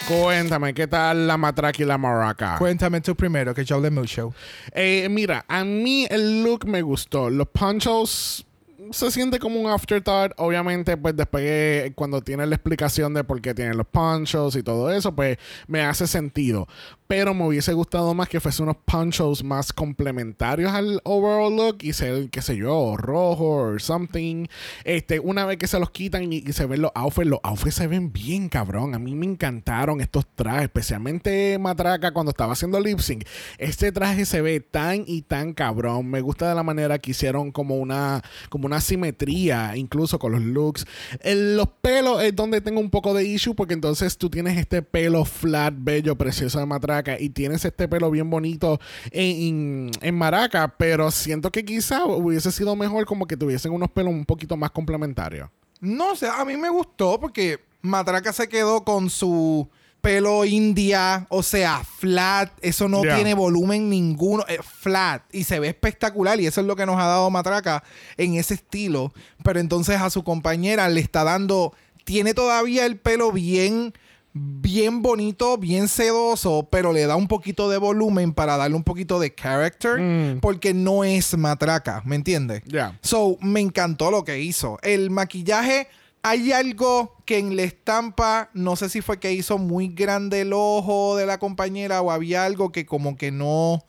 Cuéntame, 0.08 0.74
¿qué 0.74 0.86
tal 0.86 1.26
la 1.26 1.38
Matraca 1.38 1.82
y 1.82 1.86
la 1.86 1.96
Maraca? 1.96 2.56
Cuéntame 2.58 3.00
tú 3.00 3.16
primero, 3.16 3.54
que 3.54 3.64
yo 3.64 3.76
hablé 3.76 3.90
mucho. 3.90 4.34
Eh, 4.72 5.08
mira, 5.10 5.46
a 5.48 5.64
mí 5.64 6.06
el 6.10 6.44
look 6.44 6.66
me 6.66 6.82
gustó. 6.82 7.30
Los 7.30 7.48
ponchos 7.48 8.46
se 8.90 9.10
siente 9.10 9.38
como 9.38 9.58
un 9.58 9.70
afterthought. 9.70 10.32
Obviamente, 10.36 10.98
pues 10.98 11.16
después 11.16 11.90
cuando 11.94 12.20
tiene 12.20 12.46
la 12.46 12.54
explicación 12.54 13.14
de 13.14 13.24
por 13.24 13.40
qué 13.40 13.54
tienen 13.54 13.78
los 13.78 13.86
ponchos 13.86 14.56
y 14.56 14.62
todo 14.62 14.92
eso, 14.92 15.14
pues 15.14 15.38
me 15.68 15.80
hace 15.80 16.06
sentido. 16.06 16.68
Pero 17.06 17.34
me 17.34 17.46
hubiese 17.46 17.74
gustado 17.74 18.14
más 18.14 18.28
que 18.30 18.40
fuese 18.40 18.62
unos 18.62 18.76
ponchos 18.84 19.44
más 19.44 19.74
complementarios 19.74 20.72
al 20.72 21.02
overall 21.04 21.54
look 21.54 21.78
y 21.82 21.92
ser, 21.92 22.30
qué 22.30 22.40
sé 22.40 22.56
yo, 22.56 22.96
rojo 22.96 23.56
o 23.56 23.78
something. 23.78 24.46
Este, 24.84 25.20
una 25.20 25.44
vez 25.44 25.58
que 25.58 25.66
se 25.66 25.78
los 25.78 25.90
quitan 25.90 26.32
y, 26.32 26.40
se 26.52 26.64
ven 26.64 26.80
los 26.80 26.92
outfits, 26.94 27.26
los 27.26 27.40
outfits 27.42 27.74
se 27.74 27.88
ven 27.88 28.10
bien, 28.10 28.48
cabrón. 28.48 28.94
A 28.94 28.98
mí 28.98 29.14
me 29.14 29.26
encantaron 29.26 30.00
estos 30.00 30.26
trajes, 30.34 30.62
especialmente 30.62 31.58
Matraca 31.58 32.12
cuando 32.12 32.30
estaba 32.30 32.54
haciendo 32.54 32.80
lip 32.80 33.00
sync. 33.00 33.24
Este 33.58 33.92
traje 33.92 34.24
se 34.24 34.40
ve 34.40 34.60
tan 34.60 35.04
y 35.06 35.22
tan 35.22 35.52
cabrón. 35.52 36.10
Me 36.10 36.22
gusta 36.22 36.48
de 36.48 36.54
la 36.54 36.62
manera 36.62 36.98
que 36.98 37.10
hicieron 37.10 37.52
como 37.52 37.76
una, 37.76 38.22
como 38.48 38.64
una 38.64 38.80
simetría, 38.80 39.76
incluso 39.76 40.18
con 40.18 40.32
los 40.32 40.40
looks. 40.40 40.86
Los 41.22 41.68
pelos 41.82 42.22
es 42.22 42.34
donde 42.34 42.62
tengo 42.62 42.80
un 42.80 42.90
poco 42.90 43.12
de 43.12 43.24
issue, 43.24 43.54
porque 43.54 43.74
entonces 43.74 44.16
tú 44.16 44.30
tienes 44.30 44.56
este 44.56 44.80
pelo 44.80 45.26
flat, 45.26 45.74
bello, 45.76 46.16
precioso 46.16 46.58
de 46.58 46.66
Matraca 46.66 46.94
y 47.18 47.30
tienes 47.30 47.64
este 47.64 47.88
pelo 47.88 48.10
bien 48.10 48.30
bonito 48.30 48.80
en, 49.10 49.90
en, 49.90 49.90
en 50.00 50.14
Maraca, 50.14 50.74
pero 50.76 51.10
siento 51.10 51.50
que 51.50 51.64
quizá 51.64 52.04
hubiese 52.04 52.50
sido 52.52 52.76
mejor 52.76 53.06
como 53.06 53.26
que 53.26 53.36
tuviesen 53.36 53.72
unos 53.72 53.90
pelos 53.90 54.12
un 54.12 54.24
poquito 54.24 54.56
más 54.56 54.70
complementarios. 54.70 55.48
No 55.80 56.16
sé, 56.16 56.28
a 56.28 56.44
mí 56.44 56.56
me 56.56 56.70
gustó 56.70 57.20
porque 57.20 57.60
Matraca 57.82 58.32
se 58.32 58.48
quedó 58.48 58.84
con 58.84 59.10
su 59.10 59.68
pelo 60.04 60.44
india, 60.44 61.26
o 61.30 61.42
sea, 61.42 61.82
flat, 61.82 62.52
eso 62.60 62.88
no 62.90 63.00
tiene 63.00 63.32
volumen 63.32 63.88
ninguno, 63.88 64.44
es 64.46 64.60
flat. 64.62 65.22
Y 65.32 65.44
se 65.44 65.58
ve 65.58 65.68
espectacular 65.68 66.38
y 66.40 66.46
eso 66.46 66.60
es 66.60 66.66
lo 66.66 66.76
que 66.76 66.84
nos 66.84 66.96
ha 66.96 67.06
dado 67.06 67.30
Matraca 67.30 67.82
en 68.18 68.34
ese 68.34 68.54
estilo, 68.54 69.14
pero 69.42 69.60
entonces 69.60 70.00
a 70.02 70.10
su 70.10 70.22
compañera 70.22 70.90
le 70.90 71.00
está 71.00 71.24
dando, 71.24 71.72
tiene 72.04 72.34
todavía 72.34 72.84
el 72.84 72.98
pelo 72.98 73.32
bien 73.32 73.94
bien 74.36 75.00
bonito, 75.00 75.56
bien 75.58 75.86
sedoso, 75.86 76.68
pero 76.70 76.92
le 76.92 77.06
da 77.06 77.14
un 77.14 77.28
poquito 77.28 77.70
de 77.70 77.78
volumen 77.78 78.32
para 78.32 78.56
darle 78.56 78.76
un 78.76 78.82
poquito 78.82 79.20
de 79.20 79.32
character, 79.34 80.00
Mm. 80.00 80.40
porque 80.40 80.74
no 80.74 81.04
es 81.04 81.36
matraca, 81.38 82.02
¿me 82.04 82.16
entiendes? 82.16 82.62
Ya. 82.66 82.98
So, 83.00 83.36
me 83.40 83.60
encantó 83.60 84.10
lo 84.10 84.24
que 84.24 84.40
hizo. 84.40 84.78
El 84.82 85.10
maquillaje, 85.10 85.86
hay 86.22 86.50
algo 86.50 87.14
que 87.24 87.38
en 87.38 87.54
la 87.56 87.62
estampa, 87.62 88.50
no 88.54 88.74
sé 88.74 88.88
si 88.88 89.02
fue 89.02 89.20
que 89.20 89.32
hizo 89.32 89.56
muy 89.58 89.88
grande 89.88 90.40
el 90.40 90.52
ojo 90.52 91.16
de 91.16 91.26
la 91.26 91.38
compañera 91.38 92.02
o 92.02 92.10
había 92.10 92.44
algo 92.44 92.72
que 92.72 92.84
como 92.86 93.16
que 93.16 93.30
no, 93.30 93.84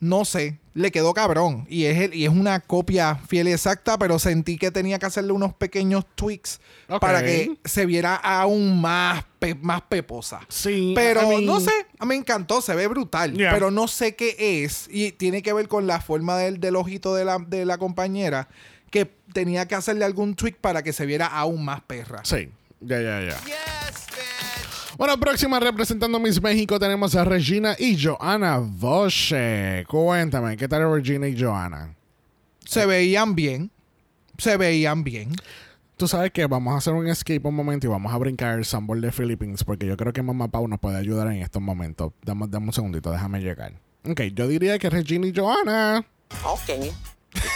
no 0.00 0.24
sé, 0.26 0.58
le 0.74 0.90
quedó 0.92 1.14
cabrón. 1.14 1.66
Y 1.70 1.84
es, 1.84 1.98
el- 1.98 2.14
y 2.14 2.24
es 2.24 2.30
una 2.30 2.60
copia 2.60 3.14
fiel 3.26 3.48
y 3.48 3.52
exacta, 3.52 3.98
pero 3.98 4.18
sentí 4.18 4.58
que 4.58 4.70
tenía 4.70 4.98
que 4.98 5.06
hacerle 5.06 5.32
unos 5.32 5.54
pequeños 5.54 6.04
tweaks 6.14 6.60
para 7.00 7.22
que 7.24 7.56
se 7.64 7.86
viera 7.86 8.14
aún 8.16 8.80
más, 8.80 9.24
pe- 9.38 9.54
más 9.56 9.82
peposa. 9.82 10.40
Sí, 10.48 10.92
Pero 10.94 11.22
I 11.22 11.26
mean- 11.36 11.46
no 11.46 11.60
sé, 11.60 11.70
me 12.04 12.14
encantó, 12.14 12.60
se 12.60 12.74
ve 12.74 12.86
brutal. 12.88 13.32
Yeah. 13.34 13.52
Pero 13.52 13.70
no 13.70 13.88
sé 13.88 14.14
qué 14.16 14.64
es. 14.64 14.88
Y 14.90 15.12
tiene 15.12 15.42
que 15.42 15.52
ver 15.52 15.68
con 15.68 15.86
la 15.86 16.00
forma 16.00 16.36
del, 16.36 16.60
del 16.60 16.76
ojito 16.76 17.14
de 17.14 17.24
la, 17.24 17.38
de 17.38 17.64
la 17.64 17.78
compañera. 17.78 18.48
Que 18.90 19.04
tenía 19.34 19.68
que 19.68 19.74
hacerle 19.74 20.04
algún 20.06 20.34
tweak 20.34 20.56
para 20.56 20.82
que 20.82 20.92
se 20.94 21.04
viera 21.04 21.26
aún 21.26 21.64
más 21.64 21.82
perra. 21.82 22.20
Sí, 22.24 22.48
ya, 22.80 23.00
ya, 23.02 23.20
ya. 23.22 23.36
Bueno, 24.96 25.18
próxima 25.20 25.60
representando 25.60 26.18
Miss 26.18 26.42
México 26.42 26.78
tenemos 26.80 27.14
a 27.14 27.24
Regina 27.24 27.76
y 27.78 28.02
Joana 28.02 28.58
Voce. 28.58 29.84
Cuéntame, 29.88 30.56
¿qué 30.56 30.66
tal 30.66 30.90
Regina 30.92 31.28
y 31.28 31.38
Joana? 31.40 31.94
Se 32.64 32.84
veían 32.86 33.34
bien. 33.34 33.70
Se 34.38 34.56
veían 34.56 35.04
bien. 35.04 35.32
Tú 35.98 36.06
sabes 36.06 36.30
que 36.30 36.46
vamos 36.46 36.72
a 36.74 36.76
hacer 36.78 36.94
un 36.94 37.08
escape 37.08 37.40
un 37.42 37.56
momento 37.56 37.88
y 37.88 37.90
vamos 37.90 38.12
a 38.14 38.18
brincar 38.18 38.56
el 38.56 38.64
Sambor 38.64 39.00
de 39.00 39.10
Philippines 39.10 39.64
porque 39.64 39.84
yo 39.84 39.96
creo 39.96 40.12
que 40.12 40.22
Mamá 40.22 40.46
Pau 40.46 40.68
nos 40.68 40.78
puede 40.78 40.96
ayudar 40.96 41.26
en 41.26 41.42
estos 41.42 41.60
momentos. 41.60 42.12
Dame, 42.22 42.46
dame 42.48 42.66
un 42.66 42.72
segundito, 42.72 43.10
déjame 43.10 43.40
llegar. 43.40 43.72
Ok, 44.08 44.20
yo 44.32 44.46
diría 44.46 44.78
que 44.78 44.88
Regina 44.90 45.26
y 45.26 45.34
Joana. 45.34 46.06
Ok. 46.44 46.94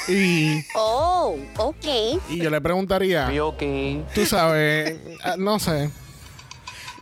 Y, 0.09 0.65
Oh, 0.75 1.37
ok. 1.57 1.87
y 2.31 2.39
yo 2.39 2.51
le 2.51 2.61
preguntaría, 2.61 3.31
tú 4.13 4.27
sabes, 4.27 4.99
ah, 5.23 5.37
no 5.39 5.61
sé, 5.61 5.89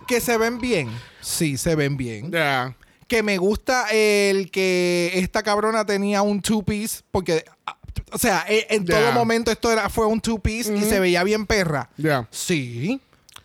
Que 0.07 0.20
se 0.20 0.37
ven 0.37 0.59
bien. 0.61 0.90
Sí, 1.22 1.57
se 1.57 1.74
ven 1.74 1.96
bien. 1.96 2.31
ya. 2.31 2.76
Que 3.09 3.22
me 3.24 3.38
gusta 3.38 3.87
el 3.90 4.50
que 4.53 5.11
esta 5.14 5.42
cabrona 5.42 5.85
tenía 5.87 6.22
un 6.22 6.40
two-piece. 6.42 7.03
Porque, 7.11 7.44
ah, 7.66 7.76
o 8.12 8.18
sea, 8.18 8.44
e- 8.49 8.66
en 8.70 8.85
Ya. 8.87 8.99
todo 9.01 9.12
momento 9.12 9.51
esto 9.51 9.70
era, 9.73 9.88
fue 9.88 10.07
un 10.07 10.20
two-piece 10.20 10.75
y 10.77 10.83
se 10.83 11.01
veía 11.01 11.23
bien 11.25 11.46
perra. 11.46 11.88
Ya. 11.96 12.27
Sí. 12.31 13.01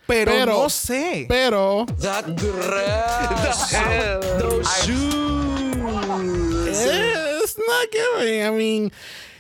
Pero, 0.07 0.31
Pero- 0.31 0.53
no 0.63 0.69
sé. 0.69 1.25
Pero 1.27 1.85
It's 6.67 7.57
not 7.57 7.91
giving. 7.91 8.41
I 8.45 8.49
mean, 8.51 8.91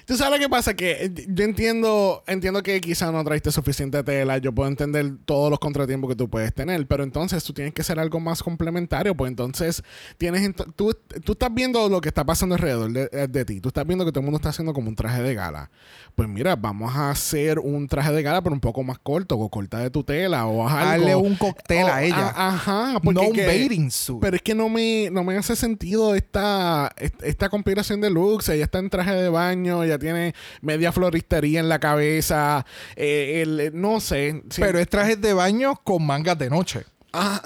tú 0.05 0.15
sabes 0.15 0.39
lo 0.39 0.45
que 0.45 0.49
pasa 0.49 0.73
que 0.73 0.91
eh, 1.05 1.11
yo 1.27 1.43
entiendo, 1.43 2.23
entiendo 2.27 2.61
que 2.63 2.79
quizá 2.81 3.11
no 3.11 3.23
traiste 3.23 3.51
suficiente 3.51 4.03
tela. 4.03 4.37
Yo 4.37 4.53
puedo 4.53 4.69
entender 4.69 5.13
todos 5.25 5.49
los 5.49 5.59
contratiempos 5.59 6.09
que 6.09 6.15
tú 6.15 6.29
puedes 6.29 6.53
tener, 6.53 6.85
pero 6.87 7.03
entonces 7.03 7.43
tú 7.43 7.53
tienes 7.53 7.73
que 7.73 7.83
ser 7.83 7.99
algo 7.99 8.19
más 8.19 8.41
complementario. 8.43 9.15
Pues 9.15 9.29
entonces 9.29 9.83
tienes, 10.17 10.41
ent- 10.41 10.73
tú, 10.75 10.95
tú 11.23 11.31
estás 11.33 11.53
viendo 11.53 11.89
lo 11.89 12.01
que 12.01 12.09
está 12.09 12.23
pasando 12.25 12.55
alrededor 12.55 12.91
de, 12.91 13.09
eh, 13.11 13.27
de 13.29 13.45
ti. 13.45 13.59
Tú 13.61 13.69
estás 13.69 13.85
viendo 13.85 14.05
que 14.05 14.11
todo 14.11 14.19
el 14.21 14.25
mundo 14.25 14.37
está 14.37 14.49
haciendo 14.49 14.73
como 14.73 14.89
un 14.89 14.95
traje 14.95 15.21
de 15.21 15.33
gala. 15.33 15.69
Pues 16.15 16.29
mira, 16.29 16.55
vamos 16.55 16.95
a 16.95 17.09
hacer 17.11 17.59
un 17.59 17.87
traje 17.87 18.11
de 18.13 18.21
gala, 18.23 18.41
pero 18.41 18.53
un 18.53 18.61
poco 18.61 18.83
más 18.83 18.99
corto, 18.99 19.37
o 19.37 19.49
corta 19.49 19.79
de 19.79 19.89
tu 19.89 20.03
tela, 20.03 20.45
o 20.45 20.67
haz 20.67 20.75
algo. 20.87 21.19
Un 21.19 21.35
cóctel 21.35 21.87
a 21.89 21.95
O- 21.95 21.99
ella. 21.99 22.29
a- 22.29 22.47
ajá, 22.49 22.93
no 22.93 23.01
porque 23.01 23.19
un 23.27 23.33
que- 23.33 23.45
bathing 23.45 23.91
suit. 23.91 24.19
pero 24.21 24.35
es 24.35 24.41
que 24.41 24.55
no 24.55 24.69
me, 24.69 25.09
no 25.11 25.23
me 25.23 25.35
hace 25.37 25.55
sentido 25.55 26.15
esta, 26.15 26.91
est- 26.97 27.21
esta 27.23 27.49
compilación 27.49 28.01
de 28.01 28.09
looks. 28.09 28.49
Ella 28.49 28.63
está 28.65 28.79
en 28.79 28.89
traje 28.89 29.13
de 29.13 29.29
baño, 29.29 29.83
ella 29.83 29.94
tiene 29.99 30.33
media 30.61 30.91
floristería 30.91 31.59
en 31.59 31.69
la 31.69 31.79
cabeza. 31.79 32.65
eh, 32.95 33.41
el- 33.43 33.71
no 33.73 33.99
sé. 33.99 34.43
sí. 34.49 34.61
Pero 34.61 34.79
es 34.79 34.87
trajes 34.89 35.19
de 35.21 35.33
baño 35.33 35.75
con 35.83 36.05
mangas 36.05 36.37
de 36.37 36.49
noche. 36.49 36.83
Ah, 37.17 37.41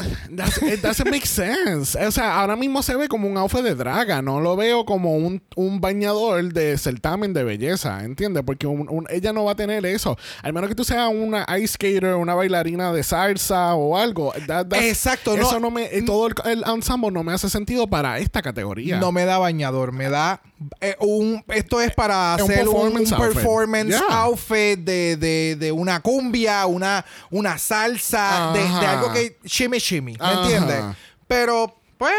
it 0.72 0.82
doesn't 0.82 1.10
make 1.10 1.26
sense. 1.28 1.96
O 1.96 2.12
sea, 2.12 2.40
ahora 2.40 2.56
mismo 2.56 2.82
se 2.84 2.96
ve 2.96 3.08
como 3.08 3.28
un 3.28 3.38
outfit 3.38 3.62
de 3.62 3.76
draga. 3.76 4.22
No 4.22 4.42
lo 4.42 4.56
veo 4.56 4.86
como 4.86 5.16
un, 5.16 5.42
un 5.56 5.80
bañador 5.82 6.52
de 6.54 6.78
certamen 6.78 7.34
de 7.34 7.44
belleza. 7.44 8.04
¿Entiendes? 8.04 8.44
Porque 8.46 8.68
un- 8.68 8.88
un- 8.90 9.06
ella 9.10 9.34
no 9.34 9.46
va 9.46 9.52
a 9.52 9.56
tener 9.56 9.86
eso. 9.86 10.18
Al 10.44 10.54
menos 10.54 10.70
que 10.70 10.76
tú 10.76 10.84
seas 10.84 11.10
una 11.14 11.46
ice 11.58 11.74
skater, 11.74 12.16
una 12.16 12.34
bailarina 12.36 12.92
de 12.92 13.04
salsa 13.04 13.76
o 13.76 13.98
algo. 13.98 14.34
That- 14.48 14.74
Exacto, 14.74 15.36
no. 15.38 15.44
Eso 15.44 15.60
no 15.60 15.70
me. 15.72 15.86
eh, 15.86 16.02
Todo 16.06 16.28
el, 16.28 16.34
el 16.46 16.64
ensemble 16.66 17.12
no 17.12 17.24
me 17.24 17.34
hace 17.34 17.50
sentido 17.50 17.88
para 17.88 18.18
esta 18.20 18.42
categoría. 18.42 19.00
No 19.00 19.12
me 19.12 19.26
da 19.26 19.38
bañador, 19.38 19.92
me 19.92 20.10
da 20.10 20.42
eh, 20.82 20.96
un, 21.00 21.44
esto 21.50 21.80
es 21.82 21.94
para 21.94 22.36
Es 22.38 22.42
un 22.44 22.52
hacer 22.52 22.68
un, 22.68 22.74
performance 22.76 23.12
outfit. 23.14 23.34
performance 23.34 23.90
Yeah. 23.90 24.22
outfit 24.24 24.80
de, 24.80 25.16
de, 25.18 25.56
de 25.58 25.72
una 25.72 26.00
cumbia, 26.02 26.66
una, 26.66 27.06
una 27.32 27.58
salsa, 27.58 28.52
de, 28.54 28.62
algo 28.88 29.12
que 29.14 29.38
shimmy 29.64 29.78
shimmy, 29.80 30.14
¿me 30.14 30.26
Ajá. 30.26 30.42
entiendes? 30.44 30.84
Pero, 31.28 31.76
pues, 31.98 32.14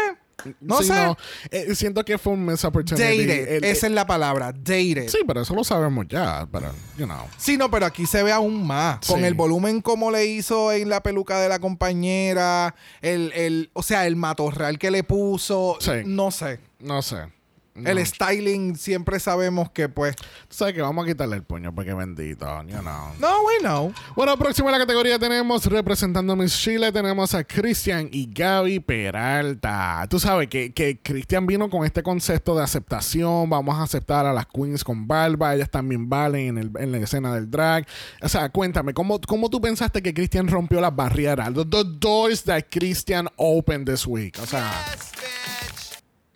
no 0.59 0.79
Sí, 0.79 0.85
sé. 0.85 1.15
Eh, 1.51 1.75
siento 1.75 2.03
que 2.03 2.17
fue 2.17 2.33
un 2.33 2.43
miss 2.45 2.65
opportunity. 2.65 3.03
Dated, 3.27 3.47
El- 3.57 3.63
esa 3.63 3.85
es 3.85 3.93
la 3.93 4.07
palabra, 4.07 4.51
dated. 4.51 5.07
Sí, 5.07 5.19
pero 5.27 5.41
eso 5.41 5.53
lo 5.53 5.63
sabemos 5.63 6.07
ya. 6.09 6.47
Pero, 6.51 6.71
you 6.97 7.05
know. 7.05 7.27
Sí, 7.37 7.57
no, 7.57 7.69
pero 7.69 7.85
aquí 7.85 8.07
se 8.07 8.23
ve 8.23 8.31
aún 8.31 8.65
más. 8.65 9.05
Con 9.05 9.23
el 9.23 9.35
volumen 9.35 9.81
como 9.81 10.09
le 10.09 10.25
hizo 10.25 10.71
en 10.71 10.89
la 10.89 11.03
peluca 11.03 11.39
de 11.39 11.47
la 11.49 11.59
compañera, 11.59 12.73
el, 13.01 13.31
el, 13.35 13.69
o 13.73 13.83
sea, 13.83 14.07
el 14.07 14.15
matorral 14.15 14.79
que 14.79 14.89
le 14.89 15.03
puso, 15.03 15.77
Sí. 15.79 15.91
no 16.05 16.31
sé. 16.31 16.59
No 16.79 17.01
sé. 17.03 17.27
No. 17.73 17.89
El 17.89 18.05
styling 18.05 18.75
siempre 18.75 19.19
sabemos 19.19 19.71
que 19.71 19.87
pues... 19.87 20.15
Tú 20.17 20.23
sabes 20.55 20.73
que 20.73 20.81
vamos 20.81 21.05
a 21.05 21.07
quitarle 21.07 21.37
el 21.37 21.43
puño 21.43 21.73
porque 21.73 21.93
bendito, 21.93 22.45
you 22.63 22.77
know. 22.79 23.13
No, 23.19 23.43
we 23.45 23.59
know. 23.61 23.93
Bueno, 24.15 24.37
próximo 24.37 24.67
en 24.67 24.73
la 24.73 24.79
categoría 24.79 25.17
tenemos, 25.17 25.65
representando 25.67 26.33
a 26.33 26.35
Miss 26.35 26.53
Chile, 26.57 26.91
tenemos 26.91 27.33
a 27.33 27.43
Cristian 27.45 28.09
y 28.11 28.29
Gaby 28.31 28.81
Peralta. 28.81 30.05
Tú 30.09 30.19
sabes 30.19 30.49
que, 30.49 30.73
que 30.73 30.99
Cristian 31.01 31.45
vino 31.47 31.69
con 31.69 31.85
este 31.85 32.03
concepto 32.03 32.55
de 32.55 32.63
aceptación, 32.63 33.49
vamos 33.49 33.75
a 33.77 33.83
aceptar 33.83 34.25
a 34.25 34.33
las 34.33 34.47
queens 34.47 34.83
con 34.83 35.07
barba, 35.07 35.55
ellas 35.55 35.69
también 35.69 36.09
valen 36.09 36.49
en, 36.49 36.57
el- 36.57 36.71
en 36.77 36.91
la 36.91 36.97
escena 36.97 37.33
del 37.33 37.49
drag. 37.49 37.87
O 38.21 38.27
sea, 38.27 38.49
cuéntame, 38.49 38.93
¿cómo, 38.93 39.19
cómo 39.21 39.49
tú 39.49 39.61
pensaste 39.61 40.01
que 40.01 40.13
Cristian 40.13 40.47
rompió 40.49 40.81
las 40.81 40.93
barreras? 40.95 41.53
The, 41.53 41.65
the 41.65 41.83
doors 41.99 42.43
that 42.43 42.63
Christian 42.69 43.29
opened 43.37 43.87
this 43.89 44.05
week. 44.05 44.37
O 44.41 44.45
sea, 44.45 44.69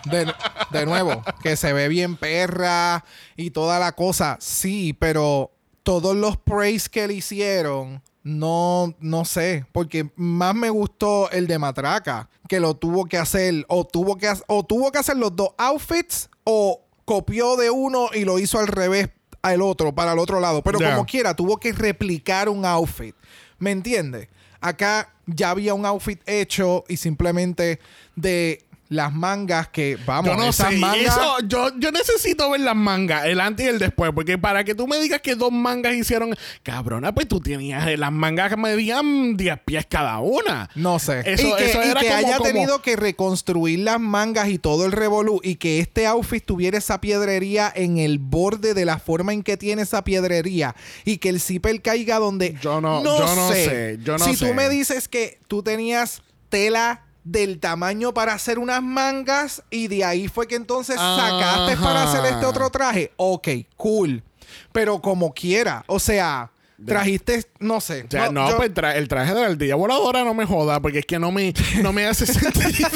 De, 0.05 0.33
de 0.71 0.85
nuevo, 0.85 1.21
que 1.43 1.55
se 1.57 1.73
ve 1.73 1.88
bien 1.88 2.15
perra 2.15 3.03
y 3.35 3.51
toda 3.51 3.79
la 3.79 3.91
cosa. 3.91 4.38
Sí, 4.39 4.93
pero 4.93 5.51
todos 5.83 6.15
los 6.15 6.38
praise 6.38 6.89
que 6.89 7.07
le 7.07 7.15
hicieron, 7.15 8.01
no, 8.23 8.95
no 8.99 9.25
sé. 9.25 9.65
Porque 9.71 10.09
más 10.15 10.55
me 10.55 10.69
gustó 10.69 11.29
el 11.31 11.47
de 11.47 11.59
Matraca, 11.59 12.29
que 12.47 12.59
lo 12.59 12.75
tuvo 12.75 13.05
que 13.05 13.17
hacer, 13.17 13.65
o 13.67 13.85
tuvo 13.85 14.17
que, 14.17 14.31
o 14.47 14.63
tuvo 14.63 14.91
que 14.91 14.99
hacer 14.99 15.17
los 15.17 15.35
dos 15.35 15.49
outfits, 15.57 16.29
o 16.43 16.81
copió 17.05 17.55
de 17.55 17.69
uno 17.69 18.09
y 18.13 18.23
lo 18.23 18.39
hizo 18.39 18.59
al 18.59 18.67
revés 18.67 19.09
al 19.41 19.62
otro, 19.62 19.93
para 19.93 20.13
el 20.13 20.19
otro 20.19 20.39
lado. 20.39 20.62
Pero 20.62 20.79
como 20.79 21.05
quiera, 21.05 21.33
tuvo 21.33 21.57
que 21.57 21.71
replicar 21.71 22.49
un 22.49 22.65
outfit. 22.65 23.15
¿Me 23.57 23.71
entiendes? 23.71 24.29
Acá 24.62 25.10
ya 25.26 25.52
había 25.52 25.74
un 25.74 25.86
outfit 25.86 26.22
hecho 26.28 26.84
y 26.88 26.98
simplemente 26.98 27.80
de 28.15 28.63
las 28.89 29.13
mangas 29.13 29.67
que, 29.69 29.97
vamos, 30.06 30.32
yo 30.32 30.36
no 30.36 30.49
esas 30.49 30.71
sé. 30.73 30.78
mangas... 30.78 31.15
Eso, 31.15 31.38
yo, 31.47 31.69
yo 31.78 31.91
necesito 31.91 32.49
ver 32.49 32.62
las 32.62 32.75
mangas, 32.75 33.25
el 33.25 33.39
antes 33.39 33.65
y 33.65 33.69
el 33.69 33.78
después. 33.80 34.12
Porque 34.15 34.38
para 34.39 34.63
que 34.63 34.73
tú 34.73 34.88
me 34.88 34.97
digas 34.99 35.21
que 35.21 35.36
dos 35.36 35.52
mangas 35.52 35.93
hicieron. 35.93 36.36
Cabrona, 36.63 37.13
pues 37.13 37.28
tú 37.28 37.39
tenías 37.39 37.88
eh, 37.88 37.97
las 37.97 38.12
mangas 38.12 38.49
que 38.49 38.58
medían 38.58 39.38
10 39.38 39.60
pies 39.63 39.86
cada 39.88 40.17
una. 40.19 40.69
No 40.73 40.97
sé. 40.97 41.21
Eso- 41.23 41.47
y 41.49 41.56
que, 41.56 41.69
eso 41.69 41.82
y 41.84 41.88
era 41.89 41.99
que 42.02 42.08
como- 42.08 42.17
haya 42.17 42.38
como- 42.38 42.49
tenido 42.49 42.82
que 42.82 42.95
reconstruir 42.95 43.80
las 43.80 43.99
mangas 43.99 44.49
y 44.49 44.58
todo 44.58 44.86
el 44.88 44.91
revolú 44.91 45.39
y 45.43 45.56
que 45.58 45.80
este 45.80 46.08
outfit 46.08 46.43
tuviera 46.43 46.78
esa 46.80 46.99
piedrería 46.99 47.71
en 47.75 47.99
el 47.99 48.17
borde 48.17 48.73
de 48.73 48.86
la 48.86 48.97
forma 48.97 49.34
en 49.34 49.43
que 49.43 49.56
tiene 49.56 49.84
esa 49.84 50.04
piedrería 50.04 50.75
y 51.06 51.17
que 51.17 51.30
el 51.30 51.39
zipper 51.39 51.80
caiga 51.84 52.17
donde 52.17 52.56
Yo 52.62 52.82
no- 52.82 53.04
yo 53.04 53.36
no 53.36 53.52
sé, 53.52 53.99
yo 54.02 54.17
no 54.17 54.25
si 54.25 54.36
sé. 54.36 54.47
tú 54.47 54.54
me 54.56 54.67
dices 54.67 55.08
que 55.08 55.38
tú 55.47 55.62
tenías 55.62 56.23
tela 56.49 57.04
del 57.23 57.60
tamaño 57.60 58.13
para 58.13 58.34
hacer 58.34 58.60
unas 58.60 58.82
mangas 58.82 59.63
y 59.69 59.88
de 59.88 60.03
ahí 60.03 60.27
fue 60.27 60.47
que 60.47 60.55
entonces 60.55 60.95
sacaste 60.95 61.73
Ajá. 61.73 61.84
para 61.84 62.03
hacer 62.03 62.25
este 62.34 62.45
otro 62.45 62.69
traje, 62.69 63.12
ok, 63.17 63.47
cool. 63.75 64.23
Pero 64.71 65.01
como 65.01 65.34
quiera, 65.34 65.84
o 65.88 65.99
sea, 65.99 66.51
trajiste, 66.86 67.44
no 67.60 67.82
sé. 67.82 68.04
O 68.04 68.12
sea, 68.12 68.32
no, 68.32 68.50
yo- 68.50 68.58
pues 68.58 68.74
tra- 68.74 68.96
el 68.96 69.08
traje 69.08 69.34
de 69.34 69.42
la 69.42 69.48
ardilla 69.48 69.76
voladora 69.76 70.24
no 70.24 70.34
me 70.34 70.46
joda, 70.46 70.82
porque 70.82 71.00
es 71.00 71.06
que 71.06 71.20
no 71.20 71.32
me, 71.32 71.54
no 71.82 71.92
me 71.94 72.06
hace 72.06 72.26
sentido. 72.34 72.89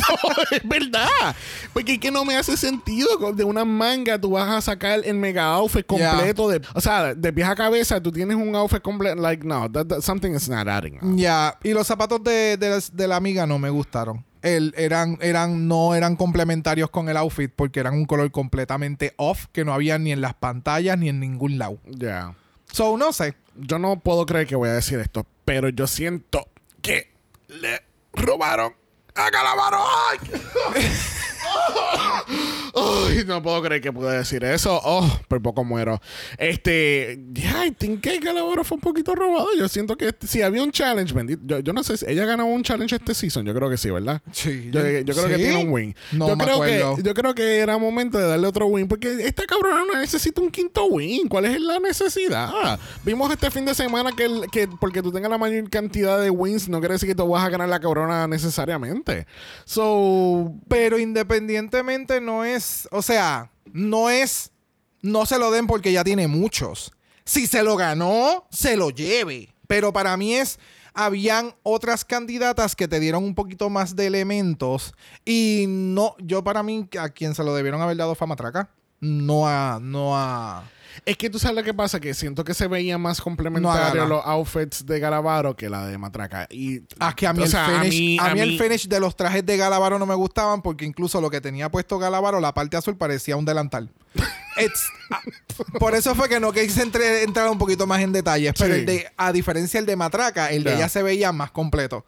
es 0.52 0.68
verdad. 0.68 1.08
Porque 1.74 1.94
es 1.94 2.00
que 2.00 2.12
no 2.12 2.26
me 2.26 2.36
hace 2.36 2.58
sentido. 2.58 3.34
De 3.34 3.44
una 3.44 3.66
manga 3.66 4.20
tú 4.20 4.32
vas 4.32 4.50
a 4.50 4.62
sacar 4.62 5.02
el 5.04 5.16
mega 5.16 5.46
outfit 5.54 5.86
completo. 5.86 6.50
De, 6.50 6.62
o 6.74 6.82
sea, 6.82 7.14
de 7.14 7.34
pies 7.34 7.48
a 7.48 7.56
cabeza 7.56 8.02
tú 8.02 8.12
tienes 8.12 8.36
un 8.38 8.56
outfit 8.56 8.82
completo. 8.82 9.16
Like, 9.22 9.46
no, 9.46 9.70
that- 9.72 9.88
that- 9.88 10.02
something 10.02 10.32
is 10.32 10.50
not 10.50 10.68
adding. 10.68 11.00
Ya, 11.18 11.58
y 11.64 11.74
los 11.74 11.88
zapatos 11.88 12.24
de, 12.24 12.58
de 12.58 13.08
la 13.08 13.16
amiga 13.16 13.46
no 13.46 13.60
me 13.60 13.70
gustaron. 13.70 14.26
El- 14.42 14.74
eran, 14.78 15.18
eran, 15.22 15.68
no 15.70 15.96
eran 15.96 16.18
complementarios 16.18 16.90
con 16.90 17.08
el 17.08 17.16
outfit 17.16 17.50
porque 17.56 17.80
eran 17.80 17.94
un 17.94 18.04
color 18.06 18.30
completamente 18.32 19.14
off 19.18 19.46
que 19.54 19.64
no 19.64 19.74
había 19.74 19.98
ni 19.98 20.12
en 20.12 20.20
las 20.20 20.34
pantallas 20.34 20.98
ni 20.98 21.08
en 21.10 21.20
ningún 21.22 21.58
lado. 21.58 21.78
Ya. 21.86 22.36
So, 22.74 22.98
no 22.98 23.14
sé. 23.14 23.36
Yo 23.56 23.78
no 23.78 24.00
puedo 24.00 24.26
creer 24.26 24.48
que 24.48 24.56
voy 24.56 24.70
a 24.70 24.74
decir 24.74 24.98
esto, 25.00 25.28
pero 25.46 25.70
yo 25.70 25.86
siento 25.86 26.50
que 26.82 27.14
le 27.48 27.84
robaron 28.14 28.74
a 29.16 29.32
Calamaro. 29.32 29.80
¡Ay! 30.12 30.18
Ay, 32.76 33.24
no 33.28 33.42
puedo 33.44 33.62
creer 33.62 33.82
que 33.82 33.92
pude 33.94 34.18
decir 34.18 34.44
eso. 34.44 34.80
Oh, 34.84 35.08
por 35.28 35.42
poco 35.42 35.64
muero. 35.64 36.02
Este, 36.38 37.20
yeah, 37.34 37.66
I 37.68 37.72
think 37.72 38.02
que 38.02 38.20
fue 38.64 38.76
un 38.76 38.82
poquito 38.82 39.14
robado. 39.14 39.48
Yo 39.58 39.68
siento 39.68 39.96
que 39.96 40.08
este- 40.10 40.26
si 40.28 40.42
había 40.42 40.64
un 40.64 40.72
challenge, 40.72 41.14
bendito. 41.14 41.42
Yo, 41.46 41.60
yo 41.60 41.74
no 41.74 41.84
sé 41.84 41.98
si 41.98 42.06
ella 42.08 42.26
ganó 42.26 42.46
un 42.46 42.64
challenge 42.64 42.96
este 42.96 43.14
season. 43.14 43.46
Yo 43.46 43.54
creo 43.54 43.70
que 43.70 43.78
sí, 43.78 43.90
¿verdad? 43.92 44.22
Sí. 44.32 44.70
Yo, 44.72 44.82
yo 44.82 45.14
creo 45.14 45.28
que 45.28 45.36
tiene 45.36 45.58
un 45.64 45.70
win. 45.72 45.96
No 46.12 46.30
yo 46.30 46.36
me 46.36 46.44
creo 46.46 46.56
acuerdo. 46.56 46.96
que 46.96 47.04
yo 47.04 47.14
creo 47.14 47.36
que 47.36 47.60
era 47.60 47.78
momento 47.78 48.18
de 48.18 48.28
darle 48.28 48.48
otro 48.48 48.66
win 48.68 48.88
porque 48.88 49.26
esta 49.28 49.46
cabrona 49.46 49.84
no 49.92 50.00
necesita 50.00 50.42
un 50.42 50.50
quinto 50.50 50.86
win. 50.86 51.28
¿Cuál 51.28 51.46
es 51.46 51.60
la 51.62 51.80
necesidad? 51.80 52.80
Vimos 53.04 53.32
este 53.32 53.52
fin 53.52 53.66
de 53.66 53.76
semana 53.76 54.12
que, 54.16 54.26
el- 54.26 54.48
que 54.52 54.68
porque 54.68 55.02
tú 55.04 55.12
tengas 55.12 55.30
la 55.30 55.38
mayor 55.38 55.70
cantidad 55.70 56.20
de 56.20 56.30
wins 56.30 56.70
no 56.70 56.80
quiere 56.80 56.94
decir 56.94 57.10
que 57.10 57.16
tú 57.16 57.28
vas 57.28 57.44
a 57.44 57.50
ganar 57.50 57.70
la 57.70 57.80
cabrona 57.80 58.28
necesariamente. 58.28 59.03
So, 59.66 60.54
Pero 60.68 61.00
independientemente 61.00 62.22
no 62.22 62.46
es, 62.46 62.88
o 62.92 63.02
sea, 63.02 63.52
no 63.72 64.10
es, 64.10 64.52
no 65.02 65.26
se 65.26 65.40
lo 65.40 65.52
den 65.52 65.68
porque 65.68 65.92
ya 65.92 66.04
tiene 66.04 66.28
muchos. 66.28 66.92
Si 67.26 67.48
se 67.48 67.64
lo 67.64 67.76
ganó, 67.76 68.46
se 68.50 68.76
lo 68.76 68.90
lleve. 68.90 69.54
Pero 69.68 69.94
para 69.94 70.16
mí 70.18 70.36
es, 70.36 70.60
habían 70.94 71.56
otras 71.64 72.06
candidatas 72.06 72.76
que 72.76 72.88
te 72.88 73.00
dieron 73.00 73.24
un 73.24 73.36
poquito 73.36 73.70
más 73.70 73.96
de 73.96 74.08
elementos 74.08 74.94
y 75.26 75.66
no, 75.68 76.16
yo 76.20 76.44
para 76.44 76.64
mí 76.64 76.88
a 77.00 77.10
quien 77.10 77.36
se 77.36 77.44
lo 77.44 77.56
debieron 77.56 77.82
haber 77.82 77.98
dado 77.98 78.16
fama 78.16 78.36
traca, 78.36 78.70
no 79.00 79.48
a, 79.48 79.80
no 79.82 80.16
a... 80.16 80.64
es 81.06 81.18
que 81.18 81.30
tú 81.30 81.40
sabes 81.40 81.56
lo 81.58 81.64
que 81.64 81.74
pasa 81.74 82.00
que 82.00 82.14
siento 82.14 82.44
que 82.44 82.54
se 82.54 82.68
veía 82.68 82.98
más 82.98 83.22
complementario 83.22 84.02
No, 84.04 84.08
los 84.08 84.26
outfits 84.26 84.86
de 84.86 85.00
Galavaro 85.00 85.56
que 85.56 85.70
la 85.70 85.86
de 85.88 85.98
Matraca 85.98 86.48
y 86.50 86.82
Ah, 87.00 87.14
que 87.16 87.28
a 87.28 87.34
mí, 87.34 87.44
el, 87.44 87.50
sea, 87.50 87.66
finish, 87.68 88.20
a 88.20 88.34
mí, 88.34 88.40
a 88.40 88.44
el 88.44 88.50
mí- 88.52 88.58
finish 88.60 88.88
de 88.88 89.00
los 89.00 89.16
trajes 89.16 89.46
de 89.46 89.58
Galavaro 89.58 89.98
no 90.00 90.06
me 90.06 90.16
gustaban 90.16 90.62
porque 90.62 90.86
incluso 90.86 91.20
lo 91.22 91.30
que 91.30 91.42
tenía 91.42 91.70
puesto 91.70 91.98
Galavaro, 92.00 92.40
la 92.40 92.54
parte 92.54 92.78
azul 92.78 92.96
parecía 92.98 93.36
un 93.38 93.46
delantal. 93.46 93.90
It's- 94.58 94.86
ah, 95.12 95.20
por 95.80 95.96
eso 95.96 96.14
fue 96.16 96.30
que 96.30 96.40
no 96.40 96.52
quise 96.52 96.84
entre- 96.84 97.24
entrar 97.24 97.50
un 97.50 97.58
poquito 97.58 97.88
más 97.88 98.02
en 98.02 98.12
detalles. 98.14 98.54
Pero 98.58 98.74
Sí. 98.74 98.80
el 98.82 98.86
de, 98.86 99.12
a 99.18 99.32
diferencia 99.32 99.80
el 99.80 99.86
de 99.86 99.96
Matraca, 99.96 100.52
el 100.52 100.64
de 100.64 100.72
Ya. 100.72 100.76
ella 100.78 100.90
se 100.90 101.02
veía 101.04 101.32
más 101.32 101.50
completo. 101.52 102.06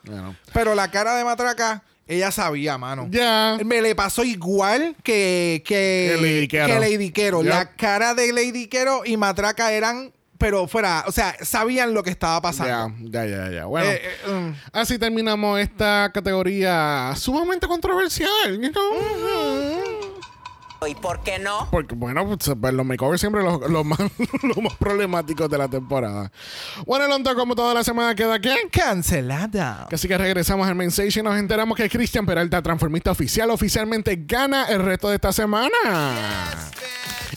Pero 0.53 0.75
la 0.75 0.91
cara 0.91 1.15
de 1.15 1.23
Matraca, 1.23 1.83
ella 2.07 2.31
sabía, 2.31 2.77
mano. 2.77 3.07
Ya. 3.09 3.57
Me 3.65 3.81
le 3.81 3.95
pasó 3.95 4.23
igual 4.23 4.95
que, 5.03 5.63
que, 5.65 6.17
Lady 6.21 6.47
Quero. 6.47 6.67
que 6.67 6.79
Lady 6.79 7.11
Quero. 7.11 7.41
Yep. 7.41 7.49
La 7.49 7.71
cara 7.71 8.13
de 8.13 8.31
Lady 8.31 8.67
Quero 8.67 9.01
y 9.05 9.17
Matraca 9.17 9.71
eran, 9.71 10.13
pero 10.37 10.67
fuera, 10.67 11.03
o 11.07 11.11
sea, 11.11 11.35
sabían 11.41 11.93
lo 11.93 12.03
que 12.03 12.11
estaba 12.11 12.39
pasando. 12.41 12.95
Ya, 13.09 13.25
ya, 13.25 13.45
ya, 13.45 13.51
ya. 13.51 13.65
Bueno. 13.65 13.89
Eh, 13.89 14.01
eh, 14.03 14.31
mm. 14.31 14.55
Así 14.73 14.99
terminamos 14.99 15.59
esta 15.59 16.11
categoría 16.13 17.13
sumamente 17.15 17.67
controversial, 17.67 18.61
you 18.61 18.71
know? 18.71 20.04
¿Y 20.87 20.95
por 20.95 21.21
qué 21.21 21.39
no? 21.39 21.67
Porque, 21.71 21.95
bueno, 21.95 22.25
pues, 22.27 22.51
pues, 22.59 22.73
los 22.73 22.85
makeovers 22.85 23.19
siempre 23.19 23.41
los, 23.41 23.69
los 23.69 23.85
más, 23.85 23.99
los 24.43 24.57
más 24.57 24.73
problemáticos 24.75 25.49
de 25.49 25.57
la 25.57 25.67
temporada. 25.67 26.31
Bueno, 26.85 27.05
el 27.05 27.11
onto, 27.11 27.33
como 27.35 27.55
toda 27.55 27.73
la 27.73 27.83
semana, 27.83 28.13
queda 28.15 28.35
aquí. 28.35 28.49
Cancelada. 28.71 29.87
Así 29.91 30.07
que 30.07 30.17
regresamos 30.17 30.67
al 30.67 30.75
main 30.75 30.89
stage 30.89 31.19
y 31.19 31.23
nos 31.23 31.37
enteramos 31.37 31.77
que 31.77 31.89
Cristian 31.89 32.25
Peralta, 32.25 32.61
transformista 32.61 33.11
oficial, 33.11 33.49
oficialmente 33.49 34.23
gana 34.25 34.65
el 34.65 34.83
resto 34.83 35.09
de 35.09 35.15
esta 35.15 35.31
semana. 35.33 35.69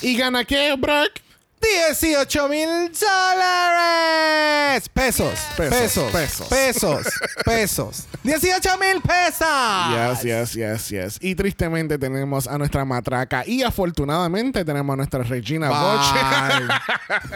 ¿Y 0.01 0.17
gana 0.17 0.45
qué, 0.45 0.75
Brock? 0.77 1.28
18 1.61 2.49
mil 2.49 2.69
dólares. 2.93 4.89
Pesos. 4.89 5.39
Pesos, 5.57 5.79
Pesos. 5.79 6.13
pesos. 6.13 6.49
Pesos. 6.49 7.07
Pesos. 7.45 8.07
18 8.23 8.79
mil 8.79 9.01
pesos. 9.03 9.47
Yes, 9.91 10.23
yes, 10.23 10.53
yes, 10.55 10.89
yes. 10.89 11.19
Y 11.21 11.35
tristemente 11.35 11.99
tenemos 11.99 12.47
a 12.47 12.59
nuestra 12.59 12.85
matraca 12.85 13.45
y 13.47 13.63
afortunadamente 13.63 14.65
tenemos 14.65 14.95
a 14.95 14.97
nuestra 14.97 15.23
Regina 15.23 15.69
Boche. 15.71 16.69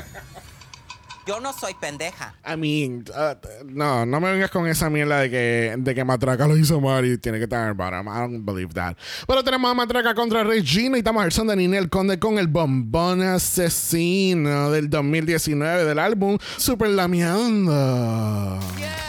Yo 1.27 1.39
no 1.41 1.53
soy 1.53 1.75
pendeja. 1.75 2.35
I 2.45 2.57
mean, 2.57 3.05
uh, 3.11 3.35
no, 3.65 4.05
no 4.05 4.21
me 4.21 4.33
vengas 4.33 4.51
con 4.51 4.67
esa 4.67 4.91
mierda 4.91 5.21
de 5.21 5.31
que, 5.31 5.75
de 5.79 5.95
que 5.95 6.05
Matraca 6.05 6.49
lo 6.49 6.57
hizo 6.57 6.81
mal 6.81 7.05
y 7.05 7.17
tiene 7.19 7.39
que 7.39 7.45
estar 7.45 7.73
bottom. 7.75 8.09
I 8.09 8.19
don't 8.21 8.45
believe 8.45 8.75
that. 8.75 8.97
Pero 9.27 9.45
tenemos 9.45 9.71
a 9.71 9.75
Matraca 9.75 10.15
contra 10.15 10.43
Regina 10.43 10.97
y 10.97 11.01
estamos 11.01 11.23
al 11.23 11.31
son 11.33 11.47
de 11.47 11.57
Ninel 11.57 11.89
Conde 11.89 12.19
con 12.19 12.39
el 12.39 12.49
bombón 12.49 13.23
asesino 13.23 14.71
del 14.73 14.91
2019 14.91 15.85
del 15.85 15.99
álbum 15.99 16.39
Super 16.57 16.91
Lameando. 16.91 18.59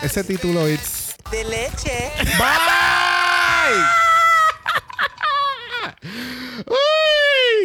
Ese 0.01 0.23
título 0.23 0.67
es. 0.67 1.15
De 1.31 1.43
leche. 1.45 2.11
¡Bye! 2.37 3.83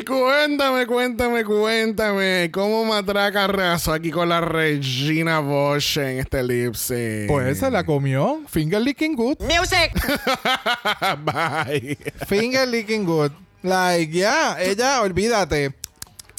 Cuéntame, 0.07 0.87
cuéntame, 0.87 1.45
cuéntame. 1.45 2.51
¿Cómo 2.53 2.85
Matraca 2.85 3.45
arrasó 3.45 3.93
aquí 3.93 4.11
con 4.11 4.29
la 4.29 4.41
Regina 4.41 5.41
Bosch 5.41 5.99
en 5.99 6.19
este 6.21 6.43
lip 6.43 6.75
sync? 6.75 7.29
Pues 7.29 7.59
se 7.59 7.71
la 7.71 7.85
comió. 7.85 8.41
Finger 8.49 8.81
licking 8.81 9.15
good. 9.17 9.39
Music. 9.41 9.93
Bye. 11.25 11.99
Finger 12.27 12.67
licking 12.69 13.05
good. 13.05 13.33
Like, 13.63 14.13
ya, 14.13 14.57
ella, 14.61 15.03
olvídate. 15.03 15.75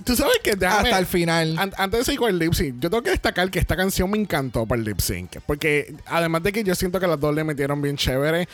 Tú 0.05 0.15
sabes 0.15 0.37
que 0.43 0.55
déjame- 0.55 0.85
Hasta 0.89 0.99
el 0.99 1.05
final. 1.05 1.57
An- 1.59 1.73
antes 1.77 1.99
de 1.99 2.05
seguir 2.05 2.19
con 2.19 2.29
el 2.29 2.39
lip 2.39 2.53
sync, 2.53 2.75
yo 2.79 2.89
tengo 2.89 3.03
que 3.03 3.09
destacar 3.11 3.51
que 3.51 3.59
esta 3.59 3.75
canción 3.75 4.09
me 4.09 4.17
encantó 4.17 4.65
para 4.65 4.79
el 4.79 4.85
lip 4.85 4.99
sync. 4.99 5.37
Porque 5.45 5.93
además 6.05 6.41
de 6.43 6.51
que 6.53 6.63
yo 6.63 6.73
siento 6.75 6.99
que 6.99 7.07
las 7.07 7.19
dos 7.19 7.35
le 7.35 7.43
metieron 7.43 7.81
bien 7.81 7.97
chévere, 7.97 8.47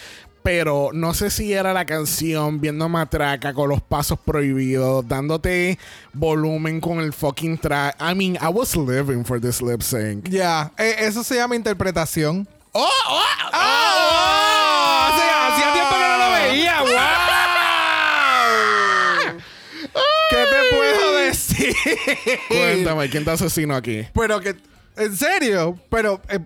pero 0.46 0.92
no 0.94 1.16
sé 1.16 1.32
si 1.32 1.52
era 1.54 1.74
la 1.74 1.86
canción 1.86 2.62
viendo 2.62 2.88
Matraca 2.88 3.52
con 3.52 3.68
los 3.68 3.82
pasos 3.82 4.20
prohibidos, 4.20 5.08
dándote 5.08 5.80
volumen 6.14 6.80
con 6.80 7.00
el 7.00 7.14
fucking 7.14 7.58
track. 7.58 7.96
I 8.00 8.14
mean, 8.14 8.38
I 8.40 8.50
was 8.50 8.78
living 8.78 9.24
for 9.26 9.42
this 9.42 9.60
lip 9.60 9.82
sync. 9.82 10.30
Ya, 10.30 10.72
eh, 10.78 10.98
eso 11.00 11.24
se 11.24 11.34
llama 11.38 11.56
interpretación. 11.56 12.48
¡Oh! 12.74 12.88
¡Oh! 13.10 13.24
¡Ah! 13.54 15.10
O 15.12 15.18
sea, 15.18 15.48
hacía 15.48 15.74
tiempo 15.74 15.96
que 15.96 16.08
no 16.08 16.18
lo 16.20 16.30
veía. 16.36 16.82
¡Wow! 19.34 19.42
¿Qué 20.30 20.46
te 20.46 20.76
puedo 20.76 21.16
decir? 21.16 21.76
Cuéntame, 22.50 23.10
¿quién 23.10 23.26
te 23.26 23.32
asesinó 23.32 23.76
aquí? 23.76 24.06
Pero 24.14 24.40
que, 24.40 24.56
en 24.98 25.18
serio, 25.18 25.80
pero 25.90 26.22
eh, 26.30 26.38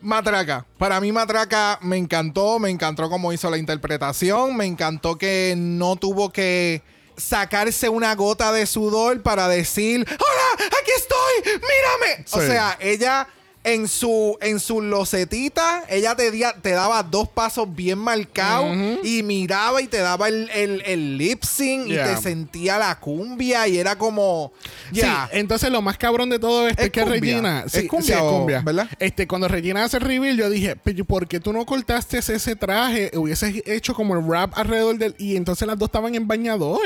Matraca. 0.00 0.66
Para 0.78 1.00
mí 1.00 1.12
Matraca 1.12 1.78
me 1.82 1.96
encantó, 1.96 2.58
me 2.58 2.70
encantó 2.70 3.08
cómo 3.08 3.32
hizo 3.32 3.50
la 3.50 3.58
interpretación, 3.58 4.56
me 4.56 4.66
encantó 4.66 5.16
que 5.16 5.54
no 5.56 5.96
tuvo 5.96 6.30
que 6.30 6.82
sacarse 7.16 7.88
una 7.88 8.14
gota 8.14 8.52
de 8.52 8.66
sudor 8.66 9.22
para 9.22 9.48
decir, 9.48 10.06
hola, 10.08 10.66
aquí 10.66 10.90
estoy, 10.96 11.52
mírame. 11.54 12.24
O 12.32 12.40
sea, 12.40 12.76
ella 12.80 13.26
en 13.66 13.88
su 13.88 14.38
en 14.40 14.60
su 14.60 14.80
locetita, 14.80 15.82
ella 15.88 16.14
te, 16.14 16.30
dia- 16.30 16.54
te 16.62 16.70
daba 16.70 17.02
dos 17.02 17.28
pasos 17.28 17.66
bien 17.74 17.98
marcados 17.98 18.74
y 19.02 19.24
miraba 19.24 19.82
y 19.82 19.88
te 19.88 19.98
daba 19.98 20.28
el, 20.28 20.48
el, 20.50 20.82
el 20.86 21.18
lip 21.18 21.42
sync 21.42 21.88
Yeah. 21.88 22.12
y 22.12 22.14
te 22.14 22.22
sentía 22.22 22.78
la 22.78 22.98
cumbia 23.00 23.66
y 23.66 23.76
era 23.78 23.98
como, 23.98 24.52
ya. 24.92 25.28
Sí, 25.30 25.38
entonces 25.38 25.70
lo 25.70 25.82
más 25.82 25.98
cabrón 25.98 26.30
de 26.30 26.38
todo 26.38 26.68
esto 26.68 26.80
es, 26.80 26.86
Es 26.86 26.92
que 26.92 27.00
cumbia. 27.02 27.20
Regina. 27.20 27.62
Es 27.66 27.72
sí, 27.72 27.86
cumbia 27.88 28.16
sí, 28.18 28.22
o- 28.24 28.30
cumbia. 28.38 28.60
¿verdad? 28.64 28.88
Este, 29.00 29.26
cuando 29.26 29.48
Regina 29.48 29.82
hace 29.84 29.96
el 29.96 30.04
reveal, 30.04 30.36
yo 30.36 30.48
dije, 30.48 30.76
pero 30.76 31.04
¿por 31.04 31.26
qué 31.26 31.40
tú 31.40 31.52
no 31.52 31.66
cortaste 31.66 32.18
ese 32.18 32.54
traje? 32.56 33.10
Hubieses 33.16 33.62
hecho 33.66 33.94
como 33.94 34.14
el 34.16 34.24
rap 34.26 34.52
alrededor 34.56 34.96
del. 34.96 35.14
Y 35.18 35.34
entonces 35.36 35.66
las 35.66 35.76
dos 35.76 35.88
estaban 35.88 36.14
en 36.14 36.28
bañador. 36.28 36.80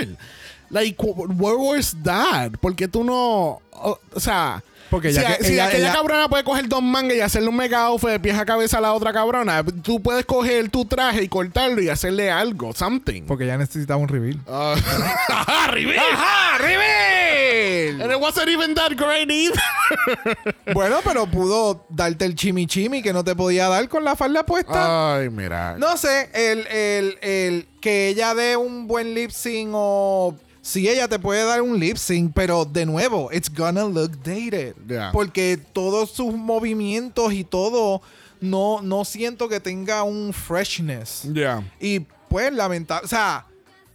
Like, 0.70 0.96
where 1.02 1.56
was 1.56 1.94
that? 2.04 2.52
¿Por 2.60 2.74
qué 2.74 2.88
tú 2.88 3.04
no.? 3.04 3.60
O, 3.72 3.98
o 4.14 4.20
sea. 4.20 4.62
Porque 4.90 5.12
si, 5.12 5.20
que- 5.20 5.44
si 5.44 5.52
ella- 5.54 5.66
aquella 5.66 5.84
ella- 5.88 5.92
cabrona 5.94 6.28
puede 6.28 6.42
coger 6.44 6.68
dos 6.68 6.82
mangas 6.82 7.16
y 7.16 7.20
hacerle 7.20 7.48
un 7.48 7.56
mega 7.56 7.82
outfit 7.84 8.10
de 8.10 8.20
pies 8.20 8.36
a 8.36 8.44
cabeza 8.44 8.78
a 8.78 8.80
la 8.80 8.92
otra 8.92 9.12
cabrona, 9.12 9.62
tú 9.82 10.02
puedes 10.02 10.26
coger 10.26 10.68
tu 10.68 10.84
traje 10.84 11.22
y 11.22 11.28
cortarlo 11.28 11.80
y 11.80 11.88
hacerle 11.88 12.30
algo, 12.30 12.72
something. 12.74 13.22
Porque 13.22 13.46
ya 13.46 13.56
necesitaba 13.56 13.98
un 14.00 14.08
reveal. 14.08 14.38
Ah. 14.48 14.74
¡Ajá, 15.28 15.70
reveal! 15.70 16.04
¡Ajá! 16.12 16.58
¡Reveal! 16.58 18.02
And 18.02 18.12
it 18.12 18.18
wasn't 18.20 18.48
even 18.48 18.74
that 18.74 18.92
great 18.96 19.30
either. 19.30 19.54
Bueno, 20.74 20.98
pero 21.04 21.26
pudo 21.26 21.84
darte 21.88 22.24
el 22.24 22.34
chimichimi 22.34 23.02
que 23.02 23.12
no 23.12 23.24
te 23.24 23.34
podía 23.34 23.68
dar 23.68 23.88
con 23.88 24.04
la 24.04 24.14
falda 24.16 24.44
puesta. 24.44 25.16
Ay, 25.16 25.28
mira. 25.30 25.76
No 25.78 25.96
sé, 25.96 26.30
el, 26.32 26.66
el, 26.68 27.18
el 27.22 27.68
que 27.80 28.08
ella 28.08 28.34
dé 28.34 28.56
un 28.56 28.86
buen 28.86 29.14
lip 29.14 29.30
sync 29.30 29.70
o... 29.74 30.36
Sí, 30.70 30.88
ella 30.88 31.08
te 31.08 31.18
puede 31.18 31.44
dar 31.44 31.62
un 31.62 31.80
lip 31.80 31.96
sync, 31.96 32.32
pero 32.32 32.64
de 32.64 32.86
nuevo, 32.86 33.28
it's 33.32 33.50
gonna 33.52 33.84
look 33.84 34.12
dated. 34.22 34.74
Yeah. 34.88 35.10
Porque 35.12 35.58
todos 35.72 36.10
sus 36.12 36.32
movimientos 36.34 37.32
y 37.32 37.42
todo, 37.42 38.00
no, 38.40 38.80
no 38.80 39.04
siento 39.04 39.48
que 39.48 39.58
tenga 39.58 40.04
un 40.04 40.32
freshness. 40.32 41.22
Ya. 41.32 41.62
Y 41.80 42.00
pues, 42.28 42.52
lamentable. 42.52 43.04
O 43.04 43.08
sea, 43.08 43.46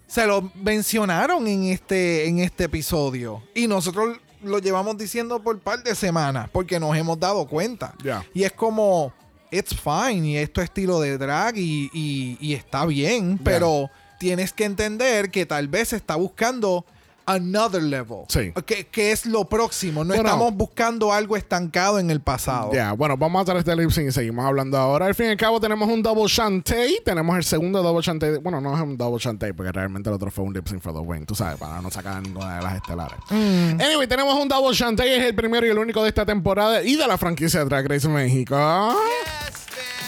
se 0.05 0.27
lo 0.27 0.51
mencionaron 0.55 1.47
en 1.47 1.63
este, 1.63 2.27
en 2.27 2.39
este 2.39 2.65
episodio. 2.65 3.41
Y 3.53 3.67
nosotros 3.67 4.17
lo 4.43 4.59
llevamos 4.59 4.97
diciendo 4.97 5.41
por 5.41 5.57
par 5.59 5.81
de 5.81 5.95
semanas. 5.95 6.49
Porque 6.51 6.77
nos 6.79 6.95
hemos 6.97 7.17
dado 7.19 7.47
cuenta. 7.47 7.93
Ya. 8.03 8.25
Y 8.33 8.43
es 8.43 8.51
como. 8.51 9.13
It's 9.49 9.73
fine. 9.73 10.27
Y 10.27 10.37
esto 10.37 10.59
es 10.61 10.65
estilo 10.65 10.99
de 10.99 11.17
drag. 11.17 11.57
Y, 11.57 11.89
y- 11.93 12.37
y 12.41 12.53
está 12.53 12.85
bien. 12.85 13.39
Pero 13.41 13.89
tienes 14.25 14.53
que 14.53 14.65
entender 14.65 15.29
que 15.29 15.45
tal 15.45 15.67
vez 15.67 15.93
está 15.93 16.15
buscando 16.15 16.83
another 17.27 17.81
level. 17.83 18.21
Sí. 18.27 18.51
Que, 18.65 18.87
que 18.87 19.11
es 19.11 19.27
lo 19.27 19.45
próximo. 19.45 20.03
No 20.03 20.15
Bueno. 20.15 20.23
estamos 20.29 20.51
buscando 20.55 21.13
algo 21.13 21.37
estancado 21.37 21.99
en 21.99 22.09
el 22.09 22.21
pasado. 22.21 22.71
Ya, 22.73 22.93
bueno, 22.93 23.17
vamos 23.17 23.39
a 23.39 23.43
hacer 23.43 23.57
este 23.57 23.75
lip 23.75 23.91
sync 23.91 24.07
y 24.07 24.11
seguimos 24.11 24.43
hablando 24.43 24.79
ahora. 24.79 25.05
Al 25.05 25.13
fin 25.13 25.27
y 25.27 25.29
al 25.29 25.37
cabo 25.37 25.59
tenemos 25.59 25.87
un 25.87 26.01
double 26.01 26.25
shantae. 26.27 27.01
Tenemos 27.05 27.37
el 27.37 27.43
segundo 27.43 27.83
double 27.83 28.01
shantae. 28.01 28.39
Bueno, 28.39 28.59
no 28.61 28.73
es 28.75 28.81
un 28.81 28.97
double 28.97 29.19
shantae 29.19 29.53
porque 29.53 29.71
realmente 29.71 30.09
el 30.09 30.15
otro 30.15 30.31
fue 30.31 30.43
un 30.43 30.53
lip 30.53 30.67
sync 30.67 30.81
for 30.81 30.91
the 30.93 30.99
win. 31.01 31.27
Tú 31.27 31.35
sabes, 31.35 31.59
para 31.59 31.79
no 31.81 31.91
sacar 31.91 32.19
ninguna 32.23 32.57
de 32.57 32.63
las 32.63 32.75
estelares. 32.77 33.19
Anyway, 33.29 34.07
tenemos 34.07 34.33
un 34.41 34.47
double 34.47 34.75
shantae. 34.75 35.17
Es 35.17 35.23
el 35.23 35.35
primero 35.35 35.67
y 35.67 35.69
el 35.69 35.77
único 35.77 36.01
de 36.01 36.09
esta 36.09 36.25
temporada 36.25 36.81
y 36.81 36.95
de 36.95 37.07
la 37.07 37.19
franquicia 37.19 37.59
de 37.59 37.65
Drag 37.67 37.87
Race 37.87 38.07
México. 38.07 38.55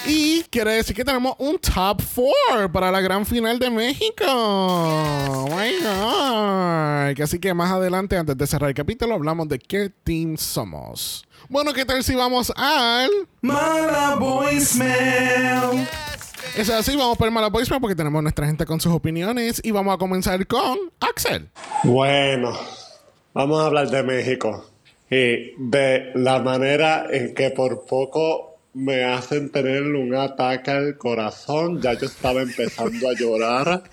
Y 0.09 0.43
quiere 0.49 0.71
decir 0.71 0.95
que 0.95 1.03
tenemos 1.03 1.35
un 1.37 1.59
top 1.59 2.01
4 2.15 2.71
para 2.71 2.89
la 2.91 3.01
gran 3.01 3.25
final 3.25 3.59
de 3.59 3.69
México. 3.69 4.23
Oh 4.25 5.49
my 5.49 5.73
God. 5.81 7.21
Así 7.21 7.39
que 7.39 7.53
más 7.53 7.69
adelante, 7.71 8.15
antes 8.15 8.37
de 8.37 8.47
cerrar 8.47 8.69
el 8.69 8.75
capítulo, 8.75 9.13
hablamos 9.13 9.49
de 9.49 9.59
qué 9.59 9.91
team 10.05 10.37
somos. 10.37 11.25
Bueno, 11.49 11.73
¿qué 11.73 11.83
tal 11.83 12.05
si 12.05 12.15
vamos 12.15 12.53
al. 12.55 13.09
Mala 13.41 14.15
voicemail. 14.15 15.85
Es 16.55 16.69
así, 16.69 16.95
vamos 16.95 17.17
por 17.17 17.27
el 17.27 17.33
mala 17.33 17.49
voicemail 17.49 17.81
porque 17.81 17.95
tenemos 17.95 18.23
nuestra 18.23 18.47
gente 18.47 18.65
con 18.65 18.79
sus 18.79 18.93
opiniones 18.93 19.59
y 19.61 19.71
vamos 19.71 19.93
a 19.93 19.97
comenzar 19.97 20.47
con 20.47 20.77
Axel. 21.01 21.49
Bueno, 21.83 22.57
vamos 23.33 23.61
a 23.61 23.65
hablar 23.65 23.89
de 23.89 24.03
México 24.03 24.65
y 25.09 25.51
de 25.57 26.11
la 26.15 26.39
manera 26.39 27.07
en 27.11 27.33
que 27.33 27.49
por 27.49 27.85
poco 27.85 28.46
me 28.77 29.03
hacen 29.03 29.49
tener 29.51 29.83
un 29.83 30.13
ataque 30.15 30.71
al 30.71 30.97
corazón. 30.97 31.81
Ya 31.81 31.93
yo 31.93 32.05
estaba 32.05 32.41
empezando 32.41 33.09
a 33.09 33.13
llorar 33.13 33.83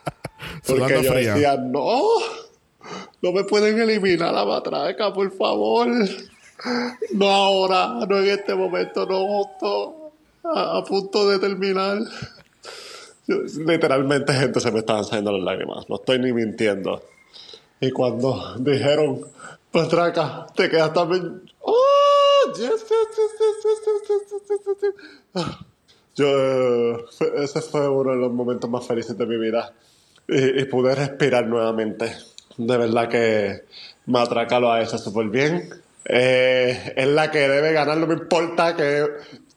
porque 0.66 1.02
yo 1.02 1.12
fría. 1.12 1.34
decía, 1.34 1.56
no, 1.56 2.00
no 3.20 3.32
me 3.32 3.44
pueden 3.44 3.78
eliminar 3.80 4.32
la 4.32 4.44
matraca, 4.44 5.12
por 5.12 5.30
favor. 5.36 5.88
No 7.12 7.28
ahora, 7.28 8.06
no 8.08 8.18
en 8.18 8.28
este 8.28 8.54
momento, 8.54 9.04
no 9.06 9.26
justo 9.26 10.12
a, 10.44 10.78
a 10.78 10.84
punto 10.84 11.28
de 11.28 11.38
terminar. 11.40 11.98
Yo- 13.26 13.42
literalmente, 13.66 14.32
gente, 14.32 14.60
se 14.60 14.70
me 14.70 14.78
estaban 14.80 15.04
saliendo 15.04 15.32
las 15.32 15.42
lágrimas. 15.44 15.88
No 15.88 15.96
estoy 15.96 16.18
ni 16.20 16.32
mintiendo. 16.32 17.02
Y 17.80 17.90
cuando 17.90 18.54
dijeron, 18.58 19.22
Matraca, 19.72 20.46
te 20.54 20.68
quedas 20.70 20.92
también. 20.92 21.42
¡Oh! 21.60 21.74
Yo, 26.14 26.26
eh, 26.26 27.04
ese 27.36 27.62
fue 27.62 27.88
uno 27.88 28.10
de 28.12 28.18
los 28.18 28.32
momentos 28.32 28.68
más 28.68 28.86
felices 28.86 29.16
de 29.16 29.26
mi 29.26 29.38
vida. 29.38 29.72
Y, 30.28 30.60
y 30.60 30.64
pude 30.66 30.94
respirar 30.94 31.46
nuevamente. 31.46 32.14
De 32.56 32.76
verdad 32.76 33.08
que 33.08 33.64
Matraca 34.06 34.60
lo 34.60 34.72
ha 34.72 34.82
hecho 34.82 34.98
súper 34.98 35.28
bien. 35.28 35.70
Eh, 36.04 36.92
es 36.96 37.08
la 37.08 37.30
que 37.30 37.48
debe 37.48 37.72
ganar, 37.72 37.96
no 37.98 38.06
me 38.06 38.14
importa 38.14 38.76
que 38.76 39.06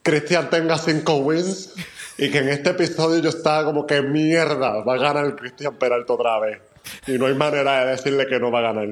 Cristian 0.01 0.49
tenga 0.49 0.77
cinco 0.77 1.17
wins. 1.17 1.73
Y 2.17 2.31
que 2.31 2.37
en 2.37 2.47
este 2.47 2.69
episodio 2.69 3.21
yo 3.21 3.29
estaba 3.29 3.65
como 3.65 3.85
que 3.85 4.01
mierda, 4.01 4.81
va 4.83 4.93
a 4.93 4.97
ganar 4.97 5.35
Cristian 5.35 5.75
Peralta 5.75 6.13
otra 6.13 6.39
vez. 6.39 6.61
Y 7.07 7.17
no 7.17 7.25
hay 7.25 7.33
manera 7.33 7.83
de 7.83 7.91
decirle 7.91 8.25
que 8.27 8.39
no 8.39 8.51
va 8.51 8.59
a 8.59 8.73
ganar. 8.73 8.87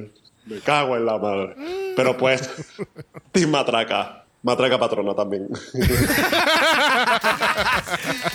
Me 0.46 0.60
cago 0.60 0.98
en 0.98 1.06
la 1.06 1.18
madre. 1.18 1.56
Pero 1.96 2.18
pues, 2.18 2.50
Team 3.32 3.52
Matraca. 3.52 4.24
Matraca 4.44 4.78
patrona 4.78 5.16
también. 5.16 5.48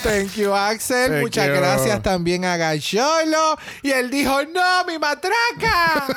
Thank 0.02 0.36
you, 0.36 0.54
Axel. 0.54 1.10
Thank 1.10 1.20
Muchas 1.20 1.48
you. 1.48 1.54
gracias 1.54 2.02
también 2.02 2.46
a 2.46 2.56
Gacholo. 2.56 3.58
Y 3.82 3.90
él 3.90 4.10
dijo, 4.10 4.42
no, 4.44 4.84
mi 4.86 4.98
matraca. 4.98 6.06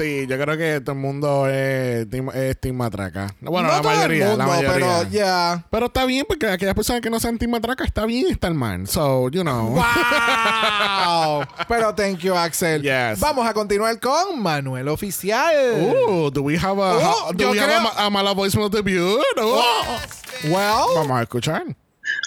Sí, 0.00 0.26
yo 0.26 0.38
creo 0.38 0.56
que 0.56 0.80
todo 0.80 0.92
el 0.92 0.98
mundo 0.98 1.46
es 1.48 2.08
Team, 2.08 2.30
es 2.34 2.58
team 2.58 2.76
Matraca. 2.76 3.34
Bueno, 3.40 3.68
No 3.68 3.74
la 3.74 3.80
todo 3.82 3.92
el 3.92 3.96
mayoría, 3.98 4.36
la 4.36 4.46
mayoría. 4.46 4.72
Pero 4.72 5.02
ya. 5.10 5.64
Pero 5.70 5.86
está 5.86 6.04
bien, 6.06 6.24
porque 6.26 6.46
aquellas 6.48 6.74
personas 6.74 7.02
que 7.02 7.10
no 7.10 7.20
sean 7.20 7.36
Team 7.38 7.50
Matraca 7.50 7.84
está 7.84 8.06
bien 8.06 8.26
estar 8.28 8.52
mal. 8.54 8.86
So, 8.86 9.28
you 9.30 9.42
know. 9.42 9.74
¡Wow! 9.74 11.44
Pero 11.68 11.94
thank 11.94 12.18
you, 12.20 12.34
Axel. 12.34 12.82
Yes. 12.82 13.20
Vamos 13.20 13.46
a 13.46 13.52
continuar 13.52 13.98
con 14.00 14.40
Manuel 14.40 14.88
Oficial. 14.88 15.54
Ooh, 15.80 16.30
do 16.30 16.42
we 16.42 16.56
have 16.56 16.78
a, 16.80 16.98
Oh, 16.98 17.32
do 17.34 17.50
we 17.50 17.58
have 17.58 17.70
a, 17.96 18.06
a 18.06 18.10
mala 18.10 18.32
voicemail 18.34 18.70
debut? 18.70 19.20
Oh. 19.36 19.98
Well, 20.44 20.86
Vamos 20.96 21.18
a 21.18 21.22
escuchar. 21.22 21.62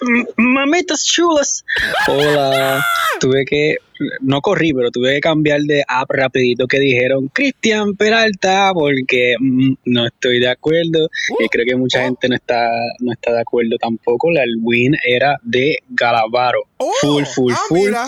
M- 0.01 0.25
Mamitas 0.37 1.03
chulas. 1.05 1.63
Hola. 2.07 2.83
Tuve 3.19 3.45
que, 3.45 3.77
no 4.21 4.41
corrí, 4.41 4.73
pero 4.73 4.91
tuve 4.91 5.15
que 5.15 5.19
cambiar 5.19 5.61
de 5.61 5.83
app 5.87 6.09
rapidito 6.11 6.67
que 6.67 6.79
dijeron 6.79 7.29
Cristian 7.33 7.95
Peralta 7.95 8.71
porque 8.73 9.35
mm, 9.39 9.73
no 9.85 10.05
estoy 10.07 10.39
de 10.39 10.49
acuerdo. 10.49 11.09
Y 11.39 11.47
creo 11.49 11.65
que 11.67 11.75
mucha 11.75 12.03
gente 12.03 12.27
no 12.29 12.35
está, 12.35 12.67
no 12.99 13.11
está 13.13 13.33
de 13.33 13.41
acuerdo 13.41 13.77
tampoco. 13.79 14.31
La 14.31 14.43
win 14.61 14.95
era 15.05 15.37
de 15.43 15.77
Galavaro. 15.89 16.63
Oh, 16.77 16.91
full, 17.01 17.23
full, 17.25 17.53
ah, 17.53 17.59
full. 17.67 17.79
mira. 17.79 18.05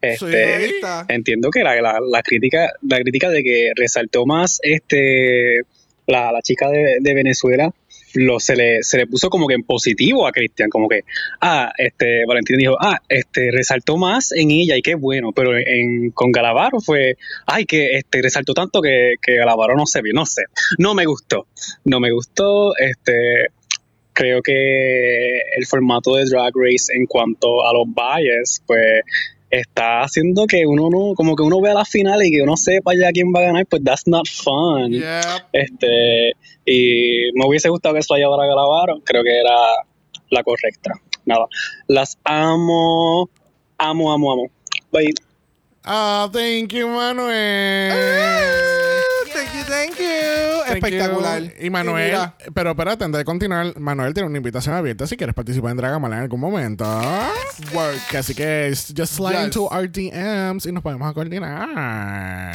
Este, 0.00 0.24
entiendo 1.08 1.50
que 1.50 1.62
la, 1.62 1.80
la- 1.80 1.98
la 2.00 2.22
crítica 2.22 2.70
la 2.82 2.98
crítica 3.00 3.30
de 3.30 3.42
que 3.42 3.70
resaltó 3.74 4.24
más 4.26 4.60
este 4.62 5.62
la, 6.06 6.30
la 6.30 6.40
chica 6.42 6.68
de, 6.70 6.98
de 7.00 7.14
Venezuela 7.14 7.70
lo 8.16 8.40
se 8.40 8.56
le, 8.56 8.82
se 8.82 8.98
le 8.98 9.06
puso 9.06 9.30
como 9.30 9.46
que 9.46 9.54
en 9.54 9.62
positivo 9.62 10.26
a 10.26 10.32
Cristian 10.32 10.70
como 10.70 10.88
que 10.88 11.02
ah 11.40 11.72
este 11.76 12.24
Valentín 12.26 12.58
dijo 12.58 12.76
ah 12.80 12.98
este 13.08 13.50
resaltó 13.50 13.96
más 13.96 14.32
en 14.32 14.50
ella 14.50 14.76
y 14.76 14.82
qué 14.82 14.94
bueno 14.94 15.32
pero 15.32 15.52
con 16.14 16.32
Galavaro 16.32 16.80
fue 16.80 17.16
ay 17.46 17.66
que 17.66 17.96
este 17.96 18.22
resaltó 18.22 18.54
tanto 18.54 18.80
que, 18.80 19.14
que 19.20 19.36
Galavaro 19.36 19.76
no 19.76 19.86
se 19.86 20.02
vio 20.02 20.12
no 20.14 20.26
sé 20.26 20.44
no 20.78 20.94
me 20.94 21.04
gustó 21.04 21.46
no 21.84 22.00
me 22.00 22.10
gustó 22.10 22.76
este 22.76 23.48
creo 24.16 24.40
que 24.40 25.40
el 25.56 25.66
formato 25.66 26.14
de 26.14 26.24
Drag 26.24 26.52
Race 26.54 26.92
en 26.92 27.06
cuanto 27.06 27.66
a 27.66 27.72
los 27.74 27.84
bias, 27.86 28.62
pues 28.66 29.02
está 29.58 30.00
haciendo 30.00 30.46
que 30.46 30.66
uno 30.66 30.90
no, 30.90 31.14
como 31.14 31.36
que 31.36 31.42
uno 31.42 31.60
vea 31.60 31.74
la 31.74 31.84
final 31.84 32.22
y 32.24 32.30
que 32.30 32.42
uno 32.42 32.56
sepa 32.56 32.92
ya 32.94 33.10
quién 33.12 33.32
va 33.34 33.40
a 33.40 33.44
ganar, 33.44 33.66
pues 33.66 33.82
that's 33.84 34.06
not 34.06 34.26
fun. 34.28 34.92
Yeah. 34.92 35.46
Este, 35.52 36.32
y 36.64 37.32
me 37.34 37.46
hubiese 37.46 37.68
gustado 37.68 37.94
que 37.94 38.00
eso 38.00 38.14
haya 38.14 38.28
para 38.28 38.46
Galavaro, 38.46 39.00
creo 39.04 39.22
que 39.22 39.38
era 39.38 39.56
la 40.30 40.42
correcta. 40.42 40.92
Nada, 41.24 41.46
las 41.88 42.18
amo, 42.24 43.28
amo, 43.78 44.12
amo, 44.12 44.32
amo. 44.32 44.50
Bye. 44.92 45.14
Ah, 45.84 46.28
thank 46.32 46.72
you, 46.72 46.88
Manuel. 46.88 47.92
Thank 49.32 49.54
you, 49.54 49.62
thank 49.62 49.98
you. 49.98 50.06
Thank 50.06 50.55
Espectacular. 50.74 51.42
you. 51.42 51.50
Y 51.66 51.70
Manuel, 51.70 52.16
pero 52.54 52.70
espérate, 52.70 53.04
antes 53.04 53.18
de 53.18 53.24
continuar, 53.24 53.78
Manuel 53.78 54.12
tiene 54.14 54.28
una 54.28 54.38
invitación 54.38 54.74
abierta 54.74 55.06
si 55.06 55.16
quieres 55.16 55.34
participar 55.34 55.70
en 55.72 55.76
Dragamala 55.78 56.16
en 56.16 56.22
algún 56.22 56.40
momento. 56.40 56.84
Work. 57.72 58.14
Así 58.18 58.34
que 58.34 58.70
just 58.96 59.14
slide 59.14 59.34
Yes. 59.36 59.44
into 59.46 59.64
our 59.70 59.90
DMs 59.90 60.66
y 60.66 60.72
nos 60.72 60.82
podemos 60.82 61.12
coordinar. 61.12 62.52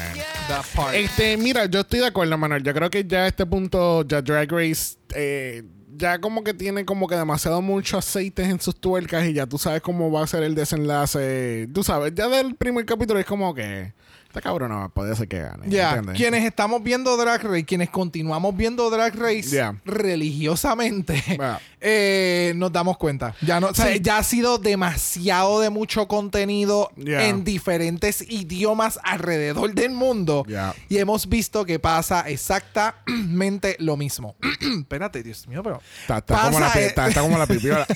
that 0.47 0.65
part. 0.75 0.93
Este, 0.95 1.37
mira, 1.37 1.65
yo 1.65 1.81
estoy 1.81 1.99
de 1.99 2.07
acuerdo, 2.07 2.37
Manuel. 2.37 2.63
Yo 2.63 2.73
creo 2.73 2.89
que 2.89 3.03
ya 3.05 3.19
a 3.23 3.27
este 3.27 3.45
punto, 3.45 4.05
ya 4.07 4.21
Drag 4.21 4.51
Race, 4.51 4.97
eh, 5.15 5.63
ya 5.95 6.19
como 6.19 6.43
que 6.43 6.53
tiene 6.53 6.85
como 6.85 7.07
que 7.07 7.15
demasiado 7.15 7.61
mucho 7.61 7.97
aceites 7.97 8.47
en 8.47 8.59
sus 8.59 8.75
tuercas 8.79 9.25
y 9.25 9.33
ya 9.33 9.45
tú 9.45 9.57
sabes 9.57 9.81
cómo 9.81 10.11
va 10.11 10.23
a 10.23 10.27
ser 10.27 10.43
el 10.43 10.55
desenlace. 10.55 11.67
Tú 11.73 11.83
sabes, 11.83 12.13
ya 12.15 12.27
del 12.27 12.55
primer 12.55 12.85
capítulo 12.85 13.19
es 13.19 13.25
como 13.25 13.53
que 13.53 13.93
esta 14.31 14.39
cabrón 14.39 14.71
no 14.71 14.89
puede 14.93 15.13
ser 15.13 15.27
que 15.27 15.41
gane. 15.41 15.65
Ya, 15.67 16.01
quienes 16.15 16.45
estamos 16.45 16.81
viendo 16.81 17.17
Drag 17.17 17.43
Race, 17.43 17.65
quienes 17.65 17.89
continuamos 17.89 18.55
viendo 18.55 18.89
Drag 18.89 19.13
Race 19.13 19.49
Yeah. 19.49 19.75
religiosamente, 19.83 21.21
Yeah. 21.27 21.59
eh, 21.81 22.53
nos 22.55 22.71
damos 22.71 22.97
cuenta. 22.97 23.35
Ya 23.41 23.59
no, 23.59 23.67
o 23.67 23.73
sea, 23.73 23.93
ya 23.97 24.19
ha 24.19 24.23
sido 24.23 24.57
demasiado 24.57 25.59
de 25.59 25.69
mucho 25.69 26.07
contenido 26.07 26.91
en 26.95 27.43
diferentes 27.43 28.21
idiomas 28.21 28.99
alrededor 29.03 29.73
del 29.73 29.91
mundo. 29.91 30.45
Y 30.87 30.97
hemos 30.99 31.27
visto 31.27 31.65
que 31.65 31.79
pasa 31.79 32.21
exactamente 32.29 33.75
lo 33.79 33.97
mismo. 33.97 34.37
Espérate, 34.79 35.23
Dios 35.23 35.45
mío, 35.47 35.61
pero. 35.61 35.81
Está, 36.03 36.19
está 36.19 36.43
como 36.43 36.59
la, 36.61 36.67
está, 36.69 37.07
está 37.09 37.21
como 37.21 37.37
la 37.37 37.47
pipiola. 37.47 37.85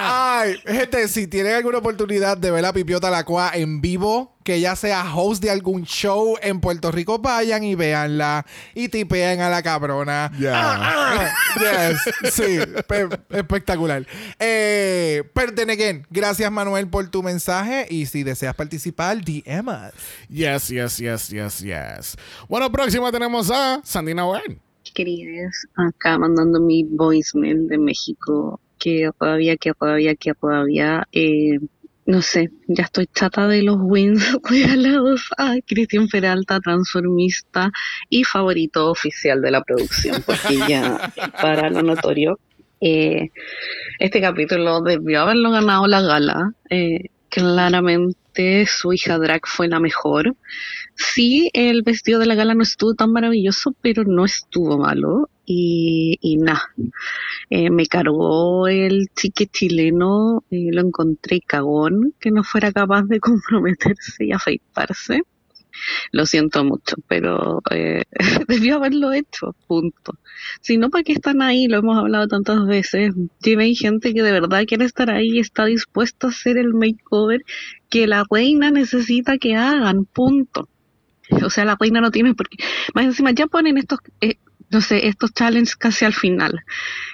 Ay, 0.00 0.56
gente, 0.66 1.08
si 1.08 1.26
tienen 1.26 1.54
alguna 1.54 1.78
oportunidad 1.78 2.36
de 2.36 2.50
ver 2.50 2.64
a 2.64 2.72
Pipiota 2.72 3.10
la 3.10 3.24
Coa 3.24 3.50
en 3.54 3.80
vivo, 3.80 4.36
que 4.44 4.54
ella 4.54 4.76
sea 4.76 5.04
host 5.14 5.42
de 5.42 5.50
algún 5.50 5.84
show 5.84 6.36
en 6.40 6.60
Puerto 6.60 6.90
Rico, 6.92 7.18
vayan 7.18 7.64
y 7.64 7.74
véanla 7.74 8.46
y 8.74 8.88
tipeen 8.88 9.40
a 9.40 9.50
la 9.50 9.62
cabrona. 9.62 10.30
Ya. 10.38 10.52
Ah, 10.54 11.32
yes, 11.60 12.32
sí, 12.32 12.58
pe- 12.86 13.08
espectacular. 13.30 14.06
Eh, 14.38 15.24
pero 15.34 15.52
then 15.54 15.70
again, 15.70 16.06
gracias 16.10 16.50
Manuel 16.50 16.88
por 16.88 17.08
tu 17.10 17.22
mensaje 17.22 17.86
y 17.90 18.06
si 18.06 18.22
deseas 18.22 18.54
participar, 18.54 19.18
DM 19.22 19.68
us. 19.68 19.92
Yes, 20.28 20.68
yes, 20.68 20.96
yes, 20.98 21.28
yes, 21.28 21.58
yes. 21.58 22.16
Bueno, 22.48 22.70
próxima 22.70 23.10
tenemos 23.10 23.50
a 23.50 23.80
Sandina 23.84 24.24
Wen. 24.88 24.94
queridas, 24.94 25.66
acá 25.74 26.18
mandando 26.18 26.60
mi 26.60 26.84
voicemail 26.84 27.68
de 27.68 27.78
México, 27.78 28.60
que 28.78 29.10
todavía, 29.18 29.56
que 29.56 29.72
todavía, 29.74 30.14
que 30.14 30.34
todavía, 30.34 31.06
eh, 31.12 31.58
no 32.06 32.22
sé, 32.22 32.50
ya 32.68 32.84
estoy 32.84 33.06
chata 33.06 33.48
de 33.48 33.62
los 33.62 33.76
wins 33.80 34.36
regalados 34.48 35.28
a 35.36 35.56
Cristian 35.66 36.08
Peralta, 36.08 36.60
transformista 36.60 37.70
y 38.08 38.24
favorito 38.24 38.90
oficial 38.90 39.42
de 39.42 39.50
la 39.50 39.62
producción, 39.62 40.22
porque 40.24 40.58
ya, 40.68 41.12
para 41.40 41.70
lo 41.70 41.82
notorio, 41.82 42.38
eh, 42.80 43.30
este 43.98 44.20
capítulo 44.20 44.80
debió 44.80 45.22
haberlo 45.22 45.50
ganado 45.50 45.86
la 45.86 46.00
gala, 46.00 46.52
eh, 46.70 47.10
claramente 47.28 48.66
su 48.66 48.92
hija 48.92 49.18
Drag 49.18 49.40
fue 49.44 49.68
la 49.68 49.80
mejor, 49.80 50.36
Sí, 50.98 51.48
el 51.52 51.82
vestido 51.82 52.18
de 52.18 52.26
la 52.26 52.34
gala 52.34 52.54
no 52.54 52.62
estuvo 52.64 52.94
tan 52.94 53.12
maravilloso, 53.12 53.72
pero 53.80 54.02
no 54.04 54.24
estuvo 54.24 54.78
malo. 54.78 55.30
Y, 55.46 56.18
y 56.20 56.36
nada, 56.36 56.62
eh, 57.50 57.70
me 57.70 57.86
cargó 57.86 58.68
el 58.68 59.06
chique 59.16 59.46
chileno, 59.46 60.44
eh, 60.50 60.68
lo 60.72 60.82
encontré 60.82 61.40
cagón, 61.40 62.14
que 62.20 62.30
no 62.32 62.44
fuera 62.44 62.72
capaz 62.72 63.04
de 63.04 63.20
comprometerse 63.20 64.26
y 64.26 64.32
afeitarse. 64.32 65.22
Lo 66.12 66.26
siento 66.26 66.64
mucho, 66.64 66.96
pero 67.06 67.62
eh, 67.70 68.02
debió 68.48 68.76
haberlo 68.76 69.12
hecho, 69.12 69.54
punto. 69.68 70.14
Si 70.60 70.76
no, 70.78 70.90
¿para 70.90 71.04
qué 71.04 71.12
están 71.12 71.42
ahí? 71.42 71.68
Lo 71.68 71.78
hemos 71.78 71.96
hablado 71.96 72.26
tantas 72.26 72.66
veces. 72.66 73.14
Lleven 73.40 73.74
gente 73.74 74.12
que 74.12 74.22
de 74.22 74.32
verdad 74.32 74.64
quiere 74.66 74.84
estar 74.84 75.10
ahí 75.10 75.36
y 75.36 75.40
está 75.40 75.66
dispuesta 75.66 76.26
a 76.26 76.30
hacer 76.30 76.58
el 76.58 76.74
makeover 76.74 77.42
que 77.88 78.06
la 78.08 78.24
reina 78.28 78.70
necesita 78.72 79.38
que 79.38 79.54
hagan, 79.54 80.04
punto. 80.04 80.68
O 81.30 81.50
sea, 81.50 81.64
la 81.64 81.76
reina 81.78 82.00
no 82.00 82.10
tiene 82.10 82.34
porque 82.34 82.56
más 82.94 83.04
encima 83.04 83.30
ya 83.32 83.46
ponen 83.46 83.78
estos 83.78 83.98
eh, 84.20 84.36
no 84.70 84.80
sé, 84.80 85.06
estos 85.08 85.32
challenges 85.32 85.76
casi 85.76 86.04
al 86.04 86.12
final. 86.12 86.60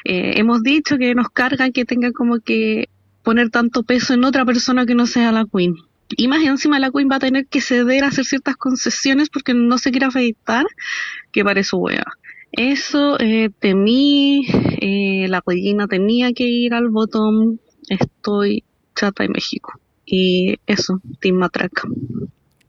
Eh, 0.04 0.34
hemos 0.36 0.62
dicho 0.62 0.96
que 0.98 1.14
nos 1.14 1.28
carga 1.28 1.70
que 1.70 1.84
tenga 1.84 2.12
como 2.12 2.40
que 2.40 2.88
poner 3.22 3.50
tanto 3.50 3.84
peso 3.84 4.14
en 4.14 4.24
otra 4.24 4.44
persona 4.44 4.86
que 4.86 4.94
no 4.94 5.06
sea 5.06 5.30
la 5.30 5.46
queen. 5.46 5.76
Y 6.16 6.28
más 6.28 6.42
encima 6.42 6.78
la 6.80 6.90
queen 6.90 7.08
va 7.10 7.16
a 7.16 7.20
tener 7.20 7.46
que 7.46 7.60
ceder 7.60 8.04
a 8.04 8.08
hacer 8.08 8.24
ciertas 8.24 8.56
concesiones 8.56 9.30
porque 9.30 9.54
no 9.54 9.78
se 9.78 9.90
quiere 9.90 10.06
afeitar, 10.06 10.66
que 11.32 11.44
su 11.64 11.78
wea. 11.78 12.04
Eso 12.52 13.18
eh, 13.20 13.50
temí, 13.58 14.46
la 15.28 15.42
reina 15.46 15.86
tenía 15.86 16.32
que 16.32 16.44
ir 16.44 16.74
al 16.74 16.88
botón, 16.88 17.60
estoy 17.88 18.64
chata 18.94 19.24
en 19.24 19.32
México. 19.32 19.72
Y 20.04 20.56
eso, 20.66 21.00
Team 21.20 21.36
Matraca. 21.36 21.88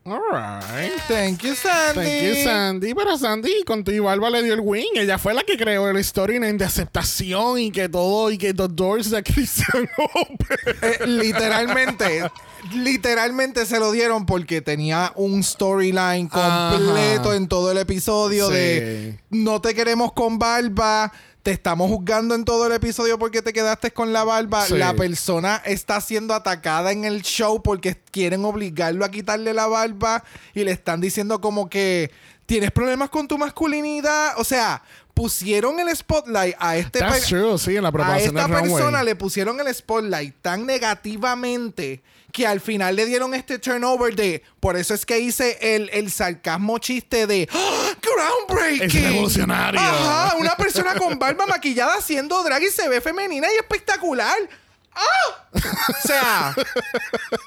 Alright. 0.06 0.92
Thank 1.08 1.42
you, 1.42 1.54
Sandy. 1.56 2.00
Thank 2.04 2.22
you, 2.22 2.44
Sandy. 2.44 2.94
Pero 2.94 3.18
Sandy 3.18 3.64
con 3.66 3.82
tu 3.82 3.90
Barba 4.04 4.30
le 4.30 4.42
dio 4.44 4.54
el 4.54 4.60
win. 4.60 4.86
Ella 4.94 5.18
fue 5.18 5.34
la 5.34 5.42
que 5.42 5.56
creó 5.56 5.88
el 5.90 6.02
storyline 6.04 6.56
de 6.56 6.64
aceptación 6.64 7.58
y 7.58 7.70
que 7.72 7.88
todo, 7.88 8.30
y 8.30 8.38
que 8.38 8.54
the 8.54 8.68
doors 8.68 9.10
de 9.10 9.22
Christian 9.24 9.88
open. 9.98 10.58
Eh, 10.82 11.06
literalmente, 11.06 12.30
literalmente 12.72 13.66
se 13.66 13.80
lo 13.80 13.90
dieron 13.90 14.26
porque 14.26 14.60
tenía 14.60 15.12
un 15.16 15.42
storyline 15.42 16.28
completo 16.28 17.30
Ajá. 17.30 17.36
en 17.36 17.48
todo 17.48 17.72
el 17.72 17.78
episodio 17.78 18.46
Sí. 18.48 18.54
de 18.54 19.18
no 19.30 19.60
te 19.60 19.74
queremos 19.74 20.12
con 20.12 20.38
barba. 20.38 21.12
Te 21.46 21.52
estamos 21.52 21.88
juzgando 21.88 22.34
en 22.34 22.44
todo 22.44 22.66
el 22.66 22.72
episodio 22.72 23.20
porque 23.20 23.40
te 23.40 23.52
quedaste 23.52 23.92
con 23.92 24.12
la 24.12 24.24
barba. 24.24 24.62
Sí. 24.62 24.76
La 24.76 24.94
persona 24.94 25.62
está 25.64 26.00
siendo 26.00 26.34
atacada 26.34 26.90
en 26.90 27.04
el 27.04 27.22
show 27.22 27.62
porque 27.62 27.96
quieren 28.10 28.44
obligarlo 28.44 29.04
a 29.04 29.12
quitarle 29.12 29.54
la 29.54 29.68
barba 29.68 30.24
y 30.54 30.64
le 30.64 30.72
están 30.72 31.00
diciendo 31.00 31.40
como 31.40 31.70
que 31.70 32.10
¿Tienes 32.46 32.70
problemas 32.70 33.10
con 33.10 33.26
tu 33.26 33.36
masculinidad? 33.38 34.38
O 34.38 34.44
sea, 34.44 34.80
pusieron 35.16 35.80
el 35.80 35.96
spotlight 35.96 36.54
a 36.58 36.76
este 36.76 36.98
pe- 36.98 37.20
true, 37.26 37.58
sí, 37.58 37.74
en 37.74 37.84
la 37.84 37.88
a 37.88 38.18
esta 38.20 38.46
persona 38.48 39.02
le 39.02 39.16
pusieron 39.16 39.58
el 39.58 39.74
spotlight 39.74 40.34
tan 40.42 40.66
negativamente 40.66 42.02
que 42.32 42.46
al 42.46 42.60
final 42.60 42.94
le 42.96 43.06
dieron 43.06 43.32
este 43.32 43.58
turnover 43.58 44.14
de 44.14 44.42
por 44.60 44.76
eso 44.76 44.92
es 44.92 45.06
que 45.06 45.18
hice 45.18 45.56
el, 45.74 45.88
el 45.94 46.10
sarcasmo 46.10 46.76
chiste 46.78 47.26
de 47.26 47.48
¡Ah! 47.50 47.94
groundbreaking 48.02 48.82
Es 49.04 49.10
revolucionario. 49.10 49.80
ajá 49.80 50.36
una 50.36 50.54
persona 50.54 50.94
con 50.96 51.18
barba 51.18 51.46
maquillada 51.46 51.94
haciendo 51.94 52.42
drag 52.42 52.62
y 52.64 52.68
se 52.70 52.86
ve 52.86 53.00
femenina 53.00 53.48
y 53.50 53.56
espectacular 53.56 54.36
¡Ah! 54.92 55.48
o 55.54 56.06
sea 56.06 56.54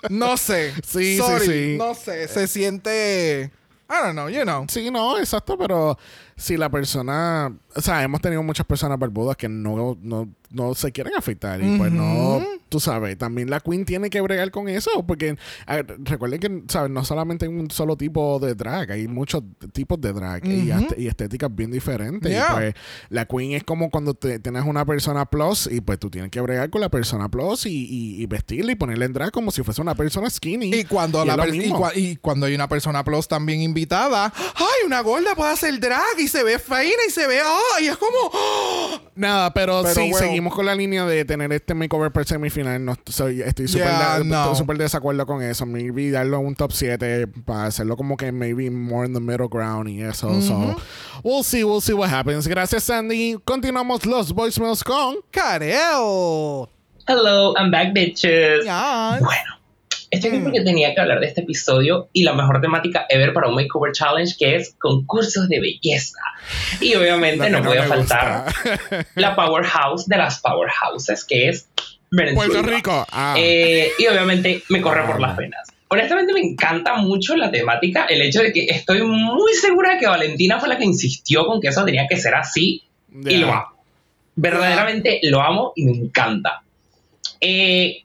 no 0.09 0.38
sé 0.38 0.74
Sí, 0.88 1.17
sí, 1.17 1.17
Sorry, 1.20 1.45
sí. 1.45 1.76
no 1.78 1.93
sé 1.93 2.28
se 2.28 2.47
siente 2.47 3.51
I 3.91 3.93
don't 4.03 4.13
know 4.13 4.28
you 4.30 4.41
know 4.41 4.65
Sí, 4.70 4.89
no, 4.89 5.20
exacto, 5.20 5.55
pero 5.57 5.97
si 6.40 6.56
la 6.56 6.70
persona, 6.70 7.54
o 7.80 7.82
sea, 7.82 8.04
hemos 8.04 8.22
tenido 8.22 8.44
muchas 8.44 8.66
personas 8.66 9.00
barbudas 9.00 9.36
que 9.38 9.50
no, 9.50 9.98
no, 10.02 10.30
no 10.52 10.74
se 10.76 10.92
quieren 10.92 11.14
afeitar 11.18 11.62
y 11.62 11.78
pues 11.78 11.92
no, 11.92 12.42
tú 12.70 12.80
sabes, 12.80 13.18
también 13.18 13.50
la 13.50 13.60
queen 13.60 13.86
tiene 13.86 14.10
que 14.10 14.22
bregar 14.22 14.52
con 14.52 14.70
eso 14.70 14.92
porque 15.08 15.38
a 15.66 15.82
recuerden 16.04 16.40
que, 16.40 16.64
sabes, 16.68 16.92
no 16.92 17.04
solamente 17.06 17.46
hay 17.46 17.52
un 17.52 17.72
solo 17.72 17.96
tipo 17.98 18.40
de 18.40 18.54
drag, 18.56 18.92
hay 18.92 19.08
muchos 19.08 19.44
tipos 19.74 20.00
de 20.02 20.14
drag 20.14 20.46
y, 20.46 20.72
est- 20.72 20.98
y 20.98 21.08
estéticas 21.08 21.54
bien 21.56 21.72
diferentes. 21.72 22.32
Yeah. 22.32 22.48
Y 22.50 22.54
pues 22.54 22.76
la 23.10 23.26
queen 23.26 23.54
es 23.54 23.64
como 23.64 23.90
cuando 23.90 24.14
te, 24.14 24.40
tienes 24.40 24.64
una 24.66 24.86
persona 24.86 25.26
plus 25.26 25.68
y 25.72 25.82
pues 25.82 26.00
tú 26.00 26.10
tienes 26.10 26.32
que 26.32 26.42
bregar 26.42 26.70
con 26.70 26.82
la 26.82 26.90
persona 26.90 27.30
plus 27.30 27.66
y, 27.66 27.70
y, 27.86 28.22
y 28.22 28.26
vestirla 28.26 28.72
y 28.72 28.76
ponerle 28.76 29.06
en 29.06 29.14
drag 29.14 29.32
como 29.32 29.52
si 29.52 29.64
fuese 29.64 29.82
una 29.82 29.96
persona 29.96 30.30
skinny. 30.30 30.74
Y 30.74 30.84
cuando, 30.84 31.24
la 31.24 31.36
y 31.96 32.16
cuando 32.18 32.46
hay 32.46 32.56
una 32.56 32.68
persona 32.68 33.04
plus 33.04 33.28
también 33.28 33.62
invitada, 33.62 34.32
¡ay, 34.36 34.86
una 34.86 35.02
gorda 35.02 35.36
puede 35.36 35.52
hacer 35.52 35.80
drag! 35.80 36.20
Y 36.20 36.28
se 36.28 36.44
ve 36.44 36.60
feina 36.60 36.94
y 37.08 37.12
se 37.12 37.26
ve, 37.28 37.40
¡ay! 37.40 37.50
Es 37.88 37.97
como, 37.97 38.32
¡ah! 38.34 39.01
Nada, 39.15 39.53
pero, 39.53 39.82
Pero, 39.84 39.93
sí, 39.95 40.01
bueno. 40.11 40.17
seguimos 40.17 40.53
con 40.55 40.65
la 40.65 40.76
línea 40.76 41.05
de 41.05 41.26
tener 41.26 41.51
este 41.53 41.74
makeover 41.74 42.11
per 42.11 42.26
semifinal. 42.26 42.84
No, 42.84 42.95
soy, 43.05 43.41
estoy 43.41 43.67
súper 43.67 43.88
Yeah, 43.88 44.20
de- 44.20 44.26
no. 44.26 44.53
desacuerdo 44.78 45.26
con 45.26 45.41
eso. 45.41 45.65
Maybe 45.65 46.11
darlo 46.11 46.38
a 46.38 46.39
un 46.39 46.55
top 46.55 46.72
7 46.72 47.28
para 47.45 47.65
hacerlo 47.65 47.95
como 47.97 48.17
que 48.17 48.32
maybe 48.32 48.70
more 48.70 49.05
in 49.07 49.13
the 49.13 49.20
middle 49.20 49.47
ground 49.49 49.89
y 49.89 50.01
eso. 50.01 50.41
So, 50.41 50.76
we'll 51.24 51.43
see, 51.43 51.63
we'll 51.63 51.82
see 51.82 51.93
what 51.93 52.09
happens. 52.09 52.47
Gracias, 52.47 52.84
Sandy. 52.86 53.38
Continuamos 53.45 54.05
los 54.05 54.34
voicemails 54.34 54.84
con... 54.84 55.17
¡Careo! 55.32 56.70
Hello, 57.07 57.53
I'm 57.57 57.72
back, 57.72 57.91
bitches. 57.93 58.65
Ya. 58.65 59.17
Bueno, 59.20 59.59
estoy 60.12 60.32
aquí 60.32 60.39
porque 60.39 60.62
tenía 60.62 60.93
que 60.93 61.01
hablar 61.01 61.20
de 61.20 61.28
este 61.28 61.41
episodio 61.41 62.10
y 62.14 62.24
la 62.24 62.34
mejor 62.34 62.62
temática 62.62 63.05
ever 63.10 63.34
para 63.34 63.47
un 63.49 63.55
Makeover 63.55 63.91
Challenge, 63.91 64.34
que 64.38 64.55
es 64.55 64.76
concursos 64.80 65.47
de 65.49 65.60
belleza. 65.60 66.20
Y 66.82 66.95
obviamente 66.95 67.49
no, 67.49 67.62
que 67.62 67.68
podía 67.68 67.84
faltar 67.84 68.45
gusta. 68.45 69.05
la 69.16 69.36
powerhouse 69.36 70.07
de 70.07 70.18
las 70.18 70.39
powerhouses, 70.39 71.26
que 71.26 71.49
es 71.49 71.68
Venezuela. 72.12 72.53
Puerto 72.53 72.70
Rico. 72.70 73.07
Ah. 73.12 73.36
Eh, 73.38 73.91
y 73.99 74.07
obviamente 74.07 74.64
me 74.70 74.82
corre 74.82 75.03
por 75.05 75.18
Ah. 75.18 75.28
las 75.28 75.38
venas. 75.38 75.68
Honestamente 75.91 76.34
me 76.34 76.41
encanta 76.41 76.95
mucho 76.95 77.36
la 77.36 77.49
temática, 77.49 78.05
el 78.05 78.22
hecho 78.22 78.41
de 78.43 78.53
que 78.53 78.66
estoy 78.66 79.01
muy 79.01 79.53
segura 79.53 79.97
que 79.97 80.05
Valentina 80.07 80.60
fue 80.60 80.70
la 80.70 80.78
que 80.78 80.86
insistió 80.86 81.47
con 81.47 81.60
que 81.60 81.70
eso 81.70 81.84
tenía 81.84 82.05
que 82.07 82.16
ser 82.16 82.36
así 82.36 82.84
y 83.26 83.38
lo 83.38 83.51
amo. 83.51 83.74
Verdaderamente 84.36 85.20
lo 85.24 85.41
amo 85.41 85.74
y 85.76 85.86
me 85.86 85.91
encanta. 85.93 86.62
Eh, 87.41 88.03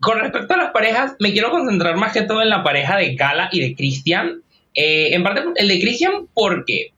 con 0.00 0.18
respecto 0.18 0.54
a 0.54 0.56
las 0.56 0.70
parejas, 0.72 1.14
me 1.18 1.32
quiero 1.32 1.50
concentrar 1.50 1.96
más 1.96 2.12
que 2.12 2.22
todo 2.22 2.42
en 2.42 2.48
la 2.48 2.62
pareja 2.62 2.96
de 2.96 3.14
Gala 3.14 3.48
y 3.52 3.60
de 3.60 3.74
Christian. 3.74 4.42
Eh, 4.74 5.14
en 5.14 5.22
parte 5.22 5.42
el 5.56 5.68
de 5.68 5.80
Christian 5.80 6.28
porque 6.32 6.92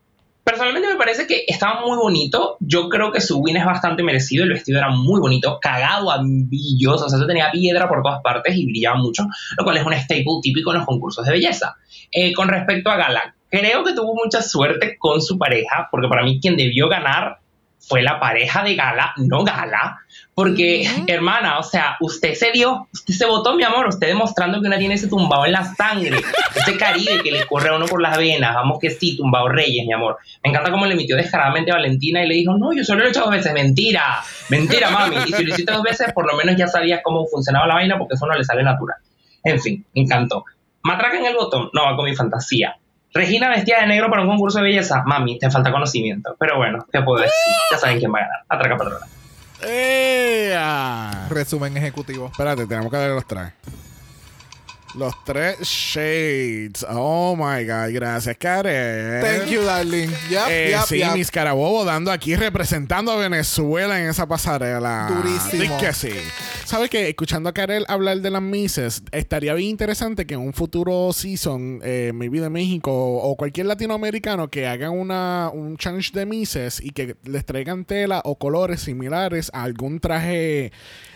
personalmente 0.44 0.88
me 0.88 0.96
parece 0.96 1.26
que 1.26 1.44
estaba 1.46 1.84
muy 1.84 1.96
bonito. 1.96 2.57
Yo 2.61 2.88
creo 2.88 3.11
que 3.11 3.20
su 3.20 3.38
win 3.38 3.57
es 3.57 3.64
bastante 3.64 4.03
merecido. 4.03 4.44
El 4.44 4.53
vestido 4.53 4.78
era 4.78 4.90
muy 4.90 5.20
bonito, 5.20 5.59
cagado 5.61 6.11
a. 6.11 6.20
O 6.20 6.98
sea, 6.98 7.07
eso 7.07 7.26
tenía 7.26 7.50
piedra 7.50 7.88
por 7.88 8.03
todas 8.03 8.22
partes 8.22 8.57
y 8.57 8.66
brillaba 8.66 8.96
mucho, 8.96 9.24
lo 9.57 9.64
cual 9.64 9.76
es 9.76 9.84
un 9.84 9.94
staple 9.94 10.40
típico 10.42 10.70
en 10.70 10.78
los 10.78 10.86
concursos 10.86 11.24
de 11.26 11.32
belleza. 11.32 11.76
Eh, 12.11 12.32
con 12.32 12.48
respecto 12.48 12.90
a 12.90 12.96
Gala, 12.96 13.34
creo 13.50 13.84
que 13.84 13.94
tuvo 13.94 14.14
mucha 14.14 14.42
suerte 14.42 14.96
con 14.98 15.20
su 15.20 15.38
pareja, 15.38 15.88
porque 15.90 16.09
para 16.09 16.22
mí 16.22 16.38
quien 16.40 16.57
debió 16.57 16.88
ganar 16.88 17.41
fue 17.87 18.03
la 18.03 18.20
pareja 18.20 18.62
de 18.62 18.74
Gala, 18.74 19.12
no 19.16 19.45
Gala, 19.45 19.99
porque, 20.35 20.89
hermana, 21.09 21.59
o 21.59 21.62
sea, 21.62 21.97
usted 22.01 22.35
se 22.35 22.53
dio, 22.53 22.89
usted 22.93 23.12
se 23.12 23.26
votó, 23.26 23.55
mi 23.55 23.64
amor, 23.64 23.89
usted 23.89 24.07
demostrando 24.07 24.61
que 24.61 24.66
una 24.66 24.78
tiene 24.78 24.95
ese 24.95 25.09
tumbado 25.09 25.45
en 25.45 25.53
la 25.53 25.64
sangre, 25.74 26.18
ese 26.55 26.76
caribe 26.78 27.20
que 27.22 27.33
le 27.33 27.45
corre 27.47 27.68
a 27.68 27.76
uno 27.76 27.87
por 27.87 28.01
las 28.01 28.16
venas, 28.16 28.55
vamos 28.55 28.78
que 28.80 28.91
sí, 28.91 29.16
tumbado 29.16 29.49
Reyes, 29.49 29.85
mi 29.87 29.93
amor. 29.93 30.16
Me 30.43 30.51
encanta 30.51 30.70
cómo 30.70 30.87
le 30.87 30.95
emitió 30.95 31.16
descaradamente 31.16 31.70
a 31.70 31.74
Valentina 31.74 32.24
y 32.24 32.28
le 32.28 32.35
dijo, 32.35 32.57
no, 32.57 32.72
yo 32.72 32.83
solo 32.85 33.01
lo 33.01 33.07
he 33.07 33.11
hecho 33.11 33.20
dos 33.20 33.30
veces, 33.30 33.53
mentira, 33.53 34.22
mentira, 34.49 34.91
mami. 34.91 35.16
Y 35.26 35.33
si 35.33 35.45
lo 35.45 35.53
hiciste 35.53 35.72
dos 35.72 35.83
veces, 35.83 36.12
por 36.12 36.30
lo 36.30 36.37
menos 36.37 36.57
ya 36.57 36.68
sabías 36.68 37.01
cómo 37.03 37.26
funcionaba 37.26 37.66
la 37.66 37.74
vaina 37.74 37.99
porque 37.99 38.14
eso 38.14 38.26
no 38.26 38.35
le 38.35 38.45
sale 38.45 38.62
natural. 38.62 38.97
En 39.45 39.61
fin, 39.61 39.85
me 39.95 40.03
encantó. 40.03 40.45
Matraca 40.83 41.18
en 41.18 41.26
el 41.26 41.35
botón, 41.35 41.68
no 41.72 41.85
va 41.85 41.97
con 41.97 42.07
mi 42.07 42.14
fantasía. 42.14 42.76
Regina 43.14 43.50
vestida 43.50 43.80
de 43.80 43.86
negro 43.86 44.08
para 44.08 44.22
un 44.22 44.28
concurso 44.28 44.58
de 44.58 44.64
belleza. 44.64 45.02
Mami, 45.04 45.38
te 45.38 45.50
falta 45.50 45.70
conocimiento. 45.70 46.34
Pero 46.38 46.56
bueno, 46.56 46.86
¿qué 46.90 47.02
puedo 47.02 47.20
decir? 47.20 47.34
Ya 47.70 47.78
saben 47.78 47.98
quién 47.98 48.12
va 48.12 48.20
a 48.20 48.22
ganar. 48.22 48.44
Atraca 48.48 48.76
patrona. 48.78 49.06
¡Ea! 49.64 51.26
Resumen 51.28 51.76
ejecutivo. 51.76 52.26
Espérate, 52.26 52.66
tenemos 52.66 52.90
que 52.90 52.96
darle 52.96 53.14
los 53.14 53.26
tres. 53.26 53.52
Los 54.95 55.14
tres 55.24 55.59
shades. 55.61 56.84
Oh 56.88 57.34
my 57.34 57.64
God. 57.64 57.90
Gracias, 57.93 58.36
Karen. 58.38 59.22
Thank 59.22 59.51
you, 59.51 59.62
darling. 59.62 60.11
Yep, 60.30 60.40
Eh, 60.51 60.68
yep, 60.72 60.80
sí, 60.86 60.99
yep. 60.99 61.14
mis 61.14 61.30
carabobos 61.30 61.86
dando 61.86 62.11
aquí 62.12 62.36
representando 62.36 63.11
a 63.12 63.16
Venezuela 63.16 63.99
en 64.01 64.11
esa 64.11 64.26
pasarela. 64.26 65.09
Durísimo. 65.09 65.78
Que 65.78 65.93
sí. 65.95 66.11
¿Sabes 66.64 66.90
qué? 66.90 67.09
Escuchando 67.09 67.49
a 67.49 67.55
Karel 67.55 67.84
hablar 67.88 68.20
de 68.20 68.30
las 68.30 68.43
Misses, 68.43 69.03
estaría 69.12 69.55
bien 69.55 69.70
interesante 69.70 70.26
que 70.26 70.34
en 70.34 70.40
un 70.40 70.53
futuro 70.53 71.12
season, 71.12 71.80
eh, 71.82 72.12
maybe 72.14 72.40
de 72.40 72.51
México 72.51 72.93
o 72.93 73.34
cualquier 73.36 73.66
latinoamericano, 73.66 74.49
que 74.51 74.66
hagan 74.66 74.90
una, 74.90 75.51
un 75.53 75.76
challenge 75.76 76.11
de 76.12 76.26
Misses 76.26 76.80
y 76.80 76.90
que 76.90 77.16
les 77.24 77.45
traigan 77.47 77.84
tela 77.84 78.20
o 78.24 78.36
colores 78.38 78.80
similares 78.82 79.51
a 79.55 79.62
algún 79.62 80.01
traje 80.01 80.72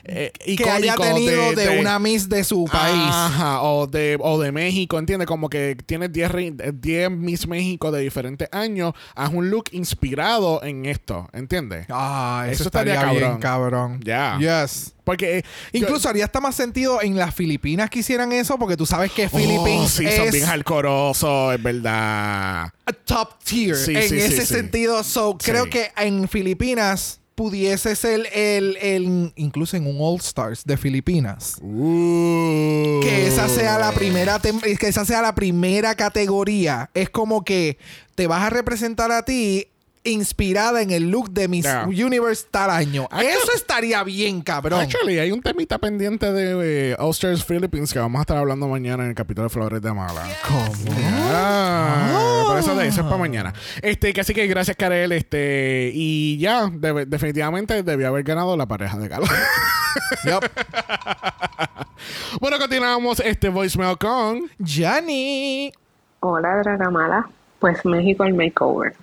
eh, 0.09 0.33
que 0.57 0.71
haya 0.71 0.95
tenido 0.95 1.53
de, 1.55 1.67
de- 1.69 1.79
una 1.81 1.99
Miss 1.99 2.29
de 2.29 2.45
su 2.45 2.65
país. 2.65 3.11
Ajá, 3.11 3.63
o 3.63 3.87
de, 3.87 4.17
o 4.21 4.41
de 4.41 4.53
México, 4.53 4.99
¿entiendes? 4.99 5.27
Como 5.27 5.49
que 5.49 5.77
tienes 5.87 6.13
10 6.13 6.31
rei- 6.31 6.55
10 6.75 7.11
Miss 7.11 7.47
México 7.49 7.91
de 7.91 8.01
diferentes 8.03 8.49
años, 8.53 8.93
haz 9.15 9.33
un 9.33 9.51
look 9.51 9.65
inspirado 9.73 10.63
en 10.63 10.87
esto, 10.87 11.29
¿entiendes? 11.33 11.87
Ah, 11.91 12.45
eso, 12.47 12.55
Eso 12.55 12.65
estaría, 12.65 12.95
estaría 12.95 13.19
bien, 13.19 13.39
cabrón. 13.39 13.99
cabrón. 13.99 14.01
Ya. 14.05 14.39
Yes. 14.39 14.93
Porque 15.05 15.39
eh, 15.39 15.43
yo- 15.73 15.81
Incluso 15.81 16.09
haría 16.09 16.25
hasta 16.25 16.41
más 16.41 16.55
sentido 16.55 17.01
en 17.03 17.17
las 17.17 17.35
Filipinas 17.35 17.91
que 17.91 18.01
hicieran 18.01 18.33
eso, 18.33 18.59
porque 18.59 18.77
tú 18.77 18.87
sabes 18.87 19.11
que 19.13 19.27
Oh, 19.27 19.37
Philippines 19.37 19.91
sí, 19.91 20.07
son 20.17 20.31
bien 20.31 20.45
hardcoreosos, 20.47 21.55
es 21.55 21.63
verdad. 21.63 22.65
a 22.87 22.93
top 23.05 23.39
tier 23.45 23.77
Sí, 23.77 23.95
en 23.97 24.09
sí, 24.09 24.17
ese 24.19 24.47
sentido. 24.47 25.03
So, 25.05 25.37
creo 25.39 25.69
que 25.71 25.91
en 25.97 26.29
Filipinas 26.29 27.21
pudiese 27.37 27.95
ser 27.95 28.29
el, 28.33 28.77
el, 28.79 29.33
incluso 29.37 29.77
en 29.77 29.87
un 29.87 29.99
All 30.01 30.17
Stars 30.17 30.65
de 30.65 30.77
Filipinas. 30.77 31.59
Uh. 31.61 33.01
Que 33.03 33.29
esa 33.29 33.49
sea 33.49 33.79
la 33.79 33.93
primera 33.93 34.41
que 34.41 34.89
esa 34.89 35.05
sea 35.05 35.23
la 35.23 35.35
primera 35.35 35.95
categoría. 35.95 36.91
Es 36.95 37.11
como 37.11 37.45
que 37.45 37.79
te 38.17 38.27
vas 38.27 38.43
a 38.43 38.51
representar 38.51 39.13
a 39.13 39.25
ti 39.25 39.69
inspirada 40.11 40.83
en 40.83 40.91
el 40.91 41.11
look 41.11 41.31
de 41.31 41.49
Miss 41.49 41.65
Yeah. 41.65 41.85
Universe 41.87 42.47
tal 42.51 42.71
año. 42.71 43.09
Eso 43.19 43.53
estaría 43.55 44.03
bien, 44.05 44.41
cabrón. 44.43 44.81
Actually, 44.81 45.19
hay 45.19 45.33
un 45.33 45.43
temita 45.43 45.79
pendiente 45.79 46.33
de 46.33 46.91
eh, 46.93 46.97
All 46.99 47.11
Stars 47.11 47.45
Philippines 47.45 47.93
que 47.93 47.99
vamos 47.99 48.19
a 48.19 48.23
estar 48.23 48.37
hablando 48.37 48.69
mañana 48.69 49.03
en 49.05 49.11
el 49.11 49.15
capítulo 49.15 49.45
de 49.45 49.51
Flores 49.51 49.83
de 49.83 49.93
Mala. 49.93 50.23
¿Cómo? 50.47 50.95
Ah, 51.33 52.45
por 52.47 52.59
eso 52.59 52.75
de 52.77 52.87
eso 52.89 53.01
es 53.01 53.07
para 53.07 53.17
mañana. 53.19 53.53
Este, 53.83 54.13
que 54.13 54.21
así 54.21 54.33
que 54.35 54.47
gracias, 54.47 54.77
Karel. 54.77 55.13
Este, 55.13 55.91
y 55.95 56.39
ya, 56.39 56.69
de- 56.73 57.07
definitivamente 57.07 57.83
debió 57.83 58.09
haber 58.09 58.23
ganado 58.25 58.57
la 58.57 58.67
pareja 58.67 58.97
de 58.99 59.09
Galo. 59.09 59.27
Yup. 60.25 60.45
bueno, 62.41 62.59
continuamos 62.59 63.21
este 63.21 63.49
voicemail 63.49 63.97
con. 63.99 64.43
Johnny. 64.65 65.73
Hola, 66.21 66.57
Dragamala. 66.63 67.29
Pues 67.59 67.85
México 67.85 68.25
el 68.25 68.35
makeover. 68.35 68.95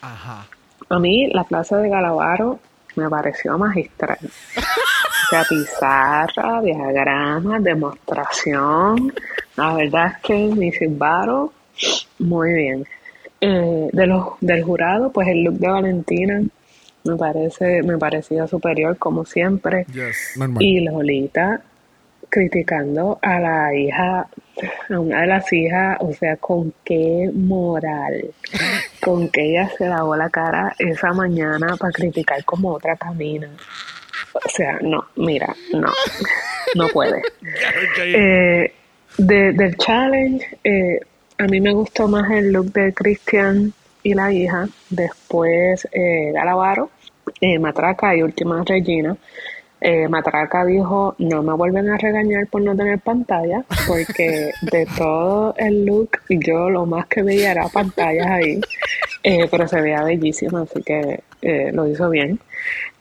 Ajá. 0.00 0.46
A 0.88 0.98
mí 0.98 1.28
la 1.32 1.44
plaza 1.44 1.78
de 1.78 1.88
Galavaro 1.88 2.60
me 2.96 3.08
pareció 3.08 3.58
magistral. 3.58 4.18
O 4.22 5.28
sea, 5.28 5.44
pizarra, 5.48 6.62
diagrama, 6.62 7.58
demostración. 7.58 9.12
La 9.56 9.74
verdad 9.74 10.12
es 10.14 10.22
que 10.22 10.34
mi 10.54 10.70
Silvaro, 10.70 11.52
muy 12.20 12.52
bien. 12.52 12.86
Eh, 13.40 13.88
de 13.92 14.06
los, 14.06 14.28
del 14.40 14.62
jurado, 14.62 15.10
pues 15.10 15.28
el 15.28 15.42
look 15.42 15.58
de 15.58 15.68
Valentina 15.68 16.42
me 17.04 17.16
parece, 17.16 17.82
me 17.82 17.98
parecía 17.98 18.46
superior 18.46 18.96
como 18.98 19.24
siempre. 19.24 19.84
Yes. 19.92 20.38
Y 20.60 20.80
Lolita, 20.80 21.60
criticando 22.40 23.18
a 23.22 23.40
la 23.40 23.74
hija, 23.74 24.28
a 24.90 25.00
una 25.00 25.22
de 25.22 25.26
las 25.26 25.50
hijas, 25.54 25.96
o 26.00 26.12
sea, 26.12 26.36
con 26.36 26.74
qué 26.84 27.30
moral, 27.32 28.26
con 29.00 29.28
que 29.30 29.52
ella 29.52 29.70
se 29.78 29.88
lavó 29.88 30.14
la 30.16 30.28
cara 30.28 30.74
esa 30.78 31.14
mañana 31.14 31.76
para 31.78 31.90
criticar 31.92 32.44
como 32.44 32.72
otra 32.74 32.94
camina. 32.94 33.48
O 34.34 34.48
sea, 34.50 34.78
no, 34.82 35.06
mira, 35.16 35.54
no, 35.72 35.90
no 36.74 36.88
puede. 36.88 37.22
Eh, 38.04 38.72
de- 39.16 39.52
del 39.52 39.76
challenge, 39.78 40.46
eh, 40.62 41.00
a 41.38 41.44
mí 41.46 41.58
me 41.62 41.72
gustó 41.72 42.06
más 42.06 42.30
el 42.32 42.52
look 42.52 42.70
de 42.72 42.92
Christian 42.92 43.72
y 44.02 44.12
la 44.12 44.30
hija, 44.30 44.68
después 44.90 45.88
eh, 45.90 46.32
Galavaro, 46.34 46.90
eh, 47.40 47.58
Matraca 47.58 48.14
y 48.14 48.22
última 48.22 48.62
Regina. 48.66 49.16
Eh, 49.80 50.08
Matraca 50.08 50.64
dijo, 50.64 51.14
no 51.18 51.42
me 51.42 51.52
vuelven 51.52 51.90
a 51.90 51.98
regañar 51.98 52.46
por 52.46 52.62
no 52.62 52.74
tener 52.74 52.98
pantalla, 53.00 53.62
porque 53.86 54.50
de 54.62 54.86
todo 54.96 55.54
el 55.58 55.84
look 55.84 56.10
yo 56.30 56.70
lo 56.70 56.86
más 56.86 57.06
que 57.06 57.22
veía 57.22 57.52
era 57.52 57.68
pantallas 57.68 58.26
ahí, 58.26 58.60
Eh, 59.22 59.48
pero 59.50 59.66
se 59.66 59.80
veía 59.80 60.02
bellísima, 60.04 60.62
así 60.62 60.82
que 60.82 61.20
eh, 61.42 61.72
lo 61.72 61.86
hizo 61.86 62.08
bien. 62.10 62.38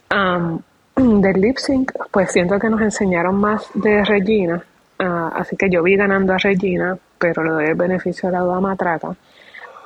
Am, 0.10 0.62
del 0.96 1.42
lip 1.42 1.58
sync, 1.58 1.92
pues 2.12 2.32
siento 2.32 2.58
que 2.60 2.70
nos 2.70 2.82
enseñaron 2.82 3.36
más 3.36 3.70
de 3.76 4.04
Regina, 4.04 4.64
ah, 5.00 5.32
así 5.36 5.56
que 5.56 5.70
yo 5.70 5.84
vi 5.84 5.96
ganando 5.96 6.34
a 6.34 6.38
Regina, 6.38 6.98
pero 7.20 7.44
le 7.44 7.52
doy 7.52 7.66
el 7.66 7.76
beneficio 7.76 8.30
de 8.30 8.34
la 8.34 8.42
duda 8.42 8.58
a 8.58 8.62
Matraca. 8.62 9.16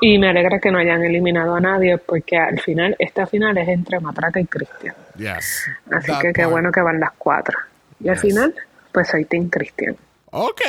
Y 0.02 0.18
me 0.18 0.30
alegra 0.30 0.60
que 0.60 0.72
no 0.72 0.78
hayan 0.78 1.04
eliminado 1.04 1.56
a 1.56 1.60
nadie, 1.60 1.98
porque 1.98 2.38
al 2.38 2.60
final, 2.60 2.96
esta 3.00 3.26
final 3.28 3.58
es 3.58 3.68
entre 3.68 4.00
Matraca 4.00 4.40
y 4.40 4.46
Cristian. 4.46 4.96
Yes. 5.18 5.70
Así 5.92 6.12
que 6.22 6.32
qué 6.34 6.42
part. 6.44 6.52
bueno 6.52 6.72
que 6.72 6.82
van 6.82 7.00
las 7.00 7.12
cuatro. 7.18 7.58
Y 8.00 8.08
al 8.08 8.18
final, 8.18 8.56
pues 8.94 9.10
soy 9.10 9.26
Team 9.26 9.50
Cristian. 9.50 9.96
Ok. 10.32 10.62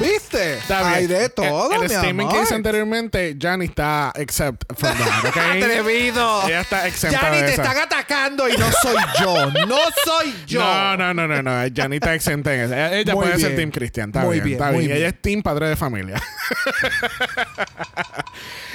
¿Viste? 0.00 0.54
Está 0.58 0.92
Hay 0.94 1.06
bien. 1.06 1.20
de 1.20 1.28
todo, 1.30 1.70
El, 1.72 1.82
el 1.82 1.88
mi 1.88 1.88
statement 1.88 2.30
que 2.30 2.36
amor. 2.36 2.44
hice 2.44 2.54
anteriormente, 2.54 3.36
Johnny 3.40 3.64
está 3.64 4.12
except 4.14 4.62
from 4.76 4.96
that, 4.96 5.24
¿ok? 5.28 5.36
Atrevido. 5.56 6.46
Ella 6.46 6.60
está 6.60 6.86
exenta 6.86 7.30
de 7.30 7.42
te 7.42 7.52
esa. 7.54 7.62
están 7.62 7.78
atacando 7.78 8.48
y 8.48 8.56
no 8.56 8.66
soy 8.82 8.96
yo. 9.20 9.50
No 9.66 9.78
soy 10.04 10.34
yo. 10.46 10.60
No, 10.60 10.96
no, 10.96 11.14
no, 11.14 11.26
no, 11.26 11.42
no. 11.42 11.50
Johnny 11.76 11.96
está 11.96 12.14
exenta 12.14 12.54
en 12.54 12.60
eso. 12.60 12.74
Ella 12.94 13.14
puede 13.14 13.38
ser. 13.38 13.56
Team 13.56 13.70
Cristian. 13.70 14.10
Está 14.10 14.20
Muy 14.20 14.34
bien, 14.34 14.44
bien, 14.44 14.58
está 14.60 14.72
muy 14.72 14.86
bien. 14.86 14.96
Ella 14.96 15.08
es 15.08 15.20
Team 15.20 15.42
Padre 15.42 15.68
de 15.68 15.76
Familia. 15.76 16.22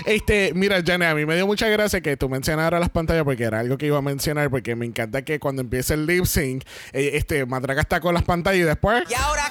este, 0.05 0.51
mira, 0.53 0.81
Johnny, 0.85 1.05
a 1.05 1.15
mí 1.15 1.25
me 1.25 1.35
dio 1.35 1.47
mucha 1.47 1.67
gracia 1.69 2.01
que 2.01 2.17
tú 2.17 2.29
mencionaras 2.29 2.79
las 2.79 2.89
pantallas 2.89 3.23
porque 3.23 3.43
era 3.43 3.59
algo 3.59 3.77
que 3.77 3.87
iba 3.87 3.97
a 3.97 4.01
mencionar 4.01 4.49
porque 4.49 4.75
me 4.75 4.85
encanta 4.85 5.23
que 5.23 5.39
cuando 5.39 5.61
empieza 5.61 5.93
el 5.93 6.05
lip 6.05 6.25
sync, 6.25 6.63
eh, 6.93 7.11
este, 7.13 7.45
Matraca 7.45 7.81
está 7.81 7.99
con 7.99 8.13
las 8.13 8.23
pantallas 8.23 8.59
y 8.59 8.63
después... 8.63 9.03
Y 9.09 9.13
ahora 9.13 9.49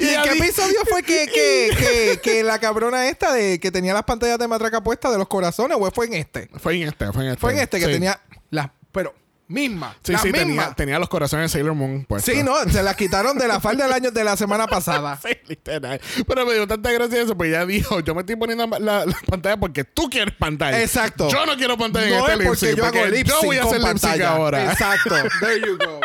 ¿Y 0.00 0.04
en 0.04 0.08
ella 0.10 0.22
qué 0.22 0.32
di- 0.32 0.38
episodio 0.38 0.78
fue 0.88 1.02
que, 1.02 1.26
que, 1.26 1.70
que, 1.76 2.20
que 2.22 2.42
la 2.42 2.58
cabrona 2.58 3.06
esta 3.08 3.32
de 3.34 3.60
que 3.60 3.70
tenía 3.70 3.92
las 3.92 4.04
pantallas 4.04 4.38
de 4.38 4.48
matraca 4.48 4.82
puestas 4.82 5.12
de 5.12 5.18
los 5.18 5.28
corazones 5.28 5.76
o 5.78 5.90
fue 5.90 6.06
en 6.06 6.14
este? 6.14 6.48
Fue 6.58 6.76
en 6.76 6.88
este, 6.88 7.12
fue 7.12 7.24
en 7.24 7.30
este. 7.32 7.40
Fue 7.40 7.52
en 7.52 7.58
este 7.58 7.78
que 7.78 7.86
Sí. 7.86 7.92
tenía 7.92 8.18
las, 8.50 8.68
pero 8.92 9.14
misma, 9.46 9.94
Sí, 10.02 10.12
las 10.12 10.22
sí, 10.22 10.28
mismas. 10.32 10.46
tenía, 10.46 10.74
tenía 10.74 10.98
los 10.98 11.10
corazones 11.10 11.52
de 11.52 11.58
Sailor 11.58 11.74
Moon 11.74 12.06
puestos. 12.06 12.34
Sí, 12.34 12.42
no, 12.42 12.58
se 12.64 12.82
las 12.82 12.96
quitaron 12.96 13.36
de 13.36 13.46
la 13.46 13.60
falda 13.60 13.84
del 13.84 13.92
año 13.92 14.10
de 14.10 14.24
la 14.24 14.38
semana 14.38 14.66
pasada. 14.66 15.20
Sí, 15.22 15.36
literal. 15.48 16.00
Pero 16.26 16.46
me 16.46 16.54
dio 16.54 16.66
tanta 16.66 16.90
gracia 16.90 17.20
eso, 17.20 17.36
pues 17.36 17.52
ya 17.52 17.66
dijo, 17.66 18.00
yo 18.00 18.14
me 18.14 18.20
estoy 18.22 18.36
poniendo 18.36 18.66
la, 18.78 19.04
la 19.04 19.16
pantalla 19.26 19.58
porque 19.58 19.84
tú 19.84 20.08
quieres 20.08 20.34
pantalla. 20.34 20.80
Exacto. 20.80 21.28
Yo 21.28 21.44
no 21.44 21.56
quiero 21.56 21.76
pantalla 21.76 22.08
No 22.08 22.14
en 22.26 22.30
este 22.30 22.42
es 22.42 22.48
porque 22.48 22.74
yo 22.74 22.86
hago 22.86 23.04
lip 23.06 23.26
Yo 23.26 23.42
voy 23.42 23.58
a 23.58 23.64
hacer 23.64 23.82
pantalla. 23.82 24.30
ahora. 24.30 24.72
Exacto. 24.72 25.14
There 25.40 25.60
you 25.60 25.76
go. 25.76 26.00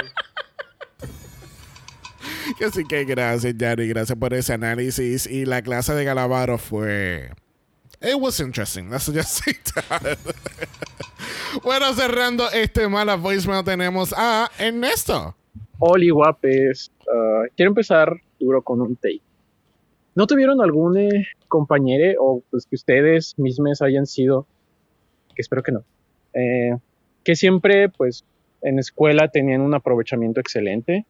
Así 2.65 2.83
que 2.85 3.05
gracias, 3.05 3.55
Yari. 3.57 3.87
Gracias 3.87 4.17
por 4.17 4.33
ese 4.33 4.53
análisis. 4.53 5.27
Y 5.27 5.45
la 5.45 5.61
clase 5.61 5.93
de 5.93 6.03
Galavaro 6.03 6.57
fue... 6.57 7.29
It 8.01 8.15
was 8.19 8.39
interesting. 8.39 8.89
Let's 8.89 9.11
just 9.11 9.43
say 9.43 9.55
bueno, 11.63 11.93
cerrando 11.93 12.49
este 12.51 12.87
mala 12.87 13.15
voicemail 13.15 13.63
tenemos 13.65 14.13
a 14.15 14.49
Ernesto. 14.57 15.35
Oli 15.79 16.09
guapes, 16.09 16.91
Ah, 17.11 17.43
quiero 17.55 17.71
empezar 17.71 18.21
duro 18.39 18.61
con 18.61 18.81
un 18.81 18.95
take. 18.95 19.21
¿No 20.15 20.27
tuvieron 20.27 20.61
algún 20.61 20.97
eh, 20.97 21.27
compañero 21.47 22.21
o 22.21 22.43
pues 22.51 22.65
que 22.65 22.75
ustedes 22.75 23.37
mismos 23.37 23.81
hayan 23.81 24.05
sido, 24.05 24.45
que 25.35 25.41
espero 25.41 25.63
que 25.63 25.71
no, 25.71 25.83
eh, 26.33 26.77
que 27.23 27.35
siempre 27.35 27.89
pues 27.89 28.25
en 28.61 28.79
escuela 28.79 29.29
tenían 29.29 29.61
un 29.61 29.73
aprovechamiento 29.73 30.39
excelente 30.39 31.05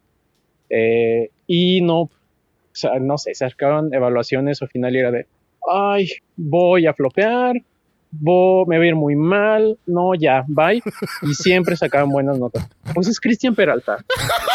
eh, 0.70 1.30
y 1.48 1.82
no, 1.82 2.02
o 2.02 2.10
sea, 2.72 3.00
no 3.00 3.18
sé, 3.18 3.34
se 3.36 3.46
acercaban 3.46 3.94
evaluaciones 3.94 4.62
o 4.62 4.68
final 4.68 4.96
era 4.96 5.12
de, 5.12 5.26
ay, 5.70 6.08
voy 6.38 6.86
a 6.86 6.94
flopear, 6.94 7.56
vo- 8.12 8.66
me 8.68 8.78
voy 8.78 8.86
a 8.88 8.90
ir 8.90 8.96
muy 8.96 9.16
mal, 9.16 9.78
no, 9.86 10.14
ya, 10.16 10.44
bye, 10.48 10.82
y 11.24 11.34
siempre 11.34 11.76
sacaban 11.76 12.10
buenas 12.10 12.38
notas. 12.40 12.68
Pues 12.94 13.08
es 13.08 13.20
Cristian 13.20 13.56
Peralta. 13.56 13.98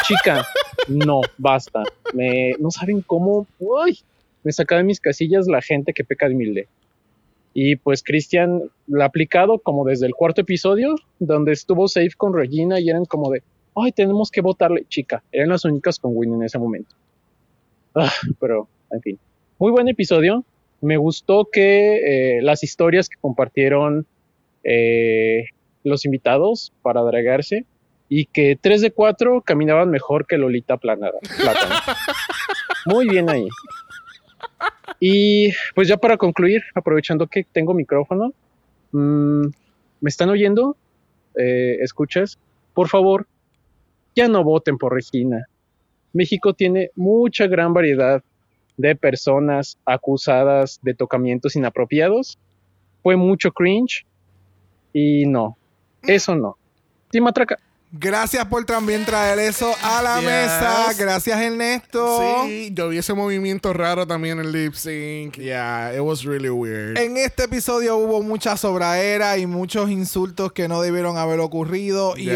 Chica, 0.07 0.45
no, 0.89 1.21
basta. 1.39 1.83
Me, 2.13 2.53
no 2.59 2.71
saben 2.71 3.01
cómo, 3.03 3.47
uy, 3.59 3.99
me 4.43 4.53
sacaba 4.53 4.79
de 4.79 4.85
mis 4.85 5.01
casillas 5.01 5.47
la 5.47 5.63
gente 5.63 5.93
que 5.93 6.05
peca 6.05 6.29
de 6.29 6.35
humilde. 6.35 6.69
Y 7.57 7.77
pues 7.77 8.03
Cristian 8.03 8.63
la 8.89 9.05
ha 9.05 9.09
aplicado 9.09 9.59
como 9.59 9.85
desde 9.85 10.07
el 10.07 10.15
cuarto 10.15 10.41
episodio, 10.41 10.97
donde 11.21 11.53
estuvo 11.53 11.87
safe 11.87 12.11
con 12.17 12.35
Regina 12.35 12.81
y 12.81 12.91
eran 12.91 13.05
como 13.05 13.31
de, 13.31 13.43
ay, 13.77 13.93
tenemos 13.93 14.31
que 14.31 14.41
votarle, 14.41 14.85
chica. 14.89 15.23
Eran 15.33 15.51
las 15.51 15.65
únicas 15.65 15.99
con 15.99 16.13
win 16.15 16.35
en 16.35 16.43
ese 16.43 16.59
momento. 16.59 16.95
Ah, 17.95 18.13
pero, 18.41 18.69
en 18.91 19.01
fin. 19.01 19.19
Muy 19.59 19.71
buen 19.71 19.89
episodio. 19.89 20.45
Me 20.81 20.97
gustó 20.97 21.49
que 21.51 22.37
eh, 22.39 22.43
las 22.43 22.63
historias 22.63 23.09
que 23.09 23.17
compartieron 23.21 24.07
eh, 24.65 25.47
los 25.83 26.05
invitados 26.05 26.73
para 26.83 27.03
dragarse 27.03 27.65
y 28.09 28.27
que 28.27 28.59
3 28.61 28.81
de 28.81 28.91
4 28.91 29.43
caminaban 29.43 29.91
mejor 29.91 30.27
que 30.27 30.39
Lolita 30.39 30.77
Planada. 30.77 31.19
Plátano. 31.39 31.75
Muy 32.87 33.09
bien 33.09 33.31
ahí. 33.31 33.49
Y 35.01 35.53
pues 35.75 35.89
ya 35.89 35.97
para 35.97 36.17
concluir, 36.17 36.63
aprovechando 36.75 37.27
que 37.27 37.45
tengo 37.45 37.75
micrófono, 37.75 38.33
mm, 38.93 39.47
¿me 40.01 40.09
están 40.09 40.31
oyendo? 40.31 40.77
Eh, 41.37 41.79
¿Escuchas? 41.81 42.39
Por 42.75 42.89
favor, 42.89 43.27
ya 44.15 44.29
no 44.29 44.43
voten 44.45 44.79
por 44.79 44.95
Regina. 44.95 45.47
México 46.13 46.55
tiene 46.55 46.91
mucha 46.95 47.47
gran 47.47 47.75
variedad 47.75 48.23
de 48.77 48.95
personas 48.97 49.77
acusadas 49.85 50.79
de 50.83 50.95
tocamientos 50.95 51.57
inapropiados. 51.57 52.39
Fue 53.03 53.17
mucho 53.17 53.51
cringe 53.53 54.07
y 54.93 55.27
no, 55.27 55.57
eso 56.03 56.35
no. 56.35 56.57
Tim 57.11 57.27
Atraca. 57.27 57.59
Gracias 57.97 58.45
por 58.47 58.65
también 58.65 59.05
traer 59.05 59.39
eso 59.39 59.73
a 59.81 60.03
la 60.03 60.17
Yes. 60.17 60.25
mesa. 60.25 60.87
Gracias, 60.99 61.41
Ernesto. 61.41 62.43
Sí, 62.45 62.71
yo 62.73 62.89
vi 62.89 62.99
ese 62.99 63.15
movimiento 63.15 63.73
raro 63.73 64.05
también 64.05 64.41
en 64.41 64.47
el 64.47 64.53
lip 64.53 64.75
sync. 64.75 65.37
Yeah, 65.37 65.95
it 65.95 66.01
was 66.01 66.25
really 66.25 66.51
weird. 66.51 66.99
En 66.99 67.17
este 67.17 67.45
episodio 67.45 67.97
hubo 67.97 68.21
mucha 68.23 68.57
sobraera 68.57 69.39
y 69.39 69.47
muchos 69.47 69.91
insultos 69.91 70.51
que 70.53 70.67
no 70.67 70.81
debieron 70.83 71.17
haber 71.19 71.39
ocurrido 71.39 72.17
y 72.17 72.25
Yeah. 72.25 72.35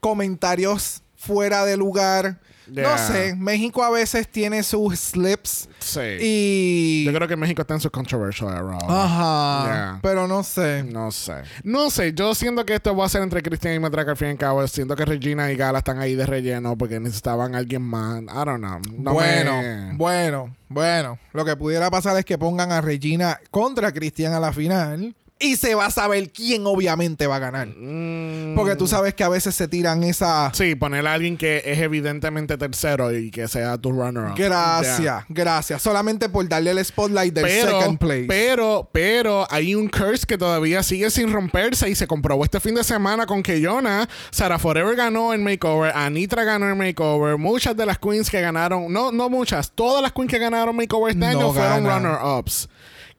Comentarios 0.00 1.02
fuera 1.16 1.64
de 1.64 1.76
lugar. 1.76 2.38
No 2.66 2.96
sé, 2.98 3.34
México 3.34 3.82
a 3.82 3.90
veces 3.90 4.28
tiene 4.30 4.62
sus 4.62 4.96
slips 4.96 5.68
Sí. 5.80 6.00
y... 6.20 7.04
Yo 7.04 7.12
creo 7.12 7.26
que 7.26 7.34
México 7.36 7.62
está 7.62 7.74
en 7.74 7.80
su 7.80 7.90
controversial 7.90 8.50
era. 8.50 8.78
Ajá, 8.88 9.64
Yeah. 9.66 9.98
pero 10.02 10.28
no 10.28 10.44
sé. 10.44 10.84
No 10.84 11.10
sé. 11.10 11.34
No 11.64 11.90
sé. 11.90 12.12
Yo 12.14 12.32
siento 12.36 12.64
que 12.64 12.74
esto 12.76 12.94
va 12.94 13.06
a 13.06 13.08
ser 13.08 13.22
entre 13.22 13.42
Cristian 13.42 13.74
y 13.74 13.80
Matraca 13.80 14.12
al 14.12 14.16
fin 14.16 14.28
y 14.28 14.30
al 14.32 14.38
cabo. 14.38 14.64
Siento 14.68 14.94
que 14.94 15.04
Regina 15.04 15.50
y 15.50 15.56
Gala 15.56 15.78
están 15.78 15.98
ahí 15.98 16.14
de 16.14 16.26
relleno 16.26 16.78
porque 16.78 17.00
necesitaban 17.00 17.56
a 17.56 17.58
alguien 17.58 17.82
más. 17.82 18.22
I 18.22 18.26
don't 18.44 18.58
know. 18.58 18.78
No 18.98 19.14
bueno, 19.14 19.60
me- 19.62 19.92
bueno, 19.96 20.56
bueno. 20.68 21.18
Lo 21.32 21.44
que 21.44 21.56
pudiera 21.56 21.90
pasar 21.90 22.16
es 22.18 22.24
que 22.24 22.38
pongan 22.38 22.70
a 22.70 22.80
Regina 22.80 23.40
contra 23.50 23.90
Cristian 23.90 24.32
a 24.32 24.38
la 24.38 24.52
final. 24.52 25.16
Y 25.42 25.56
se 25.56 25.74
va 25.74 25.86
a 25.86 25.90
saber 25.90 26.30
quién 26.30 26.66
obviamente 26.66 27.26
va 27.26 27.36
a 27.36 27.38
ganar. 27.38 27.68
Mm. 27.68 28.54
Porque 28.54 28.76
tú 28.76 28.86
sabes 28.86 29.14
que 29.14 29.24
a 29.24 29.28
veces 29.30 29.54
se 29.54 29.66
tiran 29.68 30.02
esa... 30.04 30.52
Sí, 30.54 30.74
poner 30.74 31.06
a 31.06 31.14
alguien 31.14 31.36
que 31.38 31.62
es 31.64 31.78
evidentemente 31.78 32.58
tercero 32.58 33.16
y 33.16 33.30
que 33.30 33.48
sea 33.48 33.78
tu 33.78 33.90
runner-up. 33.92 34.34
Gracias, 34.36 35.00
Yeah. 35.00 35.24
gracias. 35.30 35.80
Solamente 35.80 36.28
por 36.28 36.46
darle 36.46 36.72
el 36.72 36.84
spotlight 36.84 37.32
del 37.32 37.44
Pero, 37.44 37.80
second 37.80 37.98
place. 37.98 38.26
pero, 38.28 38.90
pero 38.92 39.46
hay 39.50 39.74
un 39.74 39.88
curse 39.88 40.26
que 40.26 40.36
todavía 40.36 40.82
sigue 40.82 41.10
sin 41.10 41.32
romperse 41.32 41.88
y 41.88 41.94
se 41.94 42.06
comprobó 42.06 42.44
este 42.44 42.60
fin 42.60 42.74
de 42.74 42.84
semana 42.84 43.24
con 43.24 43.42
que 43.42 43.64
Jonah, 43.64 44.06
Sarah 44.30 44.58
Forever 44.58 44.94
ganó 44.94 45.32
en 45.32 45.42
Makeover, 45.42 45.92
Anitra 45.96 46.44
ganó 46.44 46.68
en 46.68 46.76
Makeover, 46.76 47.38
muchas 47.38 47.74
de 47.76 47.86
las 47.86 47.98
queens 47.98 48.28
que 48.28 48.42
ganaron, 48.42 48.92
no, 48.92 49.10
no 49.10 49.30
muchas, 49.30 49.70
todas 49.72 50.02
las 50.02 50.12
queens 50.12 50.30
que 50.30 50.38
ganaron 50.38 50.76
Makeover 50.76 51.12
este 51.12 51.20
No 51.20 51.26
año 51.28 51.52
fueron 51.54 51.86
runner-ups. 51.86 52.68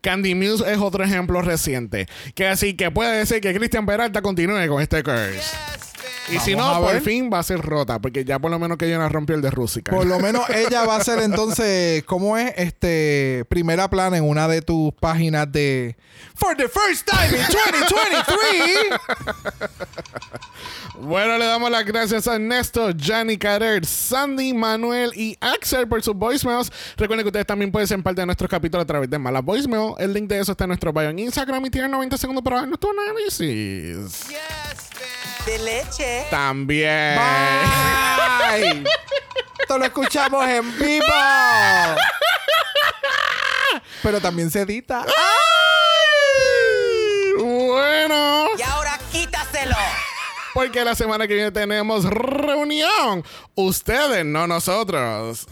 Candy 0.01 0.35
Muse 0.35 0.71
es 0.71 0.79
otro 0.79 1.03
ejemplo 1.03 1.41
reciente. 1.41 2.07
Que 2.35 2.47
así 2.47 2.73
que 2.75 2.91
puede 2.91 3.17
decir 3.17 3.39
que 3.41 3.53
Cristian 3.53 3.85
Peralta 3.85 4.21
continúe 4.21 4.67
con 4.67 4.81
este 4.81 5.03
curse. 5.03 5.90
Y 6.29 6.39
si 6.39 6.55
no, 6.55 6.81
por 6.81 6.93
ver. 6.93 7.01
fin 7.01 7.29
va 7.31 7.39
a 7.39 7.43
ser 7.43 7.59
rota, 7.59 7.99
porque 7.99 8.23
ya 8.23 8.39
por 8.39 8.51
lo 8.51 8.59
menos 8.59 8.77
que 8.77 8.85
ella 8.85 8.97
no 8.97 9.09
rompió 9.09 9.35
el 9.35 9.41
de 9.41 9.51
Rusica. 9.51 9.91
Por 9.91 10.05
lo 10.05 10.19
menos 10.19 10.49
ella 10.55 10.85
va 10.85 10.95
a 10.95 11.03
ser 11.03 11.19
entonces, 11.19 12.03
¿cómo 12.03 12.37
es? 12.37 12.53
Este, 12.57 13.45
primera 13.49 13.89
plana 13.89 14.17
en 14.17 14.23
una 14.23 14.47
de 14.47 14.61
tus 14.61 14.93
páginas 14.93 15.51
de 15.51 15.95
For 16.35 16.55
the 16.55 16.67
first 16.67 17.07
time 17.07 17.37
in 17.37 17.45
2023. 17.45 18.99
Bueno, 21.01 21.37
le 21.37 21.45
damos 21.45 21.71
las 21.71 21.83
gracias 21.83 22.27
a 22.27 22.35
Ernesto, 22.35 22.91
Gianni 22.91 23.37
Carer, 23.37 23.85
Sandy, 23.85 24.53
Manuel 24.53 25.11
y 25.15 25.35
Axel 25.41 25.87
por 25.87 26.03
sus 26.03 26.13
voicemails. 26.15 26.71
Recuerden 26.95 27.23
que 27.23 27.29
ustedes 27.29 27.47
también 27.47 27.71
pueden 27.71 27.87
ser 27.87 28.01
parte 28.03 28.21
de 28.21 28.27
nuestros 28.27 28.49
capítulos 28.49 28.83
a 28.83 28.87
través 28.87 29.09
de 29.09 29.17
Malas 29.17 29.43
Voicemail. 29.43 29.95
El 29.97 30.13
link 30.13 30.29
de 30.29 30.39
eso 30.39 30.51
está 30.51 30.65
en 30.65 30.69
nuestro 30.69 30.93
bio 30.93 31.09
en 31.09 31.17
Instagram 31.17 31.65
y 31.65 31.69
tienen 31.71 31.89
90 31.91 32.17
segundos 32.17 32.43
para 32.43 32.57
ver 32.57 32.67
nuestro 32.67 32.91
análisis. 32.91 34.27
De 35.45 35.57
leche. 35.57 36.27
También. 36.29 37.17
Bye. 37.17 38.83
Esto 39.59 39.77
lo 39.77 39.85
escuchamos 39.85 40.47
en 40.47 40.77
vivo. 40.77 41.05
Pero 44.03 44.21
también 44.21 44.51
se 44.51 44.61
edita. 44.61 45.05
Bueno. 47.39 48.49
Y 48.57 48.61
ahora 48.61 48.99
quítaselo. 49.11 49.75
Porque 50.53 50.83
la 50.83 50.95
semana 50.95 51.27
que 51.27 51.33
viene 51.35 51.51
tenemos 51.51 52.03
reunión. 52.05 53.23
Ustedes, 53.55 54.25
no 54.25 54.47
nosotros. 54.47 55.45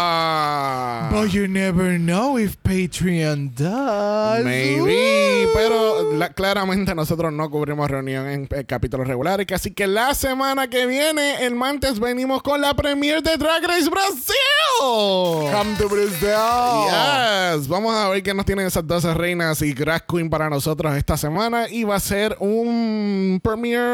Ah. 0.00 1.08
But 1.12 1.30
you 1.30 1.46
never 1.48 1.98
know 1.98 2.38
if 2.38 2.56
Patreon 2.62 3.52
does. 3.56 4.44
Maybe, 4.44 5.48
pero 5.54 6.12
la- 6.12 6.32
claramente 6.32 6.94
nosotros 6.94 7.32
no 7.32 7.50
cubrimos 7.50 7.90
reunión 7.90 8.28
en 8.28 8.46
capítulos 8.66 9.06
regulares. 9.08 9.46
Así 9.52 9.72
que 9.72 9.86
la 9.86 10.14
semana 10.14 10.68
que 10.68 10.86
viene, 10.86 11.44
el 11.44 11.54
martes, 11.54 11.98
venimos 11.98 12.42
con 12.42 12.60
la 12.60 12.74
premiere 12.74 13.22
de 13.22 13.36
Drag 13.36 13.62
Race 13.64 13.88
Brasil. 13.90 14.34
Come 14.80 15.74
to 15.78 15.88
Brazil. 15.88 16.36
Yes, 17.58 17.66
vamos 17.68 17.94
a 17.96 18.08
ver 18.10 18.22
qué 18.22 18.32
nos 18.34 18.44
tienen 18.46 18.66
esas 18.66 18.86
12 18.86 19.12
reinas 19.14 19.60
y 19.62 19.72
drag 19.74 20.06
queen 20.06 20.30
para 20.30 20.48
nosotros 20.48 20.94
esta 20.96 21.16
semana. 21.16 21.68
Y 21.68 21.84
va 21.84 21.96
a 21.96 22.00
ser 22.00 22.36
un 22.38 23.40
premiere, 23.42 23.87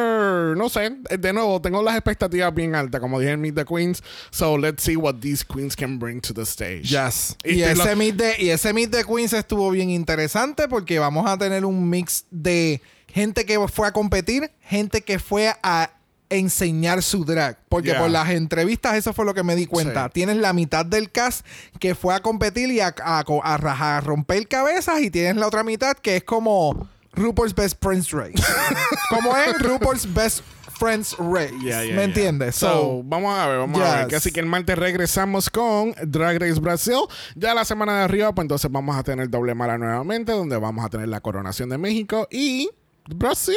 no 0.56 0.68
sé, 0.68 0.90
de 1.18 1.32
nuevo, 1.32 1.60
tengo 1.60 1.82
las 1.82 1.94
expectativas 1.94 2.54
bien 2.54 2.74
altas, 2.74 3.00
como 3.00 3.18
dije 3.20 3.32
en 3.32 3.40
Meet 3.40 3.54
the 3.54 3.64
Queens. 3.64 4.02
So 4.30 4.56
let's 4.58 4.82
see 4.82 4.96
what 4.96 5.16
these 5.20 5.44
queens 5.44 5.76
can 5.76 5.98
bring 5.98 6.20
to 6.22 6.34
the 6.34 6.42
stage. 6.42 6.84
Yes. 6.88 7.36
Y 7.44 7.62
ese 7.62 7.96
meet 7.96 8.16
de, 8.16 8.34
y 8.38 8.50
ese 8.50 8.72
meet 8.72 8.90
de 8.90 9.04
Queens 9.04 9.32
estuvo 9.32 9.70
bien 9.70 9.90
interesante 9.90 10.68
porque 10.68 10.98
vamos 10.98 11.28
a 11.28 11.36
tener 11.38 11.64
un 11.64 11.88
mix 11.88 12.24
de 12.30 12.80
gente 13.08 13.44
que 13.46 13.58
fue 13.68 13.86
a 13.86 13.92
competir, 13.92 14.50
gente 14.60 15.02
que 15.02 15.18
fue 15.18 15.52
a 15.62 15.90
enseñar 16.30 17.02
su 17.02 17.24
drag. 17.24 17.58
Porque 17.68 17.90
Yeah. 17.90 18.00
por 18.00 18.10
las 18.10 18.30
entrevistas 18.30 18.96
eso 18.96 19.12
fue 19.12 19.24
lo 19.24 19.34
que 19.34 19.42
me 19.42 19.54
di 19.54 19.66
cuenta. 19.66 20.04
Sí. 20.06 20.10
Tienes 20.14 20.38
la 20.38 20.52
mitad 20.52 20.84
del 20.84 21.10
cast 21.12 21.46
que 21.78 21.94
fue 21.94 22.14
a 22.14 22.20
competir 22.20 22.70
y 22.70 22.80
a, 22.80 22.94
a, 23.04 23.20
a 23.20 23.56
rajar, 23.56 23.98
a 23.98 24.00
romper 24.00 24.48
cabezas 24.48 25.00
y 25.00 25.10
tienes 25.10 25.36
la 25.36 25.46
otra 25.46 25.62
mitad 25.62 25.96
que 25.96 26.16
es 26.16 26.24
como 26.24 26.88
RuPaul's 27.16 27.54
Best 27.54 27.82
Friends 27.82 28.10
Race. 28.12 28.34
como 29.08 29.36
es 29.36 29.58
RuPaul's 29.60 30.12
Best 30.12 30.42
Friends 30.78 31.16
Race. 31.18 31.54
Yeah, 31.60 31.82
yeah, 31.84 31.94
¿Me 31.94 31.94
yeah. 31.94 32.04
entiendes? 32.04 32.56
So, 32.56 33.02
vamos 33.04 33.36
a 33.38 33.46
ver, 33.46 33.58
vamos 33.58 33.80
a 33.80 33.84
ver. 33.84 33.98
Yes. 34.00 34.08
Que 34.08 34.16
Así 34.16 34.32
que 34.32 34.40
el 34.40 34.46
martes 34.46 34.76
regresamos 34.76 35.50
con 35.50 35.94
Drag 36.04 36.40
Race 36.40 36.60
Brasil. 36.60 36.98
Ya 37.34 37.54
la 37.54 37.64
semana 37.64 37.98
de 37.98 38.04
arriba, 38.04 38.34
pues 38.34 38.44
entonces 38.44 38.70
vamos 38.70 38.96
a 38.96 39.02
tener 39.02 39.30
doble 39.30 39.54
mala 39.54 39.78
nuevamente, 39.78 40.32
donde 40.32 40.56
vamos 40.56 40.84
a 40.84 40.88
tener 40.88 41.08
la 41.08 41.20
coronación 41.20 41.68
de 41.68 41.78
México 41.78 42.26
y 42.30 42.68
Brasil. 43.06 43.56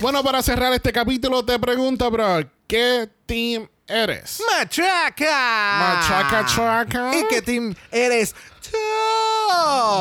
Bueno, 0.00 0.24
para 0.24 0.42
cerrar 0.42 0.72
este 0.72 0.92
capítulo, 0.92 1.44
te 1.44 1.58
pregunto, 1.58 2.10
bro, 2.10 2.40
¿qué 2.66 3.08
team 3.26 3.68
eres? 3.86 4.42
¡Machaca! 4.50 5.78
Machaca, 5.78 6.46
chaca. 6.46 7.16
¿Y 7.16 7.26
qué 7.28 7.42
team 7.42 7.74
eres? 7.90 8.34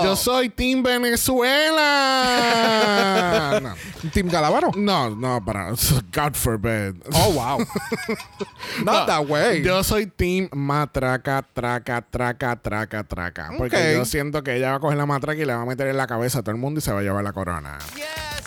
Yo 0.03 0.15
soy 0.15 0.49
Team 0.49 0.83
Venezuela. 0.83 1.79
no. 3.61 3.75
¿Team 4.11 4.27
Galavaro? 4.27 4.71
No, 4.75 5.09
no, 5.09 5.43
para. 5.43 5.73
God 6.13 6.35
forbid. 6.35 6.95
Oh, 7.13 7.31
wow. 7.33 7.59
Not 8.83 9.07
that 9.07 9.27
way. 9.27 9.61
Yo 9.63 9.83
soy 9.83 10.07
Team 10.07 10.49
Matraca, 10.51 11.45
traca, 11.53 12.01
traca, 12.01 12.55
traca, 12.55 13.03
traca. 13.03 13.51
Porque 13.57 13.93
yo 13.95 14.05
siento 14.05 14.43
que 14.43 14.55
ella 14.55 14.71
va 14.71 14.77
a 14.77 14.79
coger 14.79 14.97
la 14.97 15.05
matraca 15.05 15.41
y 15.41 15.45
le 15.45 15.53
va 15.53 15.61
a 15.61 15.65
meter 15.65 15.87
en 15.87 15.97
la 15.97 16.07
cabeza 16.07 16.39
a 16.39 16.41
todo 16.41 16.51
el 16.51 16.57
mundo 16.61 16.79
y 16.79 16.81
se 16.81 16.91
va 16.91 16.99
a 16.99 17.03
llevar 17.03 17.23
la 17.23 17.33
corona. 17.33 17.77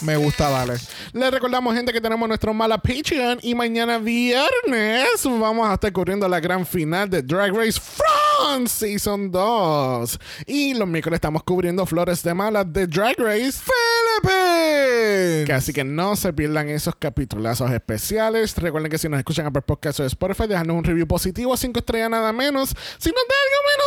Me 0.05 0.17
gusta, 0.19 0.51
dale. 0.51 0.75
Les 1.15 1.31
recordamos, 1.31 1.75
gente, 1.75 1.91
que 1.91 2.01
tenemos 2.01 2.29
nuestro 2.29 2.53
mala 2.53 2.77
Patreon 2.77 3.39
y 3.41 3.55
mañana 3.55 3.97
viernes 3.97 5.09
vamos 5.25 5.67
a 5.67 5.75
estar 5.75 5.91
corriendo 5.93 6.29
la 6.29 6.41
gran 6.41 6.67
final 6.67 7.09
de 7.09 7.23
Drag 7.23 7.55
Race 7.55 7.81
France 7.81 8.69
Season 8.69 9.31
2. 9.31 10.19
Y 10.47 10.75
los 10.75 10.87
miércoles 10.87 11.17
estamos 11.17 11.43
cubriendo 11.43 11.87
Flores 11.87 12.23
de 12.23 12.35
Malas 12.35 12.71
de 12.71 12.87
Drag 12.87 13.17
Race 13.19 13.61
Philippines. 14.23 15.47
Que 15.47 15.53
así 15.55 15.73
que 15.73 15.85
no 15.85 16.17
se 16.17 16.35
pierdan 16.35 16.69
esos 16.69 16.95
capitulazos 16.97 17.71
especiales. 17.71 18.55
Recuerden 18.57 18.91
que 18.91 18.99
si 18.99 19.09
nos 19.09 19.19
escuchan 19.19 19.47
a 19.47 19.51
por 19.51 19.63
podcast 19.63 20.01
o 20.01 20.05
Spotify, 20.05 20.47
déjanos 20.47 20.77
un 20.77 20.85
review 20.85 21.07
positivo, 21.07 21.57
5 21.57 21.79
estrellas 21.79 22.11
nada 22.11 22.31
menos. 22.33 22.75
Si 22.99 23.09
no 23.09 23.17
te 23.27 23.35
algo 23.45 23.59
menos 23.71 23.87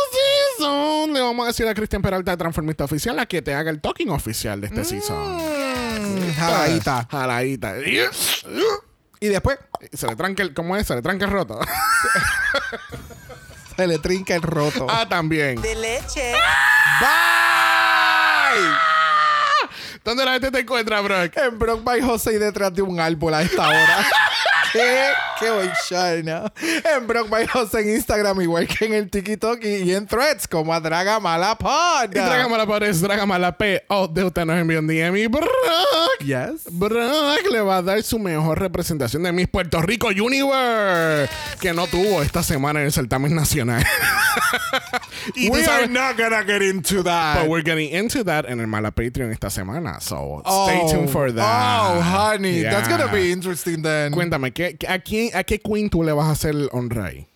season, 0.56 1.14
le 1.14 1.20
vamos 1.20 1.44
a 1.44 1.46
decir 1.48 1.68
a 1.68 1.74
Cristian 1.74 2.02
Peralta 2.02 2.32
de 2.32 2.36
Transformista 2.38 2.84
Oficial 2.84 3.16
a 3.20 3.26
que 3.26 3.40
te 3.40 3.54
haga 3.54 3.70
el 3.70 3.80
talking 3.80 4.10
oficial 4.10 4.60
de 4.60 4.66
este 4.66 4.84
season. 4.84 5.67
Mm, 6.08 6.34
jaladita. 6.34 7.06
Jaladita. 7.10 7.74
Y 9.20 9.26
después 9.28 9.58
Se 9.92 10.06
le 10.06 10.16
tranca 10.16 10.42
el, 10.42 10.54
¿cómo 10.54 10.76
es? 10.76 10.86
Se 10.86 10.94
le 10.94 11.02
tranca 11.02 11.24
el 11.24 11.30
roto. 11.30 11.58
se 13.76 13.86
le 13.86 13.98
trinca 13.98 14.34
el 14.34 14.42
roto. 14.42 14.86
ah, 14.88 15.06
también. 15.08 15.60
De 15.60 15.74
leche. 15.74 16.32
¡Bye! 17.00 18.68
¿Dónde 20.04 20.24
la 20.24 20.32
gente 20.32 20.50
te 20.50 20.60
encuentra, 20.60 21.00
Brock? 21.00 21.36
En 21.36 21.58
Brock 21.58 21.84
by 21.84 22.00
Jose 22.00 22.32
y 22.32 22.38
detrás 22.38 22.72
de 22.72 22.82
un 22.82 22.98
árbol 22.98 23.34
a 23.34 23.42
esta 23.42 23.68
hora. 23.68 24.06
¿Qué? 24.72 25.08
¿Qué 25.38 25.50
voy 25.50 25.68
¿no? 26.24 26.52
En 26.60 27.06
Brock 27.06 27.28
by 27.28 27.46
Jose 27.46 27.80
en 27.80 27.90
Instagram, 27.90 28.40
igual 28.40 28.66
que 28.66 28.86
en 28.86 28.94
el 28.94 29.10
TikTok 29.10 29.62
y, 29.64 29.76
y 29.84 29.94
en 29.94 30.06
Threads, 30.06 30.48
como 30.48 30.74
a 30.74 30.80
Draga 30.80 31.20
Mala 31.20 31.56
Pod. 31.56 32.10
Y 32.10 32.18
Dragamala 32.18 32.66
Pares, 32.66 33.00
Dragamala 33.00 33.56
P. 33.56 33.84
O 33.88 34.08
de 34.08 34.24
usted 34.24 34.44
nos 34.44 34.56
envió 34.58 34.80
un 34.80 34.86
DM 34.86 35.16
y 35.16 35.26
Brock. 35.26 35.48
Yes. 36.20 36.64
Brock 36.70 37.46
le 37.50 37.60
va 37.60 37.78
a 37.78 37.82
dar 37.82 38.02
su 38.02 38.18
mejor 38.18 38.58
representación 38.58 39.22
de 39.22 39.32
Miss 39.32 39.48
Puerto 39.48 39.80
Rico 39.80 40.08
Universe. 40.08 41.32
Que 41.60 41.72
no 41.72 41.86
tuvo 41.86 42.22
esta 42.22 42.42
semana 42.42 42.80
en 42.80 42.86
el 42.86 42.92
certamen 42.92 43.34
nacional. 43.34 43.84
y 45.34 45.50
We 45.50 45.64
are 45.64 45.86
not 45.86 46.16
gonna 46.16 46.42
get 46.44 46.62
into 46.62 47.02
that. 47.04 47.40
But 47.40 47.48
we're 47.48 47.62
getting 47.62 47.90
into 47.94 48.24
that 48.24 48.46
en 48.48 48.60
el 48.60 48.66
Mala 48.66 48.90
Patreon 48.90 49.30
esta 49.30 49.50
semana. 49.50 50.00
So 50.00 50.42
stay 50.44 50.80
tuned 50.90 51.10
for 51.10 51.32
that. 51.32 51.96
Oh, 51.96 52.00
honey. 52.00 52.62
Yeah. 52.62 52.72
That's 52.72 52.88
gonna 52.88 53.10
be 53.12 53.30
interesting 53.30 53.82
then. 53.82 54.12
Cuéntame, 54.12 54.52
¿qué, 54.58 54.76
qué- 54.76 54.88
a, 54.88 54.98
quién, 54.98 55.30
¿a 55.36 55.44
qué 55.44 55.60
queen 55.60 55.88
tú 55.88 56.02
le 56.02 56.10
vas 56.10 56.26
a 56.26 56.32
hacer 56.32 56.50
el 56.56 56.68
honra 56.72 57.06
ahí? 57.06 57.28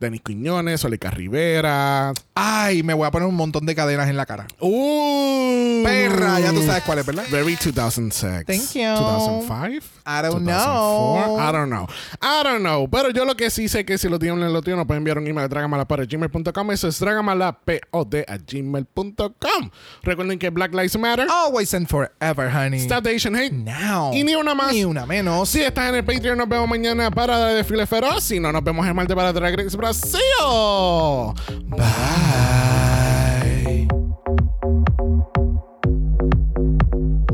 Denis 0.00 0.20
Quiñones, 0.22 0.84
Olica 0.84 1.10
Rivera. 1.10 2.12
Ay, 2.34 2.82
me 2.82 2.94
voy 2.94 3.06
a 3.06 3.10
poner 3.10 3.28
un 3.28 3.34
montón 3.34 3.66
de 3.66 3.74
cadenas 3.74 4.08
en 4.08 4.16
la 4.16 4.26
cara. 4.26 4.46
¡Uh! 4.60 5.82
Perra, 5.84 6.40
ya 6.40 6.52
tú 6.52 6.62
sabes 6.62 6.82
cuál 6.84 6.98
es, 6.98 7.06
¿verdad? 7.06 7.24
Very 7.30 7.56
2006. 7.56 8.44
Thank 8.46 8.72
you. 8.74 8.88
2005. 8.94 9.86
I 10.06 10.22
don't 10.22 10.44
2004? 10.44 10.46
know. 10.46 11.38
I 11.40 11.52
don't 11.52 11.68
know. 11.70 11.86
I 12.22 12.42
don't 12.44 12.60
know. 12.62 12.88
Pero 12.88 13.10
yo 13.10 13.24
lo 13.24 13.36
que 13.36 13.50
sí 13.50 13.68
sé 13.68 13.84
que 13.84 13.98
si 13.98 14.08
lo 14.08 14.18
tienen, 14.18 14.52
lo 14.52 14.62
tienen, 14.62 14.78
nos 14.78 14.86
pueden 14.86 15.00
enviar 15.00 15.18
un 15.18 15.26
email 15.26 15.44
a 15.46 15.48
dragamalapod@gmail.com. 15.48 16.70
Eso 16.70 16.88
es 16.88 16.98
dragamalapod 17.00 18.14
a 18.26 18.38
gmail.com. 18.38 19.70
Recuerden 20.02 20.38
que 20.38 20.50
Black 20.50 20.72
Lives 20.74 20.98
Matter. 20.98 21.26
Always 21.28 21.74
and 21.74 21.88
forever, 21.88 22.50
honey. 22.50 22.80
Stop 22.80 23.04
the 23.04 23.14
Asian 23.14 23.34
hate. 23.34 23.52
now. 23.52 24.12
Y 24.14 24.24
ni 24.24 24.34
una 24.34 24.54
más. 24.54 24.72
Ni 24.72 24.84
una 24.84 25.06
menos. 25.06 25.48
Si 25.48 25.60
estás 25.60 25.88
en 25.88 25.96
el 25.96 26.04
Patreon, 26.04 26.38
nos 26.38 26.48
vemos 26.48 26.68
mañana 26.68 27.10
para 27.10 27.38
Desfile 27.54 27.86
Feroz. 27.86 28.24
Si 28.24 28.38
no, 28.40 28.52
nos 28.52 28.62
vemos 28.62 28.86
el 28.86 28.94
martes 28.94 29.14
para 29.16 29.32
Drag 29.32 29.56
Race 29.56 29.76
Brasil. 29.88 31.34
Bye. 31.70 32.87